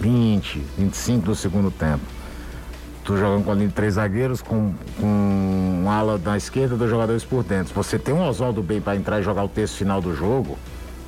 20, 0.00 0.62
25 0.78 1.26
do 1.26 1.34
segundo 1.34 1.70
tempo, 1.70 2.02
tu 3.04 3.16
jogando 3.16 3.44
com 3.44 3.52
a 3.52 3.54
linha 3.54 3.68
de 3.68 3.74
três 3.74 3.94
zagueiros, 3.94 4.40
com, 4.42 4.74
com 4.98 5.06
um 5.06 5.90
ala 5.90 6.18
na 6.18 6.36
esquerda, 6.36 6.76
dois 6.76 6.90
jogadores 6.90 7.24
por 7.24 7.42
dentro. 7.42 7.74
Você 7.74 7.98
tem 7.98 8.14
um 8.14 8.26
Oswaldo 8.26 8.62
bem 8.62 8.80
para 8.80 8.96
entrar 8.96 9.20
e 9.20 9.22
jogar 9.22 9.44
o 9.44 9.48
terço 9.48 9.76
final 9.76 10.00
do 10.00 10.14
jogo, 10.14 10.58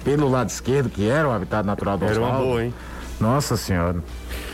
pelo 0.05 0.29
lado 0.29 0.51
esquerdo, 0.51 0.91
que 0.91 1.09
era 1.09 1.27
o 1.29 1.33
habitat 1.33 1.65
natural 1.65 1.97
do 1.97 2.05
Era 2.05 2.15
Oswaldo. 2.15 2.37
uma 2.39 2.45
boa, 2.45 2.65
hein? 2.65 2.75
Nossa 3.21 3.57
senhora. 3.57 3.97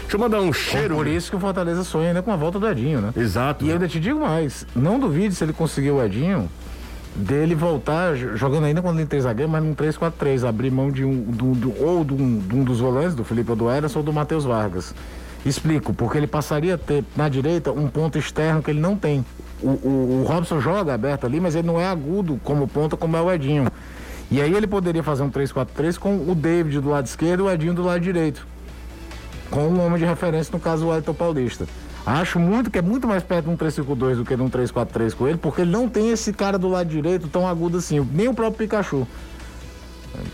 Deixa 0.03 0.17
eu 0.17 0.21
mandar 0.21 0.41
um 0.41 0.53
cheiro. 0.53 0.97
Por 0.97 1.07
isso 1.07 1.31
que 1.31 1.37
o 1.37 1.41
Fortaleza 1.41 1.85
sonha 1.85 2.09
ainda 2.09 2.23
com 2.23 2.33
a 2.33 2.37
volta 2.37 2.59
do 2.59 2.69
Edinho, 2.69 3.01
né? 3.01 3.13
Exato. 3.17 3.65
E 3.65 3.69
eu 3.69 3.75
ainda 3.75 3.87
te 3.89 4.01
digo 4.01 4.21
mais, 4.21 4.67
não 4.75 4.99
duvide 4.99 5.35
se 5.35 5.45
ele 5.45 5.53
conseguir 5.53 5.91
o 5.93 6.03
Edinho, 6.05 6.49
dele 7.15 7.55
voltar 7.55 8.15
jogando 8.17 8.65
ainda 8.65 8.83
quando 8.83 8.99
ele 8.99 9.07
tem 9.07 9.21
zagueiro, 9.21 9.51
mas 9.51 9.63
num 9.63 9.75
3-4-3, 9.75 10.47
abrir 10.49 10.71
mão 10.71 10.91
de 10.91 11.05
um, 11.05 11.23
do, 11.23 11.53
do- 11.55 11.83
ou 11.85 12.05
de 12.05 12.13
um, 12.15 12.39
de 12.39 12.55
um 12.55 12.65
dos 12.65 12.81
volantes, 12.81 13.15
do 13.15 13.25
Felipe 13.25 13.51
ou 13.51 13.57
do 13.57 13.71
Ederson 13.71 13.99
ou 14.01 14.05
do 14.05 14.13
Matheus 14.13 14.45
Vargas. 14.45 14.95
Explico, 15.45 15.93
porque 15.95 16.19
ele 16.19 16.27
passaria 16.27 16.75
a 16.75 16.79
ter 16.79 17.03
na 17.17 17.29
direita 17.29 17.73
um 17.73 17.89
ponto 17.89 18.19
externo 18.19 18.63
que 18.63 18.71
ele 18.71 18.81
não 18.81 18.95
tem. 18.97 19.25
O, 19.63 19.69
o, 19.69 20.21
o 20.23 20.25
Robson 20.29 20.61
joga 20.61 20.93
aberto 20.95 21.25
ali, 21.25 21.41
mas 21.41 21.55
ele 21.55 21.67
não 21.67 21.81
é 21.81 21.87
agudo 21.87 22.39
como 22.45 22.67
ponta, 22.69 22.97
como 22.97 23.17
é 23.17 23.21
o 23.23 23.33
Edinho. 23.33 23.67
E 24.31 24.41
aí 24.41 24.55
ele 24.55 24.67
poderia 24.67 25.03
fazer 25.03 25.23
um 25.23 25.31
3-4-3 25.31 25.99
com 25.99 26.31
o 26.31 26.35
David 26.35 26.81
do 26.81 26.91
lado 26.91 27.07
esquerdo 27.07 27.41
e 27.41 27.43
o 27.45 27.51
Edinho 27.51 27.75
do 27.75 27.83
lado 27.83 28.01
direito 28.01 28.47
com 29.51 29.67
um 29.67 29.85
homem 29.85 29.99
de 29.99 30.05
referência, 30.05 30.53
no 30.53 30.61
caso 30.61 30.87
o 30.87 30.95
Elton 30.95 31.13
Paulista. 31.13 31.67
Acho 32.07 32.39
muito 32.39 32.71
que 32.71 32.79
é 32.79 32.83
muito 32.83 33.07
mais 33.07 33.23
perto 33.23 33.47
de 33.47 33.51
um 33.51 33.57
3-5-2 33.57 34.17
do 34.17 34.25
que 34.25 34.35
de 34.35 34.43
um 34.43 34.49
3-4-3 34.49 35.15
com 35.15 35.29
ele, 35.29 35.37
porque 35.37 35.63
ele 35.63 35.71
não 35.71 35.89
tem 35.89 36.11
esse 36.11 36.33
cara 36.33 36.59
do 36.59 36.69
lado 36.69 36.89
direito 36.89 37.29
tão 37.29 37.47
agudo 37.47 37.77
assim, 37.77 38.01
nem 38.13 38.29
o 38.29 38.35
próprio 38.35 38.67
Pikachu. 38.67 39.07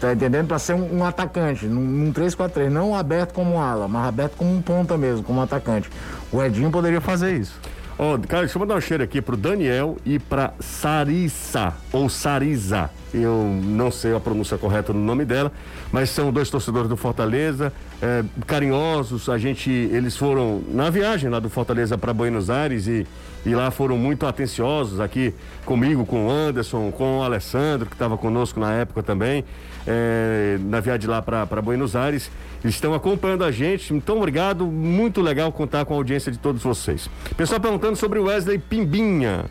Tá 0.01 0.13
entendendo? 0.13 0.47
Pra 0.47 0.59
ser 0.59 0.75
um, 0.75 0.99
um 0.99 1.05
atacante, 1.05 1.67
num, 1.67 1.81
num 1.81 2.13
3-4-3, 2.13 2.69
não 2.69 2.95
aberto 2.95 3.33
como 3.33 3.61
ala, 3.61 3.89
mas 3.89 4.07
aberto 4.07 4.37
como 4.37 4.55
um 4.55 4.63
ponta 4.63 4.97
mesmo, 4.97 5.25
como 5.25 5.41
um 5.41 5.43
atacante. 5.43 5.91
O 6.31 6.43
Edinho 6.43 6.71
poderia 6.71 7.01
fazer 7.01 7.37
isso. 7.37 7.59
Ó, 7.99 8.19
cara, 8.29 8.43
deixa 8.43 8.57
eu 8.57 8.61
mandar 8.61 8.77
um 8.77 8.81
cheiro 8.81 9.03
aqui 9.03 9.21
pro 9.21 9.37
Daniel 9.37 9.97
e 10.05 10.19
pra 10.19 10.53
Sarissa, 10.61 11.75
ou 11.93 12.09
Sarisa. 12.09 12.91
Eu 13.17 13.45
não 13.65 13.91
sei 13.91 14.15
a 14.15 14.21
pronúncia 14.21 14.59
correta 14.59 14.93
do 14.93 14.99
nome 14.99 15.25
dela, 15.25 15.51
mas 15.91 16.11
são 16.11 16.31
dois 16.31 16.51
torcedores 16.51 16.87
do 16.87 16.97
Fortaleza, 16.97 17.73
é, 18.03 18.23
carinhosos. 18.47 19.31
A 19.31 19.39
gente, 19.39 19.71
eles 19.71 20.17
foram 20.17 20.63
na 20.69 20.91
viagem 20.91 21.31
lá 21.31 21.41
do 21.41 21.49
Fortaleza 21.49 21.97
para 21.97 22.13
Buenos 22.13 22.51
Aires 22.51 22.87
e, 22.87 23.07
e 23.47 23.55
lá 23.55 23.71
foram 23.71 23.97
muito 23.97 24.27
atenciosos 24.27 25.01
aqui 25.01 25.33
comigo, 25.65 26.05
com 26.05 26.27
o 26.27 26.31
Anderson, 26.31 26.91
com 26.91 27.21
o 27.21 27.23
Alessandro, 27.23 27.87
que 27.87 27.95
estava 27.95 28.19
conosco 28.19 28.61
na 28.61 28.73
época 28.75 29.03
também, 29.03 29.45
é, 29.87 30.59
na 30.61 30.81
viagem 30.81 31.09
lá 31.09 31.23
para 31.23 31.63
Buenos 31.63 31.97
Aires. 31.97 32.31
Eles 32.63 32.75
estão 32.75 32.93
acompanhando 32.93 33.45
a 33.45 33.51
gente, 33.51 33.95
então 33.95 34.19
obrigado, 34.19 34.67
muito 34.67 35.23
legal 35.23 35.51
contar 35.53 35.87
com 35.87 35.95
a 35.95 35.97
audiência 35.97 36.31
de 36.31 36.39
todos 36.39 36.63
vocês. 36.63 37.09
Pessoal 37.35 37.61
perguntando 37.61 37.97
sobre 37.97 38.19
o 38.19 38.25
Wesley 38.25 38.59
Pimbinha. 38.59 39.47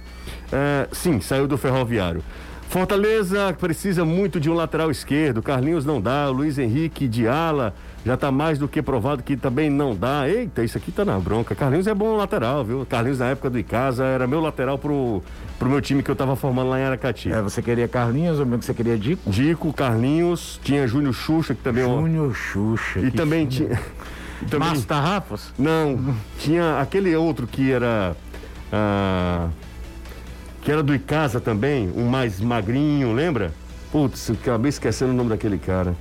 É, 0.52 0.88
sim, 0.92 1.20
saiu 1.20 1.48
do 1.48 1.58
ferroviário. 1.58 2.24
Fortaleza 2.70 3.56
precisa 3.60 4.04
muito 4.04 4.40
de 4.40 4.50
um 4.50 4.54
lateral 4.54 4.92
esquerdo. 4.92 5.42
Carlinhos 5.42 5.86
não 5.86 6.02
dá. 6.02 6.28
Luiz 6.28 6.58
Henrique 6.58 7.08
de 7.08 7.28
ala 7.28 7.74
já 8.06 8.16
está 8.16 8.32
mais 8.32 8.60
do 8.60 8.68
que 8.68 8.82
provado 8.82 9.24
que 9.24 9.38
também 9.38 9.70
não 9.70 9.96
dá. 9.96 10.28
Eita, 10.28 10.64
isso 10.64 10.78
aqui 10.78 10.92
tá 10.92 11.06
na 11.06 11.18
bronca. 11.18 11.56
Carlinhos 11.56 11.88
é 11.88 11.94
bom 11.94 12.16
lateral, 12.18 12.66
viu? 12.66 12.86
Carlinhos 12.86 13.20
na 13.20 13.28
época 13.28 13.50
do 13.50 13.58
Icasa 13.58 14.04
era 14.04 14.28
meu 14.28 14.42
lateral 14.42 14.78
pro, 14.78 15.24
pro 15.58 15.70
meu 15.70 15.80
time 15.82 16.04
que 16.04 16.12
eu 16.12 16.16
tava 16.16 16.36
formando 16.36 16.70
lá 16.70 16.80
em 16.80 16.84
Aracati. 16.84 17.32
É, 17.32 17.42
você 17.42 17.62
queria 17.62 17.88
Carlinhos 17.88 18.40
ou 18.40 18.46
mesmo 18.46 18.60
que 18.60 18.66
você 18.66 18.74
queria 18.74 18.98
Dico? 18.98 19.30
Dico, 19.30 19.72
Carlinhos, 19.72 20.60
tinha 20.64 20.86
Júnior 20.88 21.14
Xuxa, 21.14 21.56
que 21.56 21.62
também 21.62 21.84
é 21.84 21.88
um- 21.88 22.02
Júnior 22.02 22.36
Xuxa. 22.36 23.00
E 23.00 23.10
também 23.12 23.46
tinha. 23.46 23.70
também- 24.50 24.68
Márcio 24.68 24.86
Tarrafas? 24.86 25.54
Não, 25.58 26.14
tinha 26.40 26.80
aquele 26.82 27.16
outro 27.16 27.48
que 27.48 27.72
era. 27.72 28.16
ah, 28.74 29.48
que 30.66 30.72
era 30.72 30.82
do 30.82 30.96
Icasa 30.96 31.40
também, 31.40 31.92
um 31.96 32.08
mais 32.10 32.42
magrinho, 32.42 33.14
lembra? 33.14 33.54
Putz, 33.92 34.32
acabei 34.32 34.70
esquecendo 34.70 35.12
o 35.12 35.16
nome 35.16 35.30
daquele 35.30 35.60
cara. 35.60 35.96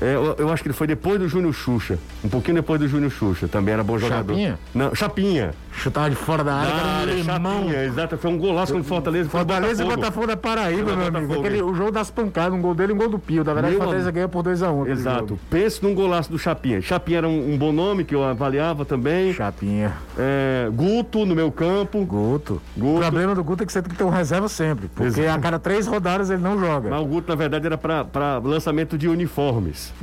É, 0.00 0.14
eu, 0.14 0.36
eu 0.38 0.52
acho 0.52 0.62
que 0.62 0.68
ele 0.68 0.74
foi 0.74 0.86
depois 0.86 1.18
do 1.18 1.26
Júnior 1.26 1.54
Xuxa. 1.54 1.98
Um 2.22 2.28
pouquinho 2.28 2.56
depois 2.56 2.78
do 2.78 2.86
Júnior 2.86 3.10
Xuxa. 3.10 3.48
Também 3.48 3.72
era 3.72 3.82
bom 3.82 3.98
jogador. 3.98 4.32
Chapinha? 4.34 4.58
Não, 4.74 4.94
Chapinha. 4.94 5.54
Chutava 5.72 6.10
de 6.10 6.16
fora 6.16 6.44
da 6.44 6.54
área, 6.54 6.72
que 6.72 6.80
era 6.80 7.12
um 7.12 7.36
limão. 7.36 7.62
Chapinha, 7.62 7.84
exato. 7.84 8.18
Foi 8.18 8.30
um 8.30 8.38
golaço 8.38 8.72
contra 8.72 8.86
o 8.86 8.88
Fortaleza. 8.88 9.28
Fortaleza 9.30 9.82
e 9.82 9.86
Botafogo. 9.86 10.26
Da 10.26 10.36
Paraíba, 10.36 10.94
meu 10.94 11.06
amigo. 11.08 11.40
Aquele, 11.40 11.62
o 11.62 11.74
jogo 11.74 11.90
das 11.90 12.10
pancadas, 12.10 12.56
um 12.56 12.60
gol 12.62 12.74
dele 12.74 12.92
e 12.92 12.94
um 12.94 12.98
gol 12.98 13.08
do 13.08 13.18
Pio. 13.18 13.42
Na 13.42 13.52
verdade, 13.52 13.74
Meu 13.74 13.80
Fortaleza 13.82 14.08
amigo. 14.10 14.14
ganha 14.14 14.28
por 14.28 14.44
2x1. 14.44 14.88
Exato. 14.88 15.38
Pense 15.50 15.82
num 15.82 15.94
golaço 15.94 16.30
do 16.30 16.38
Chapinha. 16.38 16.80
Chapinha 16.80 17.18
era 17.18 17.28
um, 17.28 17.52
um 17.54 17.58
bom 17.58 17.72
nome 17.72 18.04
que 18.04 18.14
eu 18.14 18.22
avaliava 18.22 18.84
também. 18.84 19.32
Chapinha. 19.32 19.92
É, 20.16 20.68
Guto 20.72 21.24
no 21.26 21.34
meu 21.34 21.50
campo. 21.50 22.04
Guto. 22.04 22.60
Guto. 22.76 22.96
O 22.98 23.00
problema 23.00 23.34
do 23.34 23.42
Guto 23.42 23.62
é 23.62 23.66
que 23.66 23.72
você 23.72 23.82
tem 23.82 23.90
que 23.90 23.96
ter 23.98 24.04
um 24.04 24.10
reserva 24.10 24.48
sempre. 24.48 24.88
Porque 24.88 25.20
Exato. 25.20 25.38
a 25.38 25.40
cada 25.40 25.58
três 25.58 25.86
rodadas 25.86 26.30
ele 26.30 26.42
não 26.42 26.58
joga. 26.58 26.90
Mas 26.90 27.00
o 27.00 27.06
Guto, 27.06 27.28
na 27.28 27.34
verdade, 27.34 27.66
era 27.66 27.78
para 27.78 28.38
lançamento 28.38 28.96
de 28.96 29.08
uniformes. 29.08 29.92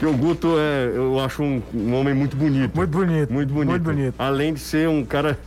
Porque 0.00 0.06
o 0.06 0.16
Guto 0.16 0.54
é, 0.58 0.92
eu 0.96 1.20
acho 1.20 1.42
um, 1.42 1.60
um 1.74 1.92
homem 1.94 2.14
muito 2.14 2.34
bonito. 2.34 2.74
Muito 2.74 2.90
bonito. 2.90 3.30
Muito 3.30 3.52
bonito. 3.52 3.68
Muito 3.70 3.82
bonito. 3.82 4.14
Além 4.18 4.54
de 4.54 4.60
ser 4.60 4.88
um 4.88 5.04
cara 5.04 5.38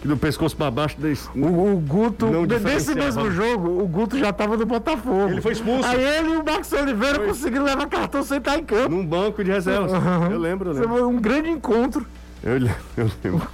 que 0.00 0.08
do 0.08 0.16
pescoço 0.16 0.56
para 0.56 0.70
baixo. 0.70 0.96
des- 0.98 1.28
O, 1.36 1.74
o 1.74 1.76
Guto, 1.78 2.26
desse 2.46 2.64
diferenciava. 2.64 3.00
mesmo 3.24 3.30
jogo, 3.30 3.82
o 3.82 3.86
Guto 3.86 4.18
já 4.18 4.32
tava 4.32 4.56
no 4.56 4.64
Botafogo. 4.64 5.28
Ele 5.28 5.42
foi 5.42 5.52
expulso. 5.52 5.86
Aí 5.86 6.02
ele 6.02 6.30
e 6.30 6.36
o 6.38 6.44
Marcos 6.44 6.72
Oliveira 6.72 7.18
conseguiram 7.18 7.64
levar 7.66 7.86
cartão 7.86 8.22
sem 8.22 8.38
estar 8.38 8.58
em 8.58 8.64
campo. 8.64 8.88
Num 8.88 9.04
banco 9.04 9.44
de 9.44 9.50
reservas. 9.50 9.92
Eu 9.92 10.38
lembro, 10.38 10.70
eu 10.70 10.74
lembro. 10.74 10.88
foi 10.88 11.02
um 11.02 11.20
grande 11.20 11.50
encontro. 11.50 12.06
Eu, 12.42 12.52
eu 12.96 13.10
lembro. 13.22 13.46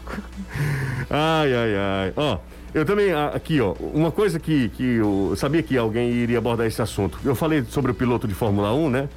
Ai, 1.11 1.53
ai, 1.53 1.75
ai. 1.77 2.13
Ó, 2.17 2.39
eu 2.73 2.85
também, 2.85 3.13
aqui, 3.13 3.61
ó, 3.61 3.73
uma 3.93 4.13
coisa 4.13 4.39
que, 4.39 4.69
que 4.69 4.85
eu 4.97 5.35
sabia 5.37 5.63
que 5.65 5.77
alguém 5.77 6.11
iria 6.13 6.39
abordar 6.39 6.67
esse 6.67 6.81
assunto. 6.81 7.19
Eu 7.25 7.35
falei 7.35 7.65
sobre 7.69 7.91
o 7.91 7.95
piloto 7.95 8.29
de 8.29 8.35
Fórmula 8.35 8.73
1, 8.73 8.91
né? 8.91 9.09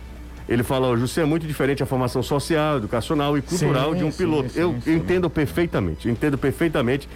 Ele 0.48 0.64
fala, 0.64 0.88
ó, 0.88 0.96
José, 0.96 1.22
é 1.22 1.26
muito 1.26 1.46
diferente 1.46 1.84
a 1.84 1.86
formação 1.86 2.24
social, 2.24 2.78
educacional 2.78 3.38
e 3.38 3.42
cultural 3.42 3.92
Sim, 3.92 3.98
de 3.98 4.04
um 4.06 4.12
piloto. 4.12 4.50
sim, 4.50 4.60
eu 4.60 4.76
sim. 4.82 4.96
entendo 4.96 5.30
perfeitamente, 5.30 6.08
eu 6.08 6.14
entendo 6.14 6.38
perfeitamente 6.38 7.10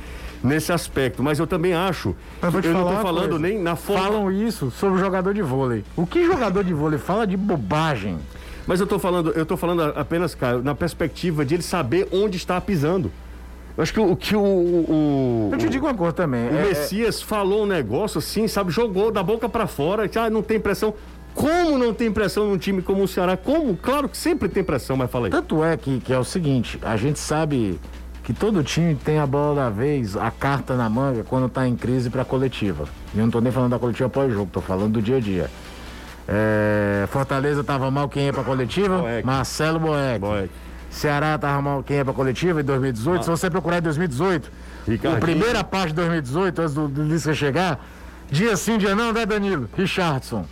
nesse 0.43 0.71
aspecto, 0.73 1.23
mas 1.23 1.39
eu 1.39 1.47
também 1.47 1.73
acho, 1.73 2.15
Mas 2.41 2.53
eu 2.65 2.73
não 2.73 2.87
uma 2.87 3.01
falando 3.01 3.39
nem 3.39 3.59
na 3.61 3.75
forma, 3.75 4.03
Falam 4.03 4.31
isso 4.31 4.71
sobre 4.71 4.97
o 4.97 4.99
jogador 4.99 5.33
de 5.33 5.41
vôlei. 5.41 5.83
O 5.95 6.05
que 6.05 6.25
jogador 6.25 6.63
de 6.63 6.73
vôlei 6.73 6.99
fala 6.99 7.25
de 7.25 7.37
bobagem? 7.37 8.17
mas 8.67 8.79
eu 8.79 8.87
tô 8.87 8.99
falando, 8.99 9.31
eu 9.31 9.45
tô 9.45 9.55
falando 9.57 9.81
apenas, 9.81 10.35
Caio, 10.35 10.61
na 10.61 10.75
perspectiva 10.75 11.45
de 11.45 11.55
ele 11.55 11.63
saber 11.63 12.07
onde 12.11 12.37
está 12.37 12.59
pisando. 12.59 13.11
Eu 13.77 13.83
acho 13.83 13.93
que 13.93 13.99
o 13.99 14.15
que 14.15 14.35
o, 14.35 14.41
o, 14.41 15.49
Eu 15.51 15.57
te 15.57 15.69
digo 15.69 15.85
uma 15.85 15.93
coisa 15.93 16.13
também. 16.13 16.49
O 16.49 16.57
é- 16.57 16.63
Messias 16.67 17.21
falou 17.21 17.63
um 17.63 17.65
negócio 17.65 18.19
assim, 18.19 18.47
sabe? 18.47 18.71
Jogou 18.71 19.11
da 19.11 19.23
boca 19.23 19.47
pra 19.47 19.65
fora, 19.65 20.09
ah, 20.19 20.29
não 20.29 20.43
tem 20.43 20.59
pressão. 20.59 20.93
Como 21.33 21.77
não 21.77 21.93
tem 21.93 22.11
pressão 22.11 22.47
num 22.47 22.57
time 22.57 22.81
como 22.81 23.03
o 23.03 23.07
Ceará? 23.07 23.37
Como? 23.37 23.75
Claro 23.77 24.09
que 24.09 24.17
sempre 24.17 24.49
tem 24.49 24.63
pressão, 24.63 24.97
mas 24.97 25.09
fala 25.09 25.27
aí. 25.27 25.31
Tanto 25.31 25.63
é 25.63 25.77
que, 25.77 25.99
que 25.99 26.13
é 26.13 26.17
o 26.17 26.23
seguinte, 26.23 26.77
a 26.81 26.97
gente 26.97 27.19
sabe 27.19 27.79
que 28.23 28.33
todo 28.33 28.63
time 28.63 28.95
tem 28.95 29.17
a 29.17 29.25
bola 29.25 29.63
da 29.63 29.69
vez, 29.69 30.15
a 30.15 30.29
carta 30.29 30.75
na 30.75 30.89
manga, 30.89 31.23
quando 31.23 31.49
tá 31.49 31.67
em 31.67 31.75
crise 31.75 32.09
pra 32.09 32.23
coletiva. 32.23 32.85
E 33.13 33.17
eu 33.17 33.23
não 33.23 33.31
tô 33.31 33.41
nem 33.41 33.51
falando 33.51 33.71
da 33.71 33.79
coletiva 33.79 34.09
pós-jogo, 34.09 34.49
tô 34.51 34.61
falando 34.61 34.93
do 34.93 35.01
dia 35.01 35.17
a 35.17 35.19
dia. 35.19 35.49
É, 36.27 37.07
Fortaleza 37.09 37.63
tava 37.63 37.89
mal 37.89 38.07
quem 38.07 38.25
ia 38.25 38.33
pra 38.33 38.43
coletiva? 38.43 38.99
Boeck. 38.99 39.25
Marcelo 39.25 39.79
Boeck. 39.79 40.19
Boeck. 40.19 40.49
Ceará 40.89 41.37
tava 41.37 41.61
mal 41.61 41.83
quem 41.83 41.97
ia 41.97 42.05
pra 42.05 42.13
coletiva 42.13 42.61
em 42.61 42.63
2018? 42.63 43.23
Se 43.23 43.29
você 43.29 43.49
procurar 43.49 43.79
em 43.79 43.81
2018, 43.81 44.51
Ricardinho. 44.87 45.17
a 45.17 45.19
primeira 45.19 45.63
parte 45.63 45.89
de 45.89 45.95
2018, 45.95 46.61
antes 46.61 46.73
do, 46.73 46.87
do 46.87 47.03
Lisca 47.03 47.33
chegar, 47.33 47.83
dia 48.29 48.55
sim, 48.55 48.77
dia 48.77 48.93
não, 48.93 49.11
né, 49.11 49.25
Danilo? 49.25 49.69
Richardson. 49.75 50.45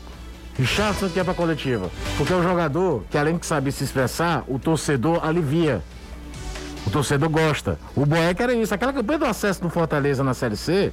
Richardson 0.60 1.10
que 1.10 1.20
é 1.20 1.24
pra 1.24 1.34
coletiva. 1.34 1.90
Porque 2.18 2.34
é 2.34 2.36
um 2.36 2.44
jogador 2.44 3.04
que, 3.10 3.18
além 3.18 3.38
de 3.38 3.46
saber 3.46 3.72
se 3.72 3.84
expressar, 3.84 4.44
o 4.48 4.60
torcedor 4.60 5.26
alivia. 5.26 5.82
O 6.86 6.90
torcedor 6.90 7.30
gosta. 7.30 7.80
O 7.96 8.06
Boeck 8.06 8.42
era 8.42 8.54
isso. 8.54 8.74
Aquela 8.74 8.92
campanha 8.94 9.20
do 9.20 9.26
acesso 9.26 9.62
do 9.62 9.70
Fortaleza 9.70 10.24
na 10.24 10.34
Série 10.34 10.56
C, 10.58 10.92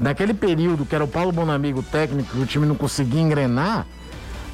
naquele 0.00 0.34
período 0.34 0.84
que 0.84 0.94
era 0.94 1.04
o 1.04 1.08
Paulo 1.08 1.32
Bonamigo 1.32 1.82
técnico, 1.82 2.30
que 2.30 2.40
o 2.42 2.46
time 2.46 2.66
não 2.66 2.74
conseguia 2.74 3.20
engrenar, 3.20 3.86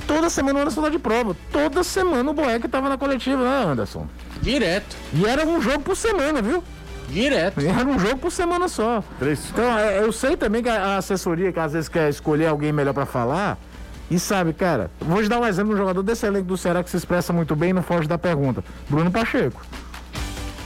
toda 0.07 0.29
semana 0.29 0.59
o 0.59 0.63
Anderson 0.63 0.91
de 0.91 0.99
prova. 0.99 1.37
Toda 1.51 1.83
semana 1.83 2.31
o 2.31 2.35
Boeck 2.35 2.69
tava 2.69 2.89
na 2.89 2.99
coletiva, 2.99 3.43
né, 3.43 3.65
Anderson? 3.73 4.07
Direto, 4.41 4.97
E 5.15 5.25
era 5.25 5.47
um 5.47 5.61
jogo 5.61 5.81
por 5.81 5.97
semana, 5.97 6.41
viu? 6.43 6.63
direto. 7.09 7.61
Era 7.61 7.85
um 7.87 7.99
jogo 7.99 8.17
por 8.17 8.33
semana 8.33 8.69
só. 8.69 9.05
Três. 9.19 9.51
Então, 9.53 9.79
é, 9.79 9.99
eu 10.03 10.11
sei 10.13 10.35
também 10.35 10.63
que 10.63 10.69
a 10.71 10.95
a 10.95 10.97
assessoria, 10.97 11.53
que 11.53 11.61
às 11.61 11.73
vezes 11.75 11.87
quer 11.89 12.09
escolher 12.09 12.47
alguém 12.47 12.73
melhor 12.73 12.95
pra 12.95 13.05
falar, 13.05 13.59
e 14.15 14.19
sabe, 14.19 14.53
cara, 14.53 14.91
vou 15.01 15.23
te 15.23 15.29
dar 15.29 15.39
um 15.41 15.47
exemplo 15.47 15.71
de 15.71 15.75
um 15.75 15.79
jogador 15.79 16.03
desse 16.03 16.27
elenco 16.27 16.47
do 16.47 16.57
Ceará 16.57 16.83
que 16.85 16.91
se 16.91 16.97
expressa 16.97 17.33
muito 17.33 17.57
bem 17.57 17.71
e 17.71 17.73
não 17.73 17.83
foge 17.83 18.07
da 18.07 18.19
pergunta. 18.19 18.63
Bruno 18.89 19.11
Pacheco. 19.11 19.63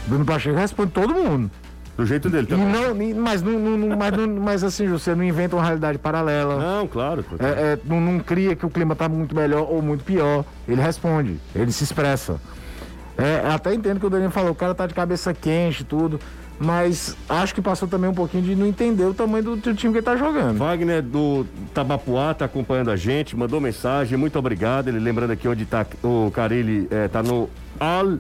Bruno 0.07 0.25
Pacheco 0.25 0.57
responde 0.57 0.91
todo 0.93 1.15
mundo. 1.15 1.51
Do 1.97 2.05
jeito 2.05 2.29
dele 2.29 2.45
E 2.45 2.51
também. 2.51 2.67
não, 2.67 3.03
e- 3.03 3.15
mas, 3.15 3.41
não, 3.43 3.53
não- 3.59 3.77
não- 3.79 3.97
mas, 3.97 4.13
não- 4.17 4.29
mas 4.43 4.63
assim, 4.65 4.87
você 4.89 5.15
não 5.15 5.25
inventa 5.25 5.57
uma 5.57 5.65
realidade 5.65 5.97
paralela. 5.97 6.59
Não, 6.59 6.87
claro. 6.87 7.25
É, 7.39 7.45
é, 7.47 7.79
não, 7.85 8.01
não 8.01 8.19
cria 8.19 8.55
que 8.55 8.67
o 8.67 8.71
clima 8.71 8.95
tá 8.95 9.09
muito 9.09 9.35
melhor 9.35 9.67
ou 9.71 9.81
muito 9.81 10.05
pior. 10.05 10.45
Ele 10.69 10.81
responde, 10.83 11.41
ele 11.55 11.73
se 11.73 11.85
expressa. 11.85 12.39
É, 13.17 13.49
até 13.49 13.73
entendo 13.73 13.99
que 13.99 14.05
o 14.07 14.11
Danilo 14.11 14.31
falou, 14.31 14.51
o 14.51 14.55
cara 14.55 14.75
tá 14.75 14.87
de 14.87 14.93
cabeça 14.93 15.33
quente 15.33 15.81
e 15.81 15.85
tudo. 15.85 16.21
Mas 16.59 17.15
acho 17.29 17.55
que 17.55 17.61
passou 17.61 17.87
também 17.87 18.09
um 18.09 18.15
pouquinho 18.15 18.43
de 18.43 18.57
não 18.57 18.67
entender 18.67 19.05
o 19.05 19.13
tamanho 19.13 19.45
do, 19.45 19.57
do 19.57 19.75
time 19.75 19.93
que 19.93 19.99
ele 19.99 20.05
tá 20.07 20.17
jogando. 20.17 20.57
Wagner 20.59 21.03
do 21.03 21.45
Tabapuá 21.75 22.33
tá 22.33 22.47
acompanhando 22.47 22.91
a 22.91 22.97
gente, 22.97 23.37
mandou 23.37 23.61
mensagem, 23.61 24.17
muito 24.17 24.39
obrigado. 24.39 24.89
Ele 24.89 24.99
lembrando 24.99 25.33
aqui 25.33 25.47
onde 25.47 25.67
tá 25.67 25.85
o 26.03 26.31
Carilli, 26.33 26.89
é, 26.91 27.09
tá 27.09 27.23
no 27.23 27.51
Al 27.79 28.19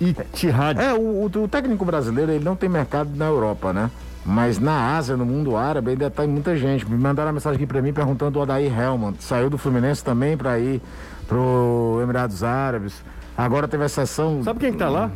Ittihad. 0.00 0.78
É, 0.80 0.92
o, 0.94 0.98
o- 1.00 1.24
o 1.44 1.48
técnico 1.48 1.84
brasileiro, 1.84 2.32
ele 2.32 2.44
não 2.44 2.56
tem 2.56 2.68
mercado 2.68 3.10
na 3.14 3.26
Europa, 3.26 3.72
né? 3.72 3.88
Mas 4.24 4.58
na 4.58 4.96
Ásia, 4.96 5.16
no 5.16 5.24
mundo 5.24 5.56
árabe, 5.56 5.92
ainda 5.92 6.10
tá 6.10 6.26
muita 6.26 6.56
gente. 6.56 6.84
Me 6.90 6.98
mandaram 6.98 7.28
uma 7.28 7.34
mensagem 7.34 7.54
aqui 7.56 7.66
pra 7.66 7.80
mim 7.80 7.92
perguntando 7.92 8.40
o 8.40 8.42
Adair 8.42 8.76
Helman. 8.76 9.14
Saiu 9.20 9.48
do 9.48 9.56
Fluminense 9.56 10.02
também 10.02 10.36
pra 10.36 10.58
ir 10.58 10.82
pro 11.28 12.00
Emirados 12.02 12.42
Árabes. 12.42 12.94
Agora 13.38 13.68
teve 13.68 13.84
a 13.84 13.88
sessão. 13.88 14.42
Sabe 14.42 14.58
quem 14.58 14.72
que 14.72 14.78
tá 14.78 14.88
lá? 14.88 15.10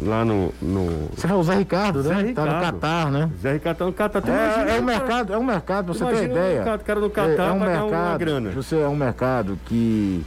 Lá 0.00 0.24
no. 0.24 0.52
no... 0.62 1.08
Você 1.14 1.28
falou 1.28 1.42
o 1.42 1.44
Zé 1.44 1.54
Ricardo, 1.56 2.02
né? 2.02 2.08
Zé 2.08 2.32
Tá 2.32 2.44
no 2.44 2.52
Ricardo. 2.54 2.60
Catar, 2.80 3.10
né? 3.10 3.30
Zé 3.40 3.52
Ricardo 3.52 3.76
tá 3.78 3.84
no 3.84 3.92
Catar. 3.92 4.28
É, 4.28 4.76
é 4.76 4.80
um 4.80 4.84
mercado, 4.84 5.32
é 5.34 5.38
um 5.38 5.44
mercado, 5.44 5.84
pra 5.86 5.94
você 5.94 6.04
ter 6.04 6.10
Imagina 6.10 6.32
ideia. 6.32 6.74
o 6.74 6.78
cara 6.78 7.00
do 7.00 7.10
Catar 7.10 7.30
é, 7.30 7.48
é 7.48 7.52
um 7.52 7.60
mercado. 7.60 8.52
Você 8.54 8.76
é 8.78 8.88
um 8.88 8.96
mercado 8.96 9.58
que 9.66 10.24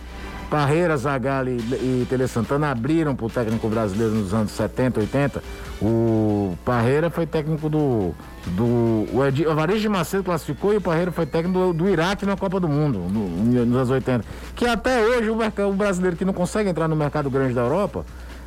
Parreira, 0.49 0.95
Zagalli 0.95 1.57
e 1.57 2.05
Tele 2.07 2.27
Santana 2.27 2.69
abriram 2.69 3.15
pro 3.15 3.27
técnico 3.29 3.67
brasileiro 3.67 4.13
nos 4.13 4.33
anos 4.33 4.51
70, 4.51 4.99
80. 4.99 5.43
O 5.81 6.55
Parreira 6.63 7.09
foi 7.09 7.25
técnico 7.25 7.67
do. 7.67 8.13
do 8.47 8.63
o, 9.11 9.25
Edi, 9.27 9.45
o 9.47 9.55
Varejo 9.55 9.79
de 9.81 9.89
Macedo 9.89 10.23
classificou 10.23 10.73
e 10.73 10.77
o 10.77 10.81
Parreira 10.81 11.11
foi 11.11 11.25
técnico 11.25 11.57
do, 11.59 11.73
do 11.73 11.89
Iraque 11.89 12.25
na 12.25 12.37
Copa 12.37 12.59
do 12.59 12.67
Mundo, 12.69 12.99
no- 12.99 13.65
nos 13.65 13.75
anos 13.75 13.89
80. 13.89 14.23
Que 14.55 14.65
até 14.67 15.03
hoje 15.03 15.29
o, 15.29 15.35
mercado, 15.35 15.69
o 15.69 15.73
brasileiro 15.73 16.15
que 16.15 16.23
não 16.23 16.33
consegue 16.33 16.69
entrar 16.69 16.87
no 16.87 16.95
mercado 16.95 17.29
grande 17.29 17.53
da 17.53 17.61
Europa, 17.61 18.05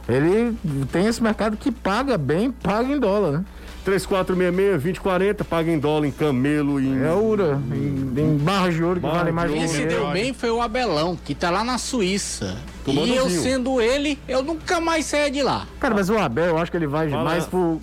ele 0.08 0.56
tem 0.90 1.06
esse 1.06 1.22
mercado 1.22 1.56
que 1.56 1.70
paga 1.70 2.16
bem, 2.16 2.50
paga 2.50 2.92
em 2.92 2.98
dólar, 2.98 3.32
né? 3.32 3.44
3466-2040, 3.86 5.44
paga 5.44 5.70
em 5.70 5.78
dólar, 5.78 6.06
em 6.06 6.10
camelo, 6.10 6.80
em. 6.80 7.02
É 7.02 7.12
ouro, 7.12 7.62
em, 7.72 8.20
em 8.20 8.36
barras 8.36 8.74
de 8.74 8.82
ouro 8.82 9.00
que 9.00 9.06
Barra 9.06 9.18
vale 9.18 9.30
de 9.30 9.36
mais 9.36 9.50
ouro. 9.50 9.60
Quem 9.60 9.68
se 9.68 9.76
dinheiro. 9.78 10.02
deu 10.02 10.10
bem 10.10 10.32
foi 10.32 10.50
o 10.50 10.60
Abelão, 10.60 11.16
que 11.16 11.34
tá 11.34 11.50
lá 11.50 11.64
na 11.64 11.78
Suíça. 11.78 12.58
Tomando 12.84 13.06
e 13.06 13.16
eu 13.16 13.26
vinho. 13.28 13.42
sendo 13.42 13.80
ele, 13.80 14.18
eu 14.28 14.42
nunca 14.42 14.80
mais 14.80 15.06
saia 15.06 15.30
de 15.30 15.42
lá. 15.42 15.66
Cara, 15.80 15.94
mas 15.94 16.10
o 16.10 16.18
Abel, 16.18 16.46
eu 16.46 16.58
acho 16.58 16.70
que 16.70 16.76
ele 16.76 16.86
vai 16.86 17.08
Fala. 17.08 17.24
mais 17.24 17.46
por 17.46 17.80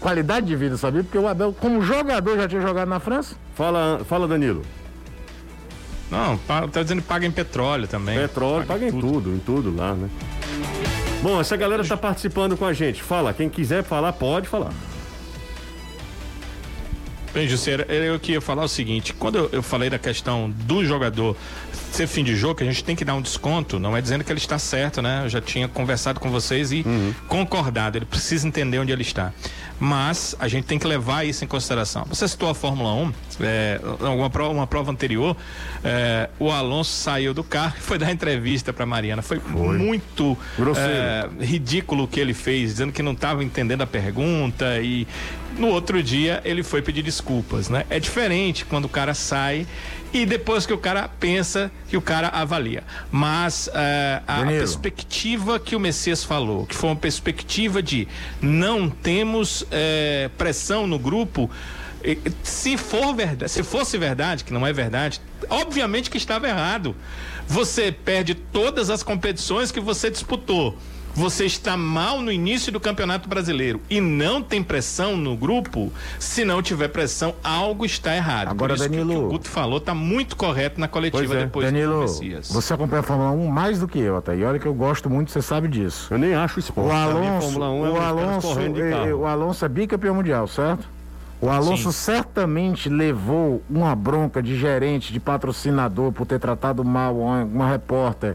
qualidade 0.00 0.46
de 0.46 0.54
vida, 0.56 0.76
sabia? 0.76 1.02
Porque 1.02 1.18
o 1.18 1.26
Abel, 1.26 1.52
como 1.52 1.82
jogador, 1.82 2.36
já 2.36 2.48
tinha 2.48 2.60
jogado 2.60 2.88
na 2.88 3.00
França. 3.00 3.34
Fala, 3.54 4.02
fala 4.04 4.28
Danilo. 4.28 4.62
Não, 6.10 6.36
tá 6.38 6.66
dizendo 6.82 7.02
que 7.02 7.08
paga 7.08 7.26
em 7.26 7.30
petróleo 7.30 7.88
também. 7.88 8.16
Petróleo, 8.16 8.66
paga 8.66 8.86
em 8.86 8.92
tudo, 8.92 9.30
em 9.30 9.38
tudo 9.38 9.74
lá, 9.74 9.94
né? 9.94 10.08
Bom, 11.24 11.40
essa 11.40 11.56
galera 11.56 11.82
tá 11.82 11.96
participando 11.96 12.54
com 12.54 12.66
a 12.66 12.74
gente. 12.74 13.02
Fala, 13.02 13.32
quem 13.32 13.48
quiser 13.48 13.82
falar, 13.82 14.12
pode 14.12 14.46
falar. 14.46 14.70
Bem, 17.32 17.48
Jusceira, 17.48 17.90
eu 17.90 18.20
queria 18.20 18.42
falar 18.42 18.62
o 18.62 18.68
seguinte: 18.68 19.14
quando 19.14 19.38
eu, 19.38 19.48
eu 19.50 19.62
falei 19.62 19.88
da 19.88 19.98
questão 19.98 20.50
do 20.50 20.84
jogador 20.84 21.34
ser 21.72 22.06
fim 22.06 22.22
de 22.22 22.36
jogo, 22.36 22.56
que 22.56 22.62
a 22.62 22.66
gente 22.66 22.84
tem 22.84 22.94
que 22.94 23.06
dar 23.06 23.14
um 23.14 23.22
desconto, 23.22 23.78
não 23.78 23.96
é 23.96 24.02
dizendo 24.02 24.22
que 24.22 24.30
ele 24.30 24.38
está 24.38 24.58
certo, 24.58 25.00
né? 25.00 25.22
Eu 25.24 25.30
já 25.30 25.40
tinha 25.40 25.66
conversado 25.66 26.20
com 26.20 26.30
vocês 26.30 26.72
e 26.72 26.84
concordado, 27.26 27.96
ele 27.96 28.04
precisa 28.04 28.46
entender 28.46 28.78
onde 28.78 28.92
ele 28.92 29.00
está. 29.00 29.32
Mas 29.78 30.36
a 30.38 30.46
gente 30.48 30.64
tem 30.64 30.78
que 30.78 30.86
levar 30.86 31.24
isso 31.24 31.44
em 31.44 31.48
consideração. 31.48 32.04
Você 32.08 32.26
citou 32.28 32.48
a 32.48 32.54
Fórmula 32.54 32.94
1, 32.94 33.12
é, 33.40 33.80
uma, 34.00 34.30
prova, 34.30 34.52
uma 34.52 34.66
prova 34.66 34.90
anterior, 34.90 35.36
é, 35.82 36.30
o 36.38 36.50
Alonso 36.50 36.92
saiu 36.92 37.34
do 37.34 37.42
carro 37.42 37.74
e 37.78 37.80
foi 37.80 37.98
dar 37.98 38.10
entrevista 38.12 38.72
para 38.72 38.86
Mariana. 38.86 39.22
Foi, 39.22 39.38
muito 39.38 40.38
Grosseiro. 40.56 40.90
é, 40.90 41.28
ridículo 41.40 42.04
o 42.04 42.08
que 42.08 42.20
ele 42.20 42.34
fez, 42.34 42.70
dizendo 42.72 42.92
que 42.92 43.02
não 43.02 43.12
estava 43.12 43.42
entendendo 43.42 43.82
a 43.82 43.86
pergunta 43.86 44.80
e 44.80 45.06
no 45.58 45.68
outro 45.68 46.02
dia 46.02 46.40
ele 46.44 46.62
foi 46.62 46.82
pedir 46.82 47.02
desculpas, 47.02 47.68
né? 47.68 47.84
É 47.88 48.00
diferente 48.00 48.64
quando 48.64 48.86
o 48.86 48.88
cara 48.88 49.14
sai 49.14 49.66
e 50.14 50.24
depois 50.24 50.64
que 50.64 50.72
o 50.72 50.78
cara 50.78 51.08
pensa 51.08 51.72
que 51.88 51.96
o 51.96 52.00
cara 52.00 52.28
avalia. 52.28 52.84
Mas 53.10 53.68
é, 53.74 54.22
a 54.28 54.44
perspectiva 54.44 55.58
que 55.58 55.74
o 55.74 55.80
Messias 55.80 56.22
falou, 56.22 56.64
que 56.66 56.74
foi 56.74 56.88
uma 56.90 56.96
perspectiva 56.96 57.82
de 57.82 58.06
não 58.40 58.88
temos 58.88 59.66
é, 59.72 60.30
pressão 60.38 60.86
no 60.86 61.00
grupo. 61.00 61.50
Se 62.44 62.76
for 62.76 63.12
verdade, 63.12 63.50
se 63.50 63.64
fosse 63.64 63.98
verdade, 63.98 64.44
que 64.44 64.52
não 64.52 64.64
é 64.64 64.72
verdade, 64.72 65.20
obviamente 65.50 66.08
que 66.08 66.16
estava 66.16 66.46
errado. 66.46 66.94
Você 67.48 67.90
perde 67.90 68.34
todas 68.34 68.90
as 68.90 69.02
competições 69.02 69.72
que 69.72 69.80
você 69.80 70.10
disputou. 70.10 70.78
Você 71.14 71.44
está 71.46 71.76
mal 71.76 72.20
no 72.20 72.32
início 72.32 72.72
do 72.72 72.80
Campeonato 72.80 73.28
Brasileiro 73.28 73.80
e 73.88 74.00
não 74.00 74.42
tem 74.42 74.62
pressão 74.62 75.16
no 75.16 75.36
grupo, 75.36 75.92
se 76.18 76.44
não 76.44 76.60
tiver 76.60 76.88
pressão, 76.88 77.34
algo 77.42 77.84
está 77.86 78.14
errado. 78.16 78.48
Agora, 78.48 78.74
Por 78.74 78.80
isso 78.80 78.90
que 78.90 78.96
o 78.96 79.00
que 79.00 79.06
Danilo- 79.06 79.26
o 79.26 79.30
Guto 79.30 79.48
falou 79.48 79.78
está 79.78 79.94
muito 79.94 80.36
correto 80.36 80.80
na 80.80 80.88
coletiva 80.88 81.24
Pois 81.26 81.38
é. 81.38 81.44
depois 81.44 81.66
do 81.66 81.72
Danilo, 81.72 82.00
Messias. 82.00 82.50
você 82.50 82.74
acompanha 82.74 83.00
a 83.00 83.02
Fórmula 83.04 83.30
1 83.30 83.46
mais 83.46 83.78
do 83.78 83.86
que 83.86 83.98
eu, 83.98 84.16
até. 84.16 84.36
E 84.36 84.44
olha 84.44 84.58
que 84.58 84.66
eu 84.66 84.74
gosto 84.74 85.08
muito, 85.08 85.30
você 85.30 85.40
sabe 85.40 85.68
disso. 85.68 86.08
Eu 86.12 86.18
nem 86.18 86.34
acho 86.34 86.58
esporte. 86.58 86.88
O 86.90 86.92
mim, 87.20 87.26
Alonso, 87.28 87.58
1 87.60 87.86
é 87.86 87.90
o 87.90 87.94
caras 87.94 88.08
Alonso, 88.08 88.72
de 88.72 88.80
eh, 88.82 89.14
o 89.14 89.24
Alonso 89.26 89.64
é 89.64 89.68
bicampeão 89.68 90.14
mundial, 90.16 90.48
certo? 90.48 90.84
O 91.40 91.48
Alonso 91.50 91.92
certamente 91.92 92.88
levou 92.88 93.62
uma 93.68 93.94
bronca 93.94 94.42
de 94.42 94.56
gerente, 94.58 95.12
de 95.12 95.20
patrocinador 95.20 96.10
por 96.10 96.26
ter 96.26 96.38
tratado 96.40 96.82
mal 96.84 97.16
uma, 97.18 97.44
uma 97.44 97.68
repórter 97.70 98.34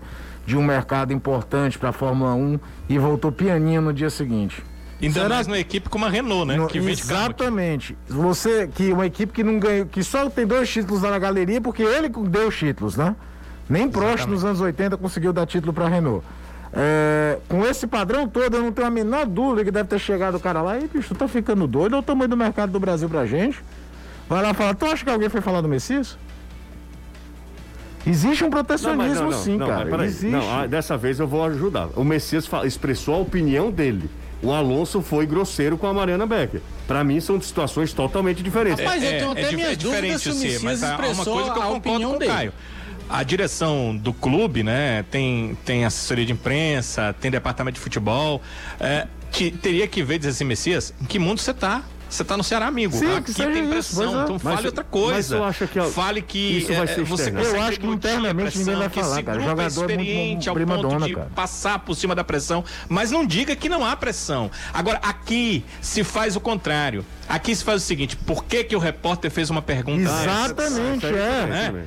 de 0.50 0.58
um 0.58 0.64
mercado 0.64 1.14
importante 1.14 1.78
para 1.78 1.89
a 1.89 1.91
Fórmula 1.93 2.34
1 2.34 2.60
e 2.89 2.97
voltou 2.97 3.32
pianinho 3.32 3.84
no 3.84 3.93
dia 3.93 4.10
seguinte. 4.10 4.64
Ainda 5.00 5.14
Será 5.14 5.36
mais 5.36 5.45
numa 5.45 5.60
equipe 5.60 5.88
como 5.88 6.06
a 6.06 6.10
Renault, 6.10 6.47
né? 6.47 6.56
No- 6.58 6.68
que 6.68 6.80
exatamente. 6.80 7.95
Você 8.08 8.68
que 8.68 8.91
uma 8.91 9.06
equipe 9.06 9.32
que 9.32 9.43
não 9.43 9.60
ganhou, 9.60 9.86
que 9.86 10.04
só 10.04 10.28
tem 10.28 10.47
dois 10.47 10.68
títulos 10.68 11.04
lá 11.04 11.12
na 11.12 11.20
galeria 11.20 11.62
porque 11.62 11.84
ele 11.84 12.10
deu 12.10 12.47
os 12.47 12.58
títulos, 12.58 12.97
né? 12.97 13.16
Nem 13.70 13.88
Prost 13.88 14.26
nos 14.26 14.43
anos 14.43 14.60
80 14.60 14.97
conseguiu 14.97 15.32
dar 15.32 15.45
título 15.45 15.72
para 15.72 15.88
Renault. 15.88 16.26
É, 16.74 17.38
com 17.47 17.64
esse 17.64 17.86
padrão 17.86 18.28
todo, 18.28 18.56
eu 18.58 18.64
não 18.64 18.72
tenho 18.72 18.88
a 18.88 18.91
menor 18.91 19.28
dúvida 19.28 19.64
que 19.66 19.70
deve 19.72 19.88
ter 19.88 20.00
chegado 20.00 20.36
o 20.38 20.39
cara 20.39 20.64
lá 20.64 20.80
e, 20.80 20.88
bicho, 20.88 21.10
tu 21.10 21.16
tá 21.16 21.28
ficando 21.28 21.68
doido? 21.68 21.93
Olha 21.93 22.00
o 22.00 22.04
tamanho 22.04 22.28
do 22.30 22.36
mercado 22.38 22.72
do 22.72 22.80
Brasil 22.80 23.08
pra 23.08 23.24
gente. 23.28 23.60
Vai 24.28 24.41
lá 24.41 24.52
falar, 24.56 24.74
tu 24.74 24.88
acha 24.88 25.04
que 25.06 25.12
alguém 25.12 25.30
foi 25.30 25.41
falar 25.41 25.62
do 25.62 25.68
Messias? 25.70 26.18
Existe 28.10 28.43
um 28.43 28.47
mas 28.49 28.55
protecionismo 28.66 29.24
não, 29.24 29.32
não, 29.32 29.43
sim, 29.43 29.57
não, 29.57 29.68
cara. 29.68 29.80
mas 29.82 29.89
peraí. 29.89 30.07
Existe. 30.07 30.28
Não, 30.28 30.60
ah, 30.60 30.66
dessa 30.68 30.97
vez 30.97 31.20
eu 31.20 31.28
vou 31.28 31.43
ajudar. 31.45 31.89
O 31.95 32.03
Messias 32.03 32.49
expressou 32.66 33.16
a 33.16 33.18
opinião 33.20 33.70
dele. 33.72 34.10
O 34.41 34.51
Alonso 34.53 35.01
foi 35.01 35.26
grosseiro 35.26 35.78
com 35.78 35.86
a 35.86 35.93
Mariana 35.93 36.26
Becker. 36.26 36.62
Pra 36.88 37.03
mim 37.03 37.20
são 37.20 37.39
situações 37.41 37.91
totalmente 37.91 38.41
diferentes. 38.41 38.80
Rapaz, 38.84 39.03
eu 39.03 39.10
tenho 39.10 39.32
até 39.32 39.41
dif- 39.43 39.55
minhas 39.55 39.78
dúvidas 39.78 40.22
se 40.22 40.30
o 40.30 40.34
sim, 40.34 40.39
Messias 40.43 40.64
mas 40.64 40.84
há 40.84 40.95
uma 40.95 40.95
expressou 41.12 41.34
coisa 41.34 41.51
que 41.51 41.57
eu 41.57 41.62
a 41.62 41.66
concordo 41.66 41.78
opinião 41.89 42.10
com 42.12 42.16
o 42.16 42.20
dele. 42.20 42.32
Caio. 42.32 42.53
A 43.10 43.24
direção 43.24 43.97
do 43.97 44.14
clube, 44.14 44.64
né, 44.64 45.03
tem, 45.12 45.57
tem 45.66 45.84
assessoria 45.84 46.26
de 46.26 46.32
imprensa, 46.32 47.14
tem 47.20 47.30
departamento 47.32 47.76
de 47.76 47.82
futebol, 47.82 48.41
é, 48.80 49.07
que 49.32 49.49
teria 49.51 49.88
que 49.88 50.01
ver, 50.03 50.20
dizer 50.20 50.30
assim, 50.30 50.43
Messias, 50.45 50.93
em 51.01 51.05
que 51.05 51.18
mundo 51.20 51.39
você 51.39 51.53
tá? 51.53 51.84
Você 52.10 52.24
tá 52.24 52.36
no 52.36 52.43
Ceará, 52.43 52.66
amigo. 52.68 52.97
Sim, 52.97 53.05
que 53.22 53.32
Aqui 53.32 53.34
tem 53.36 53.62
isso, 53.64 53.70
pressão, 53.70 54.03
pois 54.03 54.16
é. 54.20 54.24
então 54.24 54.39
Mas- 54.43 54.55
fale 54.55 54.68
outra 54.68 54.84
coisa. 54.84 55.16
mas 55.16 55.32
eu 55.32 55.43
acho 55.43 55.68
que 55.68 55.80
a- 55.80 55.84
Fale 55.86 56.22
que 56.24 56.38
isso 56.57 56.74
vai 56.74 56.84
é, 56.84 56.88
ser 56.88 57.03
você 57.03 57.30
Eu 57.30 57.62
acho 57.62 57.80
que 57.80 57.86
internamente 57.88 58.57
ninguém 58.57 58.76
vai 58.76 58.89
pressão, 58.89 59.10
falar, 59.12 59.24
cara. 59.24 59.39
Jogador 59.41 59.60
é 59.62 59.64
é 59.64 59.68
muito 59.68 59.80
experiente 60.10 60.49
ao 60.49 60.55
ponto 60.55 60.82
dona, 60.82 61.05
de 61.07 61.14
cara. 61.16 61.32
passar 61.36 61.80
por 61.80 61.95
cima 61.95 62.16
da 62.16 62.24
pressão, 62.24 62.64
mas 62.89 63.12
não 63.12 63.26
diga 63.26 63.55
que 63.55 63.70
não 63.70 63.86
há 63.86 63.95
pressão. 63.95 64.49
Agora, 64.74 64.99
aqui 65.03 65.64
se 65.82 66.03
faz 66.03 66.36
o 66.36 66.39
contrário. 66.39 67.05
Aqui 67.28 67.55
se 67.55 67.64
faz 67.64 67.84
o 67.84 67.86
seguinte: 67.86 68.16
por 68.18 68.43
que, 68.43 68.64
que 68.64 68.76
o 68.76 68.80
repórter 68.80 69.30
fez 69.30 69.49
uma 69.51 69.62
pergunta? 69.62 70.01
Exatamente, 70.01 71.05
Isso 71.05 71.16
é. 71.16 71.45
né? 71.47 71.86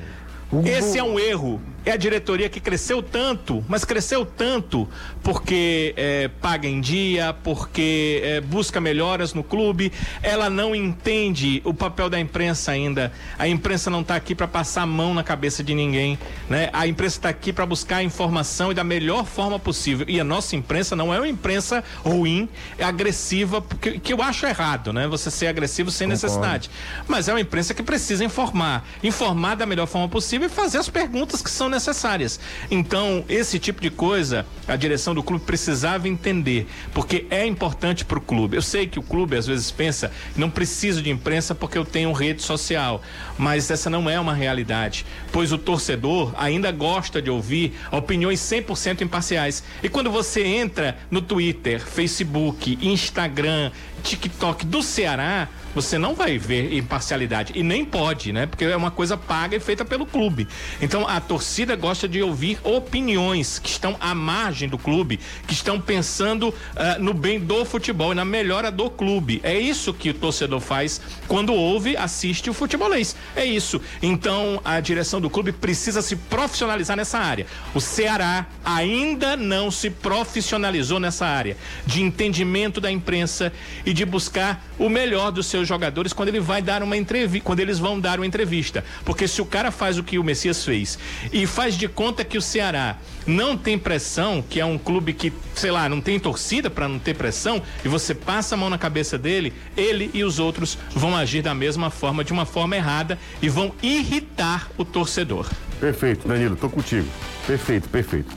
Esse 0.65 0.97
é 0.97 1.03
um 1.03 1.19
erro. 1.19 1.61
É 1.85 1.91
a 1.91 1.97
diretoria 1.97 2.49
que 2.49 2.59
cresceu 2.59 3.01
tanto, 3.01 3.63
mas 3.67 3.83
cresceu 3.83 4.25
tanto 4.25 4.87
porque 5.21 5.93
é, 5.97 6.27
paga 6.27 6.67
em 6.67 6.79
dia, 6.79 7.35
porque 7.43 8.21
é, 8.23 8.41
busca 8.41 8.79
melhoras 8.79 9.33
no 9.33 9.43
clube. 9.43 9.91
Ela 10.21 10.49
não 10.49 10.75
entende 10.75 11.61
o 11.65 11.73
papel 11.73 12.09
da 12.09 12.19
imprensa 12.19 12.71
ainda. 12.71 13.11
A 13.37 13.47
imprensa 13.47 13.89
não 13.89 14.01
está 14.01 14.15
aqui 14.15 14.33
para 14.33 14.47
passar 14.47 14.83
a 14.83 14.85
mão 14.85 15.13
na 15.13 15.23
cabeça 15.23 15.63
de 15.63 15.73
ninguém, 15.73 16.17
né? 16.49 16.69
A 16.73 16.87
imprensa 16.87 17.17
está 17.17 17.29
aqui 17.29 17.51
para 17.51 17.65
buscar 17.65 17.97
a 17.97 18.03
informação 18.03 18.71
e 18.71 18.75
da 18.75 18.83
melhor 18.83 19.25
forma 19.25 19.59
possível. 19.59 20.05
E 20.09 20.19
a 20.19 20.23
nossa 20.23 20.55
imprensa 20.55 20.95
não 20.95 21.13
é 21.13 21.17
uma 21.17 21.27
imprensa 21.27 21.83
ruim, 22.03 22.47
é 22.77 22.83
agressiva, 22.83 23.61
porque, 23.61 23.99
que 23.99 24.13
eu 24.13 24.21
acho 24.21 24.45
errado, 24.45 24.93
né? 24.93 25.07
Você 25.07 25.29
ser 25.29 25.47
agressivo 25.47 25.91
sem 25.91 26.07
Concordo. 26.07 26.27
necessidade. 26.27 26.69
Mas 27.07 27.27
é 27.27 27.33
uma 27.33 27.41
imprensa 27.41 27.73
que 27.73 27.83
precisa 27.83 28.23
informar, 28.23 28.85
informar 29.03 29.55
da 29.55 29.65
melhor 29.65 29.87
forma 29.87 30.07
possível 30.07 30.47
e 30.47 30.49
fazer 30.49 30.77
as 30.77 30.89
perguntas 30.89 31.41
que 31.41 31.49
são 31.49 31.72
necessárias. 31.73 32.39
Então, 32.69 33.25
esse 33.27 33.59
tipo 33.59 33.81
de 33.81 33.89
coisa, 33.89 34.45
a 34.67 34.75
direção 34.75 35.13
do 35.13 35.23
clube 35.23 35.43
precisava 35.43 36.07
entender, 36.07 36.67
porque 36.93 37.25
é 37.29 37.45
importante 37.45 38.05
para 38.05 38.17
o 38.17 38.21
clube. 38.21 38.55
Eu 38.55 38.61
sei 38.61 38.87
que 38.87 38.99
o 38.99 39.03
clube 39.03 39.35
às 39.35 39.47
vezes 39.47 39.71
pensa, 39.71 40.11
não 40.35 40.49
preciso 40.49 41.01
de 41.01 41.09
imprensa 41.09 41.53
porque 41.53 41.77
eu 41.77 41.85
tenho 41.85 42.11
rede 42.13 42.41
social, 42.41 43.01
mas 43.37 43.69
essa 43.69 43.89
não 43.89 44.09
é 44.09 44.19
uma 44.19 44.33
realidade, 44.33 45.05
pois 45.31 45.51
o 45.51 45.57
torcedor 45.57 46.33
ainda 46.37 46.71
gosta 46.71 47.21
de 47.21 47.29
ouvir 47.29 47.73
opiniões 47.91 48.39
100% 48.39 49.01
imparciais. 49.01 49.63
E 49.81 49.89
quando 49.89 50.11
você 50.11 50.43
entra 50.43 50.97
no 51.09 51.21
Twitter, 51.21 51.81
Facebook, 51.81 52.77
Instagram, 52.81 53.71
TikTok 54.03 54.65
do 54.65 54.83
Ceará, 54.83 55.47
você 55.73 55.97
não 55.97 56.13
vai 56.13 56.37
ver 56.37 56.73
imparcialidade 56.73 57.53
e 57.55 57.63
nem 57.63 57.83
pode, 57.83 58.31
né? 58.31 58.45
Porque 58.45 58.65
é 58.65 58.75
uma 58.75 58.91
coisa 58.91 59.17
paga 59.17 59.55
e 59.55 59.59
feita 59.59 59.83
pelo 59.83 60.05
clube. 60.05 60.47
Então 60.81 61.07
a 61.07 61.19
torcida 61.19 61.75
gosta 61.75 62.07
de 62.07 62.21
ouvir 62.21 62.59
opiniões 62.63 63.59
que 63.59 63.69
estão 63.69 63.95
à 63.99 64.13
margem 64.13 64.69
do 64.69 64.77
clube, 64.77 65.19
que 65.47 65.53
estão 65.53 65.79
pensando 65.79 66.53
ah, 66.75 66.97
no 66.99 67.13
bem 67.13 67.39
do 67.39 67.65
futebol 67.65 68.11
e 68.11 68.15
na 68.15 68.25
melhora 68.25 68.71
do 68.71 68.89
clube. 68.89 69.39
É 69.43 69.57
isso 69.57 69.93
que 69.93 70.09
o 70.09 70.13
torcedor 70.13 70.59
faz 70.59 71.01
quando 71.27 71.53
ouve, 71.53 71.97
assiste 71.97 72.49
o 72.49 72.53
futebolês. 72.53 73.15
É 73.35 73.45
isso. 73.45 73.81
Então 74.01 74.61
a 74.63 74.79
direção 74.79 75.19
do 75.19 75.29
clube 75.29 75.51
precisa 75.51 76.01
se 76.01 76.15
profissionalizar 76.15 76.95
nessa 76.95 77.17
área. 77.17 77.45
O 77.73 77.81
Ceará 77.81 78.45
ainda 78.63 79.35
não 79.35 79.71
se 79.71 79.89
profissionalizou 79.89 80.99
nessa 80.99 81.25
área 81.25 81.57
de 81.85 82.01
entendimento 82.01 82.79
da 82.79 82.91
imprensa 82.91 83.51
e 83.85 83.93
de 83.93 84.05
buscar 84.05 84.63
o 84.77 84.89
melhor 84.89 85.31
dos 85.31 85.47
seus 85.47 85.62
jogadores 85.67 86.13
quando 86.13 86.29
ele 86.29 86.39
vai 86.39 86.61
dar 86.61 86.83
uma 86.83 86.97
entrevista, 86.97 87.45
quando 87.45 87.59
eles 87.59 87.79
vão 87.79 87.99
dar 87.99 88.19
uma 88.19 88.25
entrevista. 88.25 88.83
Porque 89.05 89.27
se 89.27 89.41
o 89.41 89.45
cara 89.45 89.71
faz 89.71 89.97
o 89.97 90.03
que 90.03 90.19
o 90.19 90.23
Messias 90.23 90.63
fez 90.63 90.97
e 91.31 91.45
faz 91.45 91.75
de 91.75 91.87
conta 91.87 92.23
que 92.23 92.37
o 92.37 92.41
Ceará 92.41 92.97
não 93.25 93.57
tem 93.57 93.77
pressão, 93.77 94.41
que 94.41 94.59
é 94.59 94.65
um 94.65 94.77
clube 94.77 95.13
que, 95.13 95.31
sei 95.55 95.71
lá, 95.71 95.87
não 95.87 96.01
tem 96.01 96.19
torcida 96.19 96.69
para 96.69 96.87
não 96.87 96.99
ter 96.99 97.15
pressão, 97.15 97.61
e 97.83 97.87
você 97.87 98.13
passa 98.13 98.55
a 98.55 98.57
mão 98.57 98.69
na 98.69 98.77
cabeça 98.77 99.17
dele, 99.17 99.53
ele 99.77 100.09
e 100.13 100.23
os 100.23 100.39
outros 100.39 100.77
vão 100.91 101.15
agir 101.15 101.41
da 101.41 101.53
mesma 101.53 101.89
forma, 101.89 102.23
de 102.23 102.33
uma 102.33 102.45
forma 102.45 102.75
errada 102.75 103.17
e 103.41 103.49
vão 103.49 103.73
irritar 103.81 104.69
o 104.77 104.83
torcedor. 104.83 105.49
Perfeito, 105.79 106.27
Danilo, 106.27 106.55
tô 106.55 106.69
contigo. 106.69 107.07
Perfeito, 107.47 107.89
perfeito. 107.89 108.33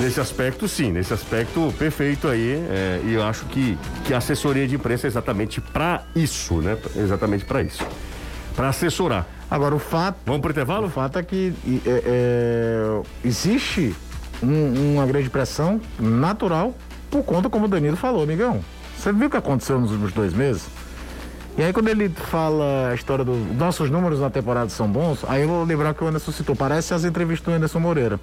Nesse 0.00 0.20
aspecto, 0.20 0.68
sim, 0.68 0.92
nesse 0.92 1.12
aspecto, 1.14 1.72
perfeito 1.78 2.28
aí. 2.28 2.54
é, 2.70 3.00
e 3.04 3.14
eu 3.14 3.22
acho 3.24 3.46
que, 3.46 3.78
que 4.04 4.12
a 4.12 4.18
assessoria 4.18 4.66
de 4.68 4.74
imprensa 4.74 5.06
é 5.06 5.08
exatamente 5.08 5.60
para 5.60 6.02
isso, 6.14 6.54
né? 6.60 6.76
Exatamente 6.94 7.44
para 7.46 7.62
isso. 7.62 7.84
Para 8.54 8.68
assessorar. 8.68 9.26
Agora, 9.50 9.74
o 9.74 9.78
fato. 9.78 10.18
Vamos 10.26 10.42
pro 10.42 10.50
intervalo? 10.50 10.86
O 10.86 10.90
fato 10.90 11.18
é 11.18 11.22
que 11.22 11.54
é, 11.86 12.02
é, 12.04 13.00
existe 13.24 13.94
um- 14.42 14.94
uma 14.96 15.06
grande 15.06 15.30
pressão 15.30 15.80
natural 15.98 16.74
por 17.10 17.22
conta, 17.22 17.48
como 17.48 17.64
o 17.64 17.68
Danilo 17.68 17.96
falou, 17.96 18.22
amigão. 18.22 18.62
Você 18.98 19.12
viu 19.12 19.28
o 19.28 19.30
que 19.30 19.36
aconteceu 19.36 19.80
nos 19.80 19.90
últimos 19.92 20.12
dois 20.12 20.32
meses? 20.34 20.66
E 21.56 21.62
aí, 21.62 21.72
quando 21.72 21.88
ele 21.88 22.10
fala 22.10 22.90
a 22.90 22.94
história 22.94 23.24
dos 23.24 23.38
nossos 23.56 23.88
números 23.88 24.20
na 24.20 24.28
temporada 24.28 24.68
são 24.68 24.86
bons, 24.86 25.24
aí 25.26 25.42
eu 25.42 25.48
vou 25.48 25.64
lembrar 25.64 25.94
que 25.94 26.04
o 26.04 26.06
Anderson 26.06 26.32
citou. 26.32 26.54
Parece 26.54 26.92
as 26.92 27.04
entrevistas 27.04 27.46
do 27.46 27.56
Anderson 27.56 27.78
Moreira. 27.80 28.20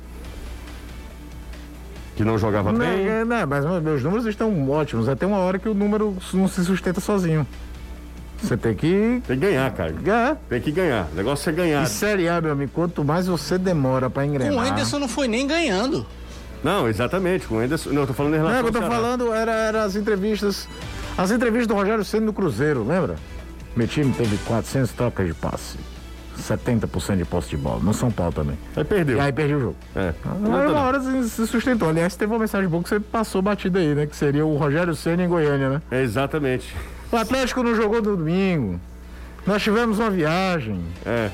Que 2.16 2.24
não 2.24 2.38
jogava 2.38 2.72
Não, 2.72 2.80
bem. 2.80 3.08
é, 3.08 3.26
não, 3.26 3.48
mas 3.48 3.66
meus 3.82 4.04
números 4.04 4.26
estão 4.26 4.70
ótimos. 4.70 5.10
Até 5.10 5.26
uma 5.26 5.38
hora 5.38 5.58
que 5.58 5.68
o 5.68 5.74
número 5.74 6.16
não 6.34 6.48
se 6.48 6.64
sustenta 6.64 7.02
sozinho. 7.02 7.46
Você 8.42 8.58
tem 8.58 8.76
que 8.76 9.22
Tem 9.26 9.38
que 9.40 9.46
ganhar, 9.46 9.72
cara. 9.72 9.92
ganhar. 9.92 10.36
Tem 10.50 10.62
que 10.62 10.72
ganhar. 10.72 11.08
O 11.12 11.16
negócio 11.16 11.50
é 11.50 11.54
ganhar. 11.54 11.84
E 11.84 11.88
Série 11.88 12.28
A, 12.28 12.42
meu 12.42 12.52
amigo, 12.52 12.72
quanto 12.74 13.04
mais 13.04 13.26
você 13.26 13.58
demora 13.58 14.10
pra 14.10 14.26
engrenar... 14.26 14.54
Com 14.54 14.60
o 14.60 14.62
Anderson 14.62 15.00
não 15.00 15.08
foi 15.08 15.28
nem 15.28 15.48
ganhando. 15.48 16.06
Não, 16.64 16.88
exatamente. 16.88 17.48
Com 17.48 17.56
o 17.56 17.60
Anderson. 17.60 17.90
Não, 17.92 18.02
eu 18.02 18.08
tô 18.08 18.14
falando 18.14 18.36
em 18.36 18.38
Não, 18.40 18.46
relação 18.48 18.70
que 18.72 18.78
eu 18.78 18.82
tô 18.82 18.88
falando 18.88 19.34
era, 19.34 19.52
era 19.52 19.84
as 19.84 19.96
entrevistas. 19.96 20.68
As 21.18 21.32
entrevistas 21.32 21.68
do 21.68 21.74
Rogério 21.74 22.04
Ceni 22.04 22.26
no 22.26 22.34
Cruzeiro, 22.34 22.84
lembra? 22.86 23.16
Meu 23.76 23.88
time 23.88 24.14
teve 24.14 24.38
400 24.46 24.92
trocas 24.92 25.26
de 25.26 25.34
passe. 25.34 25.78
70% 26.40 27.18
de 27.18 27.26
posse 27.26 27.50
de 27.50 27.58
bola. 27.58 27.80
No 27.82 27.94
São 27.94 28.12
Paulo 28.12 28.34
também. 28.34 28.58
Aí 28.76 28.84
perdeu. 28.84 29.18
E 29.18 29.20
aí 29.20 29.32
perdi 29.32 29.56
o 29.56 29.60
jogo. 29.60 29.76
É. 29.96 30.14
Aí 30.26 30.68
uma 30.72 30.82
hora 30.82 31.00
se 31.00 31.48
sustentou. 31.48 31.90
Aliás, 31.90 32.16
teve 32.16 32.32
uma 32.32 32.40
mensagem 32.40 32.68
boa 32.68 32.82
que 32.84 32.90
você 32.90 33.00
passou 33.00 33.42
batida 33.42 33.80
aí, 33.80 33.94
né? 33.96 34.06
Que 34.06 34.16
seria 34.16 34.46
o 34.46 34.58
Rogério 34.58 34.96
Ceni 34.96 35.24
em 35.24 35.28
Goiânia, 35.28 35.70
né? 35.70 35.82
É, 35.92 36.02
exatamente. 36.02 36.76
O 37.12 37.16
Atlético 37.16 37.62
não 37.62 37.76
jogou 37.76 38.02
no 38.02 38.18
domingo. 38.18 38.80
Nós 39.46 39.62
tivemos 39.62 40.00
uma 40.00 40.10
viagem. 40.10 40.80
É. 41.06 41.30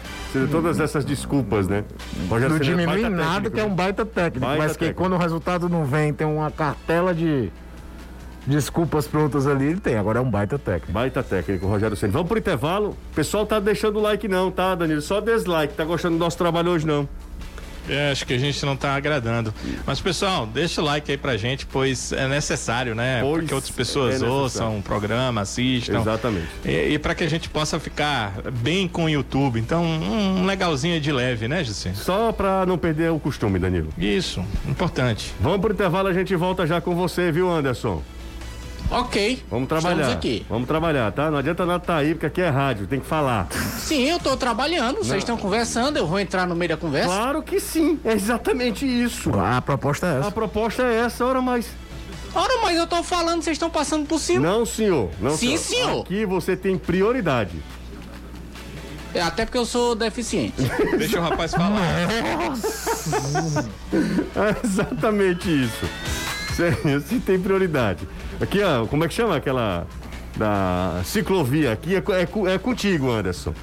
Todas 0.50 0.80
essas 0.80 1.06
desculpas, 1.06 1.68
né? 1.68 1.84
Rogério 2.28 2.56
Não 2.56 2.56
é 2.58 2.60
diminui 2.60 3.02
baita 3.02 3.10
nada 3.10 3.26
técnico, 3.34 3.52
que 3.52 3.60
é 3.60 3.64
né? 3.64 3.70
um 3.72 3.76
baita 3.76 4.06
técnico. 4.06 4.46
Baita 4.46 4.64
mas 4.64 4.72
que 4.74 4.80
técnico. 4.80 5.02
quando 5.02 5.14
o 5.14 5.18
resultado 5.18 5.70
não 5.70 5.86
vem, 5.86 6.12
tem 6.12 6.26
uma 6.26 6.50
cartela 6.50 7.14
de 7.14 7.52
desculpas 8.50 9.08
prontas 9.08 9.48
ali, 9.48 9.68
ele 9.68 9.80
tem. 9.80 9.96
Agora 9.96 10.20
é 10.20 10.22
um 10.22 10.30
baita 10.30 10.58
técnico. 10.58 10.92
Baita 10.92 11.24
técnico, 11.24 11.68
Rogério 11.68 11.96
Ceni. 11.96 12.12
Vamos 12.12 12.28
pro 12.28 12.38
intervalo. 12.38 12.90
O 13.12 13.16
pessoal 13.16 13.46
tá 13.46 13.60
deixando 13.60 13.98
o 14.00 14.02
like 14.02 14.28
não, 14.28 14.52
tá, 14.52 14.76
Danilo? 14.76 15.02
Só 15.02 15.22
dislike. 15.22 15.74
Tá 15.74 15.86
gostando 15.86 16.18
do 16.18 16.20
nosso 16.20 16.38
trabalho 16.38 16.72
hoje, 16.72 16.86
não. 16.86 17.08
É, 17.88 18.12
acho 18.12 18.26
que 18.26 18.34
a 18.34 18.38
gente 18.38 18.64
não 18.66 18.76
tá 18.76 18.94
agradando. 18.96 19.52
Mas, 19.86 20.00
pessoal, 20.00 20.46
deixa 20.46 20.80
o 20.80 20.86
like 20.86 21.12
aí 21.12 21.18
pra 21.18 21.36
gente, 21.38 21.66
pois 21.66 22.12
é 22.12 22.28
necessário, 22.28 22.94
né? 22.94 23.22
Pois 23.22 23.40
Porque 23.40 23.54
outras 23.54 23.74
é 23.74 23.76
pessoas 23.76 24.08
necessário. 24.14 24.36
ouçam 24.36 24.78
o 24.78 24.82
programa, 24.84 25.42
assistam. 25.42 26.00
Exatamente. 26.00 26.48
E, 26.64 26.94
e 26.94 27.00
para 27.00 27.16
que 27.16 27.24
a 27.24 27.30
gente 27.30 27.50
possa 27.50 27.80
ficar 27.80 28.34
bem 28.62 28.88
com 28.88 29.06
o 29.06 29.10
YouTube. 29.10 29.60
Então, 29.60 29.84
um 29.84 30.46
legalzinho 30.46 31.02
de 31.02 31.12
leve, 31.12 31.48
né, 31.48 31.64
Jussi? 31.64 31.92
Só 31.96 32.32
pra 32.32 32.64
não 32.66 32.78
perder 32.78 33.12
o 33.12 33.20
costume, 33.20 33.58
Danilo. 33.58 33.90
Isso, 33.98 34.46
importante. 34.68 35.34
Vamos 35.40 35.60
pro 35.60 35.74
intervalo, 35.74 36.10
a 36.10 36.14
gente 36.14 36.36
volta 36.36 36.68
já 36.68 36.80
com 36.80 36.94
você, 36.94 37.32
viu, 37.32 37.50
Anderson? 37.50 38.04
Ok. 38.92 39.44
Vamos 39.50 39.68
trabalhar. 39.68 39.96
Estamos 39.98 40.16
aqui. 40.16 40.46
Vamos 40.50 40.68
trabalhar, 40.68 41.12
tá? 41.12 41.30
Não 41.30 41.38
adianta 41.38 41.66
nada 41.66 41.80
tá 41.80 41.98
aí, 41.98 42.14
porque 42.14 42.26
aqui 42.26 42.42
é 42.42 42.50
rádio, 42.50 42.88
tem 42.88 43.00
que 43.00 43.06
falar. 43.06 43.48
Sim, 43.78 44.04
eu 44.10 44.20
tô 44.20 44.36
trabalhando. 44.36 44.98
Vocês 44.98 45.20
estão 45.20 45.38
conversando, 45.38 45.98
eu 45.98 46.08
vou 46.08 46.20
entrar 46.20 46.48
no 46.48 46.56
meio 46.56 46.70
da 46.70 46.78
conversa. 46.78 47.08
Claro 47.08 47.42
que 47.44 47.60
sim, 47.60 48.00
é 48.04 48.14
exatamente 48.14 48.86
isso. 48.86 49.32
A 49.40 49.62
proposta 49.62 50.08
é 50.08 50.16
A 50.16 50.20
essa. 50.20 50.32
proposta 50.32 50.84
é 50.84 50.96
essa, 51.02 51.26
ora 51.26 51.42
mais. 51.42 51.68
Ora, 52.34 52.62
mas 52.62 52.78
eu 52.78 52.86
tô 52.86 53.02
falando, 53.04 53.42
vocês 53.42 53.56
estão 53.56 53.70
passando 53.70 54.06
por 54.08 54.20
cima. 54.20 54.48
Não, 54.48 54.66
senhor. 54.66 55.10
Não, 55.20 55.36
Sim, 55.36 55.58
senhor. 55.58 56.02
Aqui 56.02 56.26
você 56.26 56.56
tem 56.56 56.78
prioridade. 56.78 57.58
É, 59.14 59.22
Até 59.22 59.46
porque 59.46 59.58
eu 59.58 59.66
sou 59.66 59.96
deficiente. 59.96 60.54
Deixa 60.98 61.20
o 61.20 61.24
rapaz 61.24 61.52
falar. 61.52 61.82
É 64.36 64.56
exatamente 64.64 65.50
isso. 65.50 65.86
Você 66.54 67.20
tem 67.26 67.40
prioridade. 67.40 68.08
Aqui, 68.42 68.62
ó, 68.64 68.86
como 68.86 69.04
é 69.04 69.08
que 69.08 69.14
chama 69.14 69.36
aquela 69.36 69.86
da 70.38 71.02
ciclovia? 71.04 71.72
Aqui 71.74 71.96
é, 71.96 72.00
é, 72.00 72.54
é 72.54 72.58
contigo, 72.58 73.12
Anderson. 73.12 73.54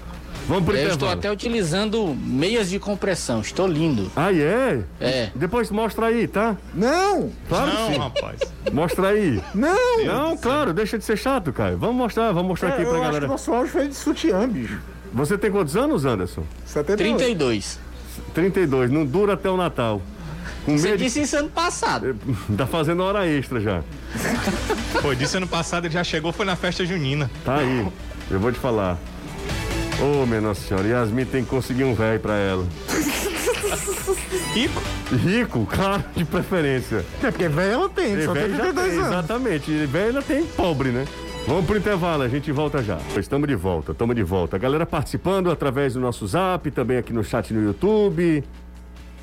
Vamos 0.48 0.64
pro 0.64 0.76
eu 0.76 0.90
estou 0.90 1.08
até 1.08 1.28
utilizando 1.30 2.14
meias 2.24 2.68
de 2.70 2.78
compressão. 2.78 3.40
Estou 3.40 3.66
lindo. 3.66 4.12
Ah, 4.14 4.32
é? 4.32 4.84
É. 5.00 5.30
Depois 5.34 5.70
mostra 5.72 6.06
aí, 6.06 6.28
tá? 6.28 6.56
Não! 6.72 7.32
Claro 7.48 7.72
Não, 7.72 7.92
sim. 7.92 7.98
rapaz. 7.98 8.40
Mostra 8.72 9.08
aí. 9.08 9.42
Não! 9.52 10.04
Não, 10.04 10.36
claro, 10.36 10.72
deixa 10.72 10.96
de 10.98 11.04
ser 11.04 11.16
chato, 11.16 11.52
Caio. 11.52 11.76
Vamos 11.78 11.96
mostrar, 11.96 12.30
vamos 12.30 12.48
mostrar 12.50 12.68
aqui 12.68 12.82
É, 12.82 12.84
pra 12.84 12.92
eu 12.92 12.94
acho 12.94 13.00
que 13.02 13.06
galera. 13.06 13.26
o 13.26 13.28
nosso 13.28 13.52
áudio 13.52 13.72
foi 13.72 13.88
de 13.88 13.94
sutiã, 13.94 14.48
bicho. 14.48 14.78
Você 15.12 15.36
tem 15.36 15.50
quantos 15.50 15.76
anos, 15.76 16.04
Anderson? 16.04 16.44
78. 16.64 17.16
32. 17.18 17.80
32, 18.32 18.90
não 18.90 19.04
dura 19.04 19.32
até 19.32 19.50
o 19.50 19.56
Natal. 19.56 20.00
Com 20.64 20.76
Você 20.78 20.90
medo 20.90 20.98
disse 21.02 21.22
isso 21.22 21.36
ano 21.36 21.48
passado. 21.50 22.16
Tá 22.56 22.66
fazendo 22.66 23.02
hora 23.02 23.26
extra 23.26 23.60
já. 23.60 23.82
Pô, 25.02 25.14
disse 25.14 25.36
ano 25.36 25.46
passado 25.46 25.86
ele 25.86 25.94
já 25.94 26.02
chegou, 26.04 26.32
foi 26.32 26.46
na 26.46 26.56
festa 26.56 26.84
junina. 26.84 27.30
Tá 27.44 27.56
aí. 27.58 27.86
Eu 28.30 28.40
vou 28.40 28.50
te 28.52 28.58
falar. 28.58 28.98
Ô, 30.00 30.26
minha 30.26 30.40
Nossa 30.40 30.60
Senhora, 30.66 30.86
Yasmin 30.86 31.24
tem 31.24 31.42
que 31.44 31.50
conseguir 31.50 31.84
um 31.84 31.94
velho 31.94 32.20
pra 32.20 32.34
ela. 32.36 32.66
Rico. 34.52 34.82
Rico, 35.24 35.66
claro, 35.66 36.04
de 36.14 36.24
preferência. 36.24 37.04
É 37.22 37.30
porque 37.30 37.48
velho 37.48 37.72
ela 37.72 37.88
tem, 37.88 38.14
E 38.14 38.24
só 38.24 38.32
tem 38.32 38.42
velho 38.42 38.56
já 38.56 38.62
32 38.64 38.88
tem, 38.90 38.98
anos. 38.98 39.08
exatamente. 39.12 39.86
Velho 39.86 40.06
ainda 40.08 40.22
tem 40.22 40.44
pobre, 40.44 40.90
né? 40.90 41.06
Vamos 41.46 41.64
pro 41.64 41.76
intervalo, 41.76 42.22
a 42.24 42.28
gente 42.28 42.50
volta 42.50 42.82
já. 42.82 42.98
Estamos 43.16 43.46
de 43.48 43.54
volta, 43.54 43.92
estamos 43.92 44.16
de 44.16 44.22
volta. 44.22 44.56
A 44.56 44.58
galera 44.58 44.84
participando 44.84 45.50
através 45.50 45.94
do 45.94 46.00
nosso 46.00 46.26
zap, 46.26 46.68
também 46.72 46.96
aqui 46.98 47.12
no 47.12 47.22
chat 47.22 47.52
no 47.54 47.62
YouTube. 47.62 48.42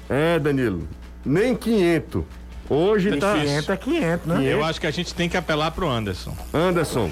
É, 0.10 0.40
Danilo. 0.40 0.88
Nem 1.26 1.56
500. 1.56 2.24
Hoje 2.70 3.18
tá. 3.18 3.34
500 3.40 3.70
é 3.70 3.78
500, 3.78 4.26
né? 4.28 4.44
Eu 4.54 4.64
acho 4.64 4.80
que 4.80 4.88
a 4.88 4.92
gente 4.92 5.14
tem 5.14 5.28
que 5.30 5.38
apelar 5.38 5.72
pro 5.72 5.88
Anderson. 5.90 6.36
Anderson. 6.54 7.12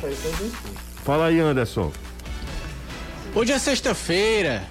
Fala 1.04 1.26
aí, 1.28 1.40
Anderson. 1.40 1.92
Hoje 3.36 3.52
é 3.52 3.60
sexta-feira. 3.60 4.64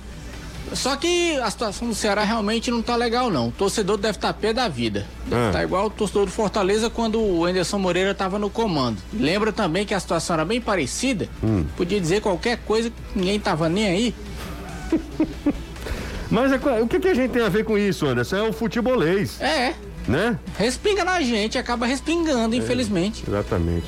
Só 0.74 0.94
que 0.94 1.36
a 1.38 1.50
situação 1.50 1.88
do 1.88 1.94
Ceará 1.94 2.22
realmente 2.22 2.70
não 2.70 2.80
tá 2.82 2.94
legal, 2.94 3.30
não. 3.30 3.48
O 3.48 3.52
torcedor 3.52 3.96
deve 3.96 4.18
estar 4.18 4.32
pé 4.34 4.52
da 4.52 4.68
vida. 4.68 5.06
Deve 5.26 5.42
Ah. 5.48 5.50
tá 5.52 5.62
igual 5.64 5.86
o 5.86 5.90
torcedor 5.90 6.26
do 6.26 6.30
Fortaleza 6.30 6.88
quando 6.88 7.20
o 7.20 7.44
Anderson 7.44 7.78
Moreira 7.78 8.14
tava 8.14 8.38
no 8.38 8.48
comando. 8.48 8.98
Lembra 9.12 9.52
também 9.52 9.84
que 9.84 9.94
a 9.94 9.98
situação 10.00 10.34
era 10.34 10.44
bem 10.44 10.60
parecida? 10.60 11.28
Podia 11.76 12.00
dizer 12.00 12.20
qualquer 12.20 12.58
coisa 12.58 12.90
que 12.90 12.96
ninguém 13.18 13.40
tava 13.40 13.68
nem 13.68 13.86
aí. 13.86 14.14
Mas 16.30 16.52
é 16.52 16.56
o 16.80 16.86
que, 16.86 17.00
que 17.00 17.08
a 17.08 17.14
gente 17.14 17.30
tem 17.32 17.42
a 17.42 17.48
ver 17.48 17.64
com 17.64 17.76
isso, 17.76 18.06
Anderson? 18.06 18.36
É 18.36 18.42
o 18.48 18.52
futebolês, 18.52 19.40
É, 19.40 19.74
né? 20.06 20.38
respinga 20.56 21.04
na 21.04 21.20
gente, 21.20 21.58
acaba 21.58 21.86
respingando, 21.86 22.54
infelizmente. 22.54 23.24
Exatamente. 23.26 23.86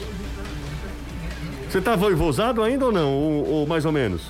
Você 1.71 1.81
tá 1.81 1.95
voivosado 1.97 2.63
ainda 2.63 2.87
ou 2.87 2.93
não? 2.93 3.11
Ou, 3.13 3.49
ou 3.49 3.67
mais 3.67 3.85
ou 3.85 3.93
menos? 3.93 4.23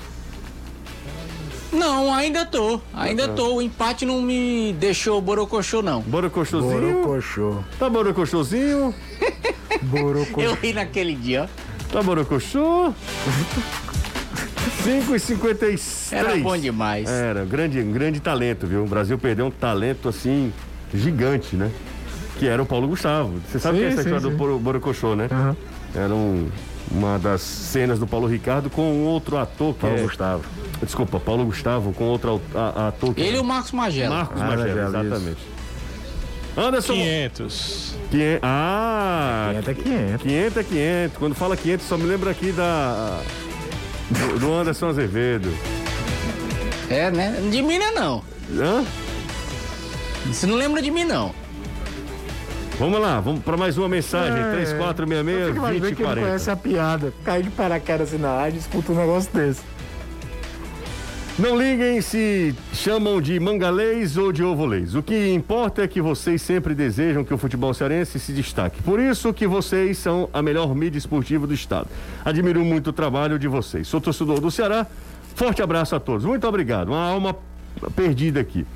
Não, 1.73 2.13
ainda 2.13 2.45
tô. 2.45 2.79
Ainda 2.93 3.29
tô. 3.29 3.55
O 3.55 3.63
empate 3.63 4.05
não 4.05 4.21
me 4.21 4.75
deixou 4.79 5.21
borocochô, 5.23 5.81
não. 5.81 6.03
Borocochozinho? 6.03 6.93
Borocochô. 7.03 7.65
Tá 7.79 7.89
borocochozinho? 7.89 8.95
Borocochô. 9.83 10.41
Eu 10.43 10.55
ri 10.55 10.75
naquele 10.75 11.15
dia, 11.15 11.49
ó. 11.49 11.93
Tá 11.93 12.03
borocochô? 12.03 12.93
5 14.85 15.15
e 15.15 15.21
53 15.21 16.13
Era 16.13 16.37
bom 16.37 16.57
demais. 16.57 17.09
Era, 17.09 17.45
grande, 17.45 17.81
grande 17.83 18.21
talento, 18.21 18.67
viu? 18.67 18.83
O 18.83 18.87
Brasil 18.87 19.17
perdeu 19.19 19.47
um 19.47 19.51
talento, 19.51 20.09
assim, 20.09 20.53
gigante, 20.93 21.55
né? 21.55 21.71
Que 22.39 22.49
era 22.49 22.61
o 22.63 22.67
Paulo 22.67 22.89
Gustavo. 22.89 23.35
Você 23.49 23.59
sabe 23.61 23.77
Sim, 23.79 23.81
que 23.83 23.85
é 23.85 23.93
essa 23.93 24.03
sim, 24.03 24.09
história 24.09 24.21
sim. 24.25 24.31
do 24.31 24.37
Boro- 24.37 24.59
Borocochô, 24.59 25.15
né? 25.15 25.29
Aham. 25.31 25.57
Era 25.95 26.15
um- 26.15 26.49
uma 26.91 27.19
das 27.19 27.41
cenas 27.43 27.99
do 27.99 28.07
Paulo 28.07 28.27
Ricardo 28.27 28.69
com 28.69 28.83
um 28.83 29.05
outro 29.05 29.39
ator 29.39 29.73
que 29.75 29.81
Paulo 29.81 29.99
é... 29.99 30.03
Gustavo. 30.03 30.45
Desculpa, 30.83 31.21
Paulo 31.21 31.45
Gustavo 31.47 31.93
com 31.93 32.05
outro 32.05 32.41
ator 32.89 33.15
que 33.15 33.21
Ele 33.21 33.37
e 33.37 33.37
é... 33.37 33.41
o 33.41 33.45
Marcos 33.45 33.71
Magela. 33.73 34.17
Marcos 34.17 34.41
Ah, 34.43 34.45
Magela, 34.47 34.67
Magela, 34.69 34.89
isso. 35.05 35.07
exatamente. 35.15 35.41
Anderson... 36.57 36.93
500. 36.95 37.95
Quinhe- 38.11 38.39
Ah, 38.43 39.53
500 39.63 39.69
é 39.69 39.75
500. 39.75 40.23
500 40.23 40.57
é 40.57 40.63
500. 40.65 41.19
Quando 41.19 41.35
fala 41.35 41.57
500, 41.57 41.87
só 41.87 41.97
me 41.97 42.05
lembra 42.05 42.31
aqui 42.31 42.53
da... 42.53 43.21
Do, 44.13 44.39
do 44.39 44.53
Anderson 44.55 44.89
Azevedo. 44.89 45.53
É, 46.91 47.11
né? 47.11 47.35
De 47.51 47.63
mim 47.63 47.79
não 47.79 47.87
é 47.87 47.91
não. 47.93 48.25
Hã? 48.57 48.85
Você 50.27 50.47
não 50.47 50.57
lembra 50.57 50.81
de 50.83 50.91
mim, 50.91 51.05
não. 51.05 51.35
Vamos 52.79 53.01
lá, 53.01 53.21
vamos 53.21 53.43
para 53.43 53.57
mais 53.57 53.77
uma 53.79 53.89
mensagem. 53.89 54.39
É. 54.39 54.53
3466 54.53 55.49
Fica 55.49 55.61
mais 55.61 55.73
bem 55.81 55.95
que 55.95 56.03
ele 56.03 56.15
2040. 56.15 56.21
conhece 56.27 56.51
a 56.51 56.57
piada. 56.57 57.13
Cair 57.25 57.43
de 57.45 57.51
paraquedas 57.51 58.09
assim 58.09 58.19
na 58.19 58.35
rádio 58.37 58.57
e 58.57 58.61
escuta 58.61 58.93
um 58.93 58.97
negócio 58.97 59.31
desse. 59.33 59.61
Não 61.39 61.57
liguem 61.57 61.99
se 62.03 62.55
chamam 62.75 63.19
de 63.19 63.41
mangalês 63.41 64.19
ou 64.19 64.31
de 64.31 64.45
ovolês. 64.45 64.95
O 64.95 65.03
que 65.03 65.33
importa 65.33 65.83
é 65.83 65.89
que 65.89 66.01
vocês 66.01 66.43
sempre 66.43 66.75
desejam 66.75 67.25
que 67.25 67.33
o 67.33 67.39
futebol 67.39 67.73
cearense 67.73 68.21
se 68.21 68.35
destaque. 68.35 68.83
Por 68.83 69.01
isso 69.01 69.33
que 69.33 69.47
vocês 69.47 69.97
são 69.97 70.29
a 70.31 70.43
melhor 70.43 70.75
mídia 70.75 70.99
esportiva 70.99 71.47
do 71.47 71.55
estado. 71.55 71.89
Admiro 72.23 72.63
muito 72.63 72.91
o 72.91 72.93
trabalho 72.93 73.39
de 73.39 73.49
vocês. 73.49 73.89
Sou 73.89 73.99
torcedor 73.99 74.41
do 74.41 74.51
Ceará. 74.51 74.87
Forte 75.35 75.63
abraço 75.63 75.97
a 75.97 76.01
todos. 76.01 76.23
Muito 76.27 76.47
obrigado. 76.47 76.89
Uma 76.89 77.03
alma 77.03 77.35
perdida 77.97 78.39
aqui. 78.39 78.67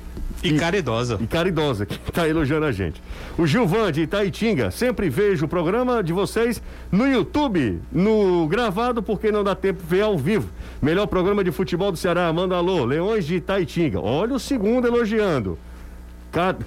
E 0.43 0.53
caridosa. 0.57 1.17
E 1.19 1.25
caridosa, 1.27 1.85
que 1.85 1.95
está 2.07 2.27
elogiando 2.27 2.65
a 2.65 2.71
gente. 2.71 3.01
O 3.37 3.47
Gilvan 3.47 3.91
de 3.91 4.01
Itaitinga, 4.01 4.69
sempre 4.71 5.09
vejo 5.09 5.45
o 5.45 5.47
programa 5.47 6.03
de 6.03 6.13
vocês 6.13 6.61
no 6.91 7.07
YouTube, 7.07 7.79
no 7.91 8.47
gravado, 8.47 9.01
porque 9.01 9.31
não 9.31 9.43
dá 9.43 9.55
tempo 9.55 9.81
de 9.81 9.87
ver 9.89 10.01
ao 10.03 10.17
vivo. 10.17 10.49
Melhor 10.81 11.07
programa 11.07 11.43
de 11.43 11.51
futebol 11.51 11.91
do 11.91 11.97
Ceará, 11.97 12.31
manda 12.31 12.55
alô, 12.55 12.85
Leões 12.85 13.25
de 13.25 13.35
Itaitinga. 13.35 13.99
Olha 13.99 14.35
o 14.35 14.39
segundo 14.39 14.87
elogiando. 14.87 15.57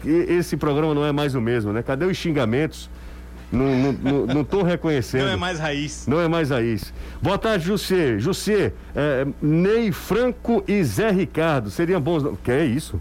E- 0.05 0.33
Esse 0.35 0.57
programa 0.57 0.93
não 0.95 1.05
é 1.05 1.12
mais 1.12 1.35
o 1.35 1.41
mesmo, 1.41 1.73
né? 1.73 1.83
Cadê 1.83 2.05
os 2.05 2.16
xingamentos? 2.16 2.91
Não, 3.53 3.66
não, 3.66 3.93
não, 3.93 4.27
não 4.27 4.45
tô 4.45 4.62
reconhecendo. 4.62 5.25
Não 5.25 5.33
é 5.33 5.37
mais 5.37 5.59
raiz. 5.59 6.07
Não 6.07 6.21
é 6.21 6.29
mais 6.29 6.51
isso. 6.51 6.93
Boa 7.21 7.37
tarde, 7.39 7.64
Jussê. 7.66 8.18
Jussê, 8.18 8.73
é, 8.95 9.27
Ney 9.43 9.91
Franco 9.91 10.62
e 10.68 10.83
Zé 10.85 11.11
Ricardo. 11.11 11.68
Seriam 11.71 12.01
bons. 12.01 12.25
Que 12.45 12.53
é 12.53 12.64
isso? 12.64 13.01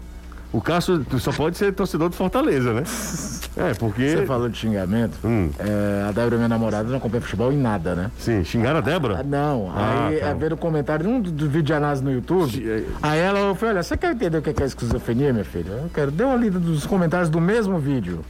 O 0.52 0.60
Cássio 0.60 1.04
só 1.20 1.30
pode 1.32 1.56
ser 1.56 1.72
torcedor 1.72 2.08
do 2.08 2.16
Fortaleza, 2.16 2.72
né? 2.72 2.82
É, 3.56 3.74
porque. 3.74 4.08
Você 4.16 4.26
falou 4.26 4.48
de 4.48 4.56
xingamento. 4.56 5.18
Hum. 5.24 5.50
É, 5.58 6.06
a 6.08 6.12
Débora, 6.12 6.36
minha 6.36 6.48
namorada, 6.48 6.88
não 6.88 6.98
acompanha 6.98 7.20
futebol 7.20 7.52
em 7.52 7.56
nada, 7.58 7.96
né? 7.96 8.10
Sim, 8.16 8.44
xingaram 8.44 8.76
a 8.76 8.78
Ah, 8.78 8.82
Débora? 8.82 9.22
não, 9.24 9.68
Ah, 9.74 10.06
aí 10.06 10.18
tá. 10.20 10.26
é 10.28 10.34
ver 10.34 10.52
o 10.52 10.56
comentário 10.56 11.04
de 11.04 11.10
um 11.12 11.20
do, 11.20 11.32
do 11.32 11.46
vídeo 11.46 11.64
de 11.64 11.74
análise 11.74 12.02
no 12.02 12.12
YouTube. 12.12 12.48
Sim, 12.52 12.62
é- 12.68 12.84
Aí 13.02 13.18
ela 13.18 13.52
falou: 13.56 13.74
Olha, 13.74 13.82
você 13.82 13.96
quer 13.96 14.12
entender 14.12 14.38
o 14.38 14.40
que 14.42 14.62
é 14.62 14.64
esquizofrenia, 14.66 15.32
minha 15.32 15.44
filha? 15.44 15.68
Eu 15.82 15.90
quero. 15.92 16.12
Dê 16.12 16.22
uma 16.22 16.36
lida 16.36 16.60
dos 16.60 16.86
comentários 16.86 17.28
do 17.28 17.40
mesmo 17.40 17.76
vídeo. 17.80 18.20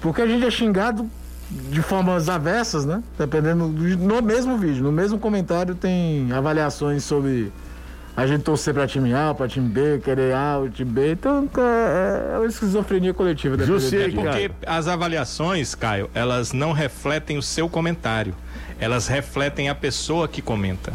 Porque 0.00 0.20
a 0.20 0.26
gente 0.26 0.44
é 0.44 0.50
xingado 0.50 1.08
de 1.48 1.80
formas 1.80 2.28
avessas, 2.28 2.84
né? 2.84 3.02
Dependendo 3.16 3.68
do, 3.68 3.96
no 3.98 4.20
mesmo 4.20 4.58
vídeo, 4.58 4.82
no 4.82 4.92
mesmo 4.92 5.16
comentário 5.18 5.76
tem 5.76 6.30
avaliações 6.32 7.04
sobre 7.04 7.52
a 8.16 8.26
gente 8.26 8.42
torcer 8.42 8.74
pra 8.74 8.86
time 8.86 9.14
A, 9.14 9.32
pra 9.34 9.48
time 9.48 9.68
B, 9.68 10.00
querer 10.04 10.34
A, 10.34 10.58
o 10.58 10.68
time 10.68 10.90
B. 10.90 11.12
Então 11.12 11.48
é, 11.56 12.34
é 12.34 12.38
uma 12.38 12.46
esquizofrenia 12.46 13.14
coletiva. 13.14 13.56
Jussier, 13.64 14.10
do 14.10 14.20
É 14.20 14.24
porque 14.24 14.50
as 14.66 14.88
avaliações, 14.88 15.74
Caio, 15.74 16.10
elas 16.14 16.52
não 16.52 16.72
refletem 16.72 17.38
o 17.38 17.42
seu 17.42 17.68
comentário. 17.68 18.34
Elas 18.78 19.08
refletem 19.08 19.68
a 19.68 19.74
pessoa 19.74 20.26
que 20.26 20.40
comenta. 20.42 20.92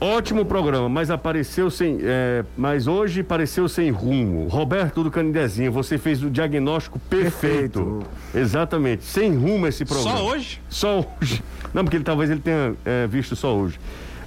Ótimo 0.00 0.46
programa, 0.46 0.88
mas 0.88 1.10
apareceu 1.10 1.70
sem. 1.70 1.98
é, 2.02 2.42
mas 2.56 2.86
hoje 2.86 3.22
pareceu 3.22 3.68
sem 3.68 3.90
rumo. 3.90 4.48
Roberto 4.48 5.04
do 5.04 5.10
Canidezinho, 5.10 5.70
você 5.70 5.98
fez 5.98 6.22
o 6.22 6.30
diagnóstico 6.30 6.98
perfeito. 6.98 7.82
Perfeito. 7.82 8.06
Exatamente. 8.34 9.04
Sem 9.04 9.36
rumo 9.36 9.66
esse 9.66 9.84
programa. 9.84 10.16
Só 10.16 10.24
hoje? 10.24 10.60
Só 10.70 11.06
hoje. 11.20 11.44
Não, 11.74 11.84
porque 11.84 11.98
ele, 11.98 12.04
talvez 12.04 12.30
ele 12.30 12.40
tenha 12.40 12.74
é, 12.82 13.06
visto 13.06 13.36
só 13.36 13.54
hoje. 13.54 13.78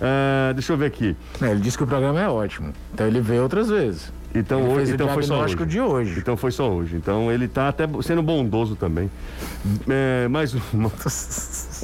É, 0.05 0.53
deixa 0.53 0.73
eu 0.73 0.77
ver 0.77 0.87
aqui. 0.87 1.15
É, 1.41 1.51
ele 1.51 1.61
disse 1.61 1.77
que 1.77 1.83
o 1.83 1.87
programa 1.87 2.19
é 2.19 2.27
ótimo. 2.27 2.73
Então 2.93 3.07
ele 3.07 3.21
veio 3.21 3.41
outras 3.43 3.69
vezes. 3.69 4.11
Então, 4.35 4.59
Ele 4.61 4.69
hoje, 4.73 4.93
então 4.95 5.07
foi 5.09 5.23
só 5.23 5.43
hoje. 5.43 5.55
de 5.65 5.79
hoje. 5.79 6.19
Então 6.19 6.35
foi 6.35 6.51
só 6.51 6.67
hoje. 6.69 6.95
Então 6.95 7.31
ele 7.31 7.47
tá 7.47 7.69
até 7.69 7.87
sendo 8.01 8.21
bondoso 8.23 8.75
também. 8.75 9.09
É, 9.87 10.27
mais 10.27 10.53
uma. 10.73 10.91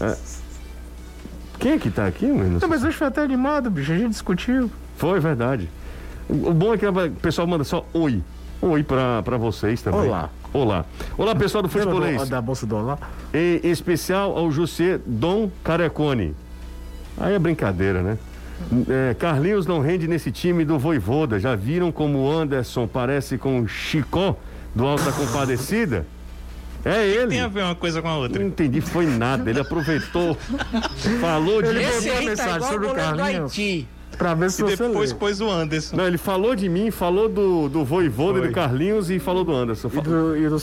É. 0.01 0.17
Quem 1.59 1.73
é 1.73 1.77
que 1.77 1.91
tá 1.91 2.07
aqui? 2.07 2.25
Não, 2.25 2.67
mas 2.69 2.83
hoje 2.83 2.95
foi 2.97 3.07
até 3.07 3.21
animado, 3.21 3.69
bicho. 3.69 3.91
A 3.91 3.97
gente 3.97 4.09
discutiu. 4.11 4.71
Foi 4.97 5.19
verdade. 5.19 5.69
O 6.29 6.53
bom 6.53 6.73
é 6.73 6.77
que 6.77 6.85
o 6.87 7.11
pessoal 7.21 7.45
manda 7.47 7.63
só 7.63 7.85
oi. 7.93 8.23
Oi 8.61 8.83
pra, 8.83 9.21
pra 9.23 9.37
vocês 9.37 9.81
também. 9.81 10.01
Olá. 10.07 10.29
Olá. 10.51 10.85
Olá, 11.17 11.35
pessoal 11.35 11.61
do- 11.61 11.69
Futebolês. 11.69 12.27
da 12.29 12.41
bolsa 12.41 12.65
do 12.65 12.75
Olá? 12.77 12.97
Em 13.33 13.59
especial 13.69 14.35
ao 14.37 14.49
José 14.51 14.99
Dom 15.05 15.51
Carecone. 15.63 16.33
Aí 17.19 17.33
é 17.33 17.39
brincadeira, 17.39 18.01
né? 18.01 18.17
É, 18.89 19.13
Carlinhos 19.17 19.65
não 19.65 19.79
rende 19.79 20.07
nesse 20.07 20.31
time 20.31 20.65
do 20.65 20.77
Voivoda. 20.77 21.39
Já 21.39 21.55
viram 21.55 21.91
como 21.91 22.19
o 22.19 22.31
Anderson 22.31 22.87
parece 22.87 23.37
com 23.37 23.61
o 23.61 23.67
Chicó 23.67 24.35
do 24.75 24.85
Alta 24.85 25.11
Compadecida? 25.11 26.05
É 26.85 27.05
ele. 27.05 27.27
Tem 27.29 27.41
a 27.41 27.47
ver 27.47 27.63
uma 27.63 27.75
coisa 27.75 28.01
com 28.01 28.07
a 28.07 28.11
Não 28.11 28.19
outra. 28.21 28.41
entendi, 28.43 28.79
foi 28.79 29.05
nada. 29.05 29.49
Ele 29.49 29.59
aproveitou, 29.59 30.37
falou 31.19 31.61
de. 31.61 31.69
Ele 31.69 31.83
Esse 31.83 32.09
botou 32.09 32.13
a 32.13 32.19
aí 32.19 32.25
tá 32.25 32.29
mensagem 32.29 32.55
igual 32.55 32.69
o 32.69 32.73
sobre 32.73 32.87
o 32.87 32.93
Carlinhos. 32.93 33.51
Haiti. 33.51 33.87
Pra 34.17 34.33
ver 34.33 34.51
se 34.51 34.61
E 34.61 34.65
você 34.65 34.87
depois 34.87 35.11
lê. 35.11 35.17
pôs 35.17 35.39
o 35.41 35.49
Anderson. 35.49 35.95
Não, 35.95 36.05
ele 36.07 36.17
falou 36.17 36.55
de 36.55 36.67
mim, 36.67 36.91
falou 36.91 37.29
do, 37.29 37.69
do 37.69 37.85
Voivoda 37.85 38.39
e 38.39 38.47
do 38.47 38.53
Carlinhos 38.53 39.09
e 39.09 39.19
falou 39.19 39.43
do 39.43 39.53
Anderson. 39.53 39.89
E 39.93 40.01
do, 40.01 40.35
e 40.37 40.49
do. 40.49 40.59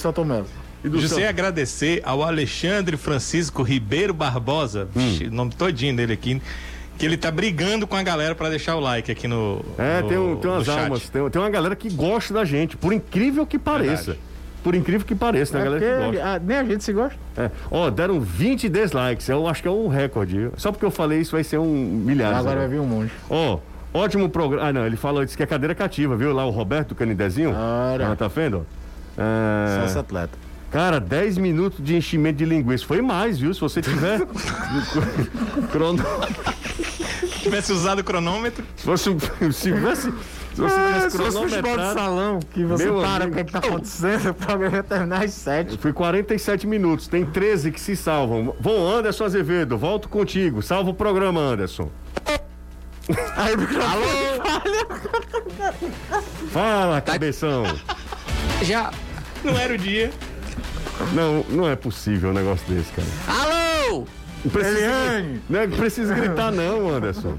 E 0.86 0.88
do 0.88 1.00
José 1.00 1.16
seu- 1.16 1.28
agradecer 1.28 2.00
ao 2.04 2.22
Alexandre 2.22 2.96
Francisco 2.96 3.62
Ribeiro 3.62 4.14
Barbosa, 4.14 4.88
Hum. 4.94 5.00
vixe, 5.00 5.24
o 5.26 5.32
nome 5.32 5.52
todinho 5.54 5.96
dele 5.96 6.12
aqui, 6.12 6.40
que 6.98 7.04
ele 7.04 7.16
tá 7.16 7.30
brigando 7.30 7.86
com 7.86 7.96
a 7.96 8.02
galera 8.02 8.34
pra 8.34 8.48
deixar 8.48 8.76
o 8.76 8.80
like 8.80 9.10
aqui 9.10 9.26
no. 9.28 9.64
É, 9.76 10.00
no- 10.02 10.08
tem, 10.08 10.16
um- 10.18 10.36
tem 10.36 10.50
umas 10.50 10.68
almas, 10.68 11.08
tem, 11.08 11.28
tem 11.30 11.42
uma 11.42 11.50
galera 11.50 11.74
que 11.76 11.90
gosta 11.90 12.32
da 12.32 12.44
gente, 12.44 12.76
por 12.76 12.92
incrível 12.92 13.44
que 13.46 13.58
pareça. 13.58 14.12
Verdade. 14.12 14.20
Por 14.64 14.74
incrível 14.74 15.06
que 15.06 15.14
pareça, 15.14 15.52
tem 15.52 15.60
É 15.60 15.64
galera 15.64 15.84
que 15.84 16.04
gosta. 16.18 16.28
ah, 16.28 16.38
nem 16.44 16.56
a 16.56 16.64
gente 16.64 16.82
se 16.82 16.92
gosta. 16.92 17.16
É. 17.36 17.50
Ó, 17.70 17.88
deram 17.90 18.18
20 18.20 18.68
dislikes, 18.68 19.28
eu 19.28 19.46
acho 19.46 19.62
que 19.62 19.68
é 19.68 19.70
um 19.70 19.86
recorde. 19.86 20.50
Só 20.56 20.72
porque 20.72 20.84
eu 20.84 20.90
falei 20.90 21.20
isso 21.20 21.32
vai 21.32 21.44
ser 21.44 21.58
um 21.58 21.66
milhares. 21.72 22.38
Agora 22.38 22.56
vai 22.60 22.68
né? 22.68 22.74
vir 22.74 22.80
um 22.80 22.86
monte. 22.86 23.12
Ó, 23.30 23.58
ótimo 23.94 24.28
programa. 24.28 24.68
Ah, 24.68 24.72
não, 24.72 24.84
ele 24.84 24.96
falou, 24.96 25.24
disse 25.24 25.36
que 25.36 25.42
é 25.42 25.46
cadeira 25.46 25.72
cativa, 25.74 26.16
viu? 26.16 26.32
Lá 26.32 26.44
o 26.44 26.50
Roberto 26.50 26.94
Canidezinho. 26.96 27.50
Ora. 27.50 28.10
Ah, 28.10 28.16
tá 28.16 28.26
vendo? 28.26 28.66
É... 29.16 29.78
Só 29.80 29.86
esse 29.86 29.98
atleta. 29.98 30.36
Cara, 30.76 31.00
10 31.00 31.38
minutos 31.38 31.82
de 31.82 31.96
enchimento 31.96 32.36
de 32.36 32.44
linguiça. 32.44 32.84
Foi 32.84 33.00
mais, 33.00 33.38
viu? 33.38 33.54
Se 33.54 33.60
você 33.62 33.80
tiver. 33.80 34.20
crono... 35.72 36.04
Se 37.18 37.40
tivesse 37.44 37.72
usado 37.72 38.00
o 38.00 38.04
cronômetro, 38.04 38.62
Se 38.76 38.84
fosse. 38.84 39.04
Se 39.54 39.72
tivesse. 39.72 40.12
Se 40.52 40.60
você 40.60 40.74
Ah, 40.74 40.92
tivesse 40.92 41.10
se 41.12 41.16
fosse 41.16 41.38
futebol 41.38 41.78
de 41.78 41.94
salão, 41.94 42.40
que 42.52 42.62
você 42.62 42.84
Meu 42.84 43.00
para 43.00 43.24
amigo. 43.24 43.30
o 43.30 43.34
que, 43.34 43.40
é 43.40 43.44
que 43.44 43.52
tá 43.52 43.58
acontecendo, 43.60 44.28
o 44.32 44.34
programa 44.34 44.76
ia 44.76 44.82
terminar 44.82 45.24
às 45.24 45.32
sete. 45.32 45.78
Foi 45.78 45.94
47 45.94 46.66
minutos, 46.66 47.08
tem 47.08 47.24
13 47.24 47.72
que 47.72 47.80
se 47.80 47.96
salvam. 47.96 48.54
Bom, 48.60 48.86
Anderson 48.86 49.24
Azevedo, 49.24 49.78
volto 49.78 50.10
contigo. 50.10 50.60
Salva 50.60 50.90
o 50.90 50.94
programa, 50.94 51.40
Anderson. 51.40 51.90
Aí 53.34 53.54
o 53.54 53.58
microfone 53.58 54.04
Fala, 56.50 57.00
cabeção. 57.00 57.64
Já. 58.60 58.92
Não 59.42 59.58
era 59.58 59.72
o 59.72 59.78
dia. 59.78 60.12
Não, 61.12 61.44
não 61.50 61.68
é 61.68 61.76
possível 61.76 62.30
um 62.30 62.32
negócio 62.32 62.66
desse, 62.72 62.90
cara. 62.92 63.08
Alô! 63.88 64.04
Não 64.44 64.50
precisa, 64.52 64.78
Eliane. 64.78 65.40
não 65.48 65.60
é 65.60 65.66
precisa 65.66 66.14
gritar, 66.14 66.52
não, 66.52 66.88
Anderson. 66.88 67.34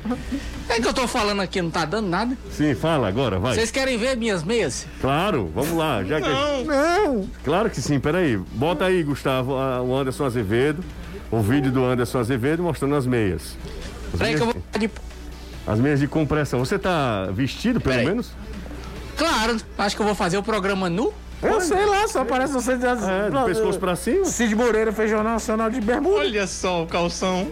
É 0.67 0.81
que 0.81 0.87
eu 0.87 0.93
tô 0.93 1.07
falando 1.07 1.41
aqui, 1.41 1.61
não 1.61 1.69
tá 1.71 1.85
dando 1.85 2.07
nada. 2.09 2.37
Sim, 2.51 2.75
fala 2.75 3.07
agora, 3.07 3.39
vai. 3.39 3.53
Vocês 3.55 3.71
querem 3.71 3.97
ver 3.97 4.17
minhas 4.17 4.43
meias? 4.43 4.85
Claro, 4.99 5.49
vamos 5.55 5.77
lá. 5.77 6.03
Já 6.03 6.19
que... 6.19 6.27
Não. 6.27 6.63
Não! 6.65 7.29
Claro 7.45 7.69
que 7.69 7.81
sim, 7.81 7.97
peraí. 7.99 8.35
Bota 8.51 8.85
aí, 8.85 9.03
Gustavo, 9.03 9.55
a- 9.55 9.81
o 9.81 9.95
Anderson 9.95 10.25
Azevedo. 10.25 10.83
O 11.31 11.39
vídeo 11.41 11.71
do 11.71 11.85
Anderson 11.85 12.19
Azevedo 12.19 12.61
mostrando 12.63 12.95
as 12.95 13.05
meias. 13.05 13.55
As 14.13 14.19
Peraí 14.19 14.33
que 14.35 14.39
meias, 14.41 14.55
eu 14.55 14.61
vou. 14.71 14.79
de- 14.79 14.91
as 15.65 15.79
meias 15.79 15.99
de 15.99 16.07
compressão. 16.07 16.59
Você 16.59 16.77
tá 16.77 17.27
vestido, 17.31 17.79
pelo 17.79 17.95
Peraí. 17.95 18.07
menos? 18.07 18.31
Claro, 19.17 19.57
acho 19.77 19.95
que 19.95 20.01
eu 20.01 20.05
vou 20.05 20.15
fazer 20.15 20.37
o 20.37 20.43
programa 20.43 20.89
nu. 20.89 21.13
Eu 21.41 21.61
sei 21.61 21.85
lá, 21.85 22.07
só 22.07 22.25
parece 22.25 22.53
você 22.53 22.71
É, 22.73 23.29
do 23.29 23.45
pescoço 23.45 23.79
pra 23.79 23.95
cima. 23.95 24.25
Cid 24.25 24.55
Moreira 24.55 24.91
fez 24.91 25.09
Jornal 25.09 25.33
Nacional 25.33 25.69
de 25.69 25.79
Bermuda. 25.79 26.17
Olha 26.19 26.47
só 26.47 26.83
o 26.83 26.87
calção. 26.87 27.47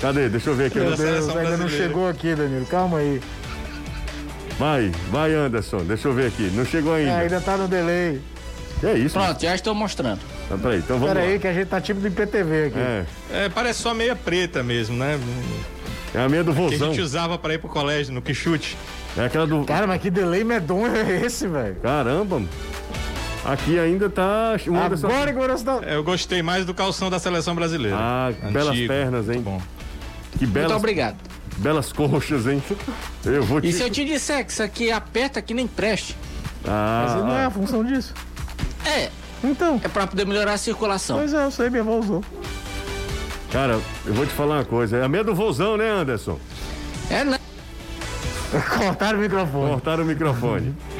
Cadê? 0.00 0.28
Deixa 0.28 0.48
eu 0.50 0.54
ver 0.54 0.66
aqui. 0.66 0.78
Meu 0.78 0.96
Deus, 0.96 1.28
ainda 1.28 1.56
não 1.58 1.68
chegou 1.68 2.08
aqui, 2.08 2.34
Danilo. 2.34 2.64
Calma 2.66 2.98
aí. 2.98 3.20
Vai, 4.58 4.90
vai, 5.10 5.34
Anderson. 5.34 5.78
Deixa 5.84 6.08
eu 6.08 6.12
ver 6.14 6.26
aqui. 6.28 6.50
Não 6.54 6.64
chegou 6.64 6.94
É, 6.96 7.00
ainda. 7.00 7.16
ainda 7.18 7.40
tá 7.40 7.56
no 7.56 7.68
delay. 7.68 8.20
É 8.82 8.94
isso. 8.94 9.18
Pronto, 9.18 9.40
já 9.42 9.54
estou 9.54 9.74
mostrando. 9.74 10.20
Então, 10.46 10.58
peraí, 10.58 10.78
então 10.78 10.98
vamos 10.98 11.12
Pera 11.14 11.24
lá. 11.26 11.30
aí, 11.32 11.38
que 11.38 11.46
a 11.46 11.52
gente 11.52 11.66
tá 11.68 11.80
tipo 11.80 12.00
do 12.00 12.06
IPTV 12.08 12.64
aqui. 12.66 12.78
É, 12.78 13.04
É, 13.30 13.48
parece 13.50 13.82
só 13.82 13.92
meia 13.92 14.16
preta 14.16 14.62
mesmo, 14.62 14.96
né? 14.96 15.18
é 16.14 16.18
a 16.20 16.28
meia 16.28 16.42
do 16.42 16.52
Que 16.54 16.58
a 16.58 16.62
vozão. 16.62 16.88
gente 16.88 17.00
usava 17.02 17.36
pra 17.38 17.52
ir 17.54 17.58
pro 17.58 17.68
colégio, 17.68 18.12
no 18.14 18.22
que 18.22 18.32
chute. 18.32 18.76
É 19.18 19.24
aquela 19.26 19.46
do... 19.46 19.64
Cara, 19.64 19.86
mas 19.86 20.00
que 20.00 20.10
delay 20.10 20.42
medonho 20.44 20.86
é 20.96 21.24
esse, 21.26 21.46
velho? 21.46 21.76
Caramba. 21.82 22.36
mano. 22.36 22.48
Aqui 23.44 23.78
ainda 23.78 24.08
tá... 24.10 24.52
Anderson... 24.68 25.08
Agora 25.08 25.56
tá... 25.58 25.80
É, 25.82 25.96
Eu 25.96 26.04
gostei 26.04 26.42
mais 26.42 26.64
do 26.66 26.74
calção 26.74 27.08
da 27.08 27.18
seleção 27.18 27.54
brasileira. 27.54 27.96
Ah, 27.98 28.30
belas 28.52 28.78
pernas, 28.80 29.28
hein? 29.28 29.36
Muito 29.36 29.44
bom. 29.44 29.62
Que 30.32 30.40
Muito 30.44 30.52
belas, 30.52 30.72
obrigado. 30.76 31.16
belas 31.56 31.92
coxas, 31.92 32.46
hein? 32.46 32.62
Eu 33.24 33.42
vou 33.42 33.60
te... 33.60 33.68
E 33.68 33.72
se 33.72 33.82
eu 33.82 33.90
te 33.90 34.04
disser 34.04 34.44
que 34.44 34.52
isso 34.52 34.62
aqui 34.62 34.92
aperta 34.92 35.40
que 35.40 35.54
nem 35.54 35.66
preste? 35.66 36.16
Mas 36.64 37.14
não 37.14 37.32
é 37.36 37.44
Ah, 37.44 37.46
a 37.46 37.50
função 37.50 37.82
disso. 37.82 38.12
É, 38.84 39.10
Então, 39.42 39.80
é 39.82 39.88
pra 39.88 40.06
poder 40.06 40.26
melhorar 40.26 40.52
a 40.52 40.58
circulação. 40.58 41.16
pois 41.18 41.32
é, 41.32 41.42
eu 41.44 41.50
sei, 41.50 41.70
minha 41.70 41.82
avó 41.82 41.98
usou. 41.98 42.22
cara, 43.50 43.80
eu 44.04 44.12
vou 44.14 44.26
te 44.26 44.32
falar 44.34 44.56
uma 44.56 44.64
coisa. 44.66 44.98
É 44.98 45.02
a 45.04 45.08
meia 45.08 45.24
do 45.24 45.34
vozão, 45.34 45.78
né, 45.78 45.88
Anderson? 45.90 46.38
É, 47.10 47.24
né? 47.24 47.38
Cortaram 48.78 49.18
o 49.18 49.22
microfone. 49.22 49.70
Cortaram 49.70 50.04
o 50.04 50.06
microfone. 50.06 50.74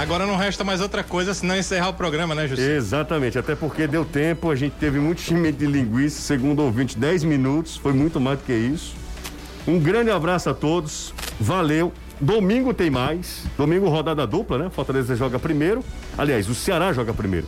Agora 0.00 0.24
não 0.24 0.34
resta 0.34 0.64
mais 0.64 0.80
outra 0.80 1.04
coisa 1.04 1.34
senão 1.34 1.54
encerrar 1.54 1.90
o 1.90 1.92
programa, 1.92 2.34
né, 2.34 2.48
José? 2.48 2.74
Exatamente, 2.74 3.38
até 3.38 3.54
porque 3.54 3.86
deu 3.86 4.02
tempo, 4.02 4.50
a 4.50 4.56
gente 4.56 4.72
teve 4.80 4.98
muito 4.98 5.22
time 5.22 5.52
de 5.52 5.66
linguiça, 5.66 6.22
segundo 6.22 6.62
ouvinte, 6.62 6.96
10 6.96 7.22
minutos, 7.24 7.76
foi 7.76 7.92
muito 7.92 8.18
mais 8.18 8.38
do 8.38 8.46
que 8.46 8.52
isso. 8.54 8.94
Um 9.68 9.78
grande 9.78 10.10
abraço 10.10 10.48
a 10.48 10.54
todos, 10.54 11.12
valeu. 11.38 11.92
Domingo 12.18 12.72
tem 12.72 12.88
mais, 12.88 13.44
domingo 13.58 13.90
rodada 13.90 14.26
dupla, 14.26 14.56
né? 14.56 14.70
Fortaleza 14.70 15.14
joga 15.14 15.38
primeiro, 15.38 15.84
aliás, 16.16 16.48
o 16.48 16.54
Ceará 16.54 16.94
joga 16.94 17.12
primeiro. 17.12 17.46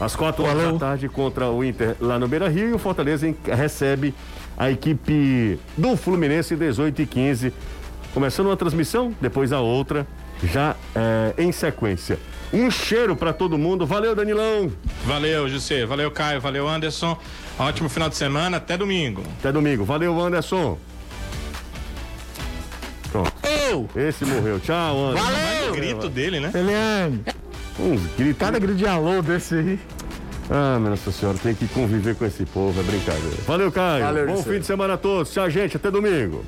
Às 0.00 0.16
4 0.16 0.42
horas 0.42 0.72
da 0.72 0.78
tarde 0.80 1.08
contra 1.08 1.48
o 1.48 1.62
Inter 1.62 1.94
lá 2.00 2.18
no 2.18 2.26
Beira 2.26 2.48
Rio 2.48 2.70
e 2.70 2.72
o 2.72 2.78
Fortaleza 2.78 3.32
recebe 3.44 4.12
a 4.56 4.68
equipe 4.68 5.60
do 5.78 5.96
Fluminense 5.96 6.56
18 6.56 7.02
e 7.02 7.06
15. 7.06 7.52
Começando 8.12 8.46
uma 8.46 8.56
transmissão, 8.56 9.14
depois 9.20 9.52
a 9.52 9.60
outra, 9.60 10.04
já 10.42 10.74
é, 10.94 11.34
em 11.38 11.52
sequência. 11.52 12.18
Um 12.52 12.70
cheiro 12.70 13.16
para 13.16 13.32
todo 13.32 13.58
mundo. 13.58 13.84
Valeu, 13.86 14.14
Danilão. 14.14 14.70
Valeu, 15.04 15.48
José. 15.48 15.84
Valeu, 15.86 16.10
Caio. 16.10 16.40
Valeu, 16.40 16.68
Anderson. 16.68 17.18
Ótimo 17.58 17.88
final 17.88 18.08
de 18.08 18.16
semana. 18.16 18.58
Até 18.58 18.76
domingo. 18.76 19.22
Até 19.40 19.50
domingo. 19.50 19.84
Valeu, 19.84 20.20
Anderson. 20.20 20.78
Pronto. 23.10 23.32
Eu! 23.42 23.88
Esse 23.96 24.24
morreu. 24.24 24.60
Tchau, 24.60 25.08
Anderson. 25.10 25.28
Mas 25.30 25.68
o 25.68 25.72
grito 25.72 26.08
dele, 26.08 26.40
né? 26.40 26.50
Eliane, 26.54 27.24
Uns 27.78 28.00
gritos. 28.16 28.38
cada 28.38 28.58
grito 28.58 28.76
de 28.76 28.86
alô 28.86 29.20
desse 29.22 29.54
aí. 29.54 29.78
Ah, 30.50 30.76
minha 30.78 30.90
Nossa 30.90 31.10
Senhora, 31.10 31.38
tem 31.38 31.54
que 31.54 31.66
conviver 31.68 32.14
com 32.14 32.24
esse 32.26 32.44
povo, 32.44 32.78
é 32.78 32.82
brincadeira. 32.84 33.36
Valeu, 33.46 33.72
Caio. 33.72 34.04
Valeu, 34.04 34.26
Bom 34.26 34.36
José. 34.36 34.52
fim 34.52 34.60
de 34.60 34.66
semana 34.66 34.94
a 34.94 34.96
todos. 34.98 35.32
Tchau, 35.32 35.48
gente. 35.48 35.76
Até 35.76 35.90
domingo. 35.90 36.44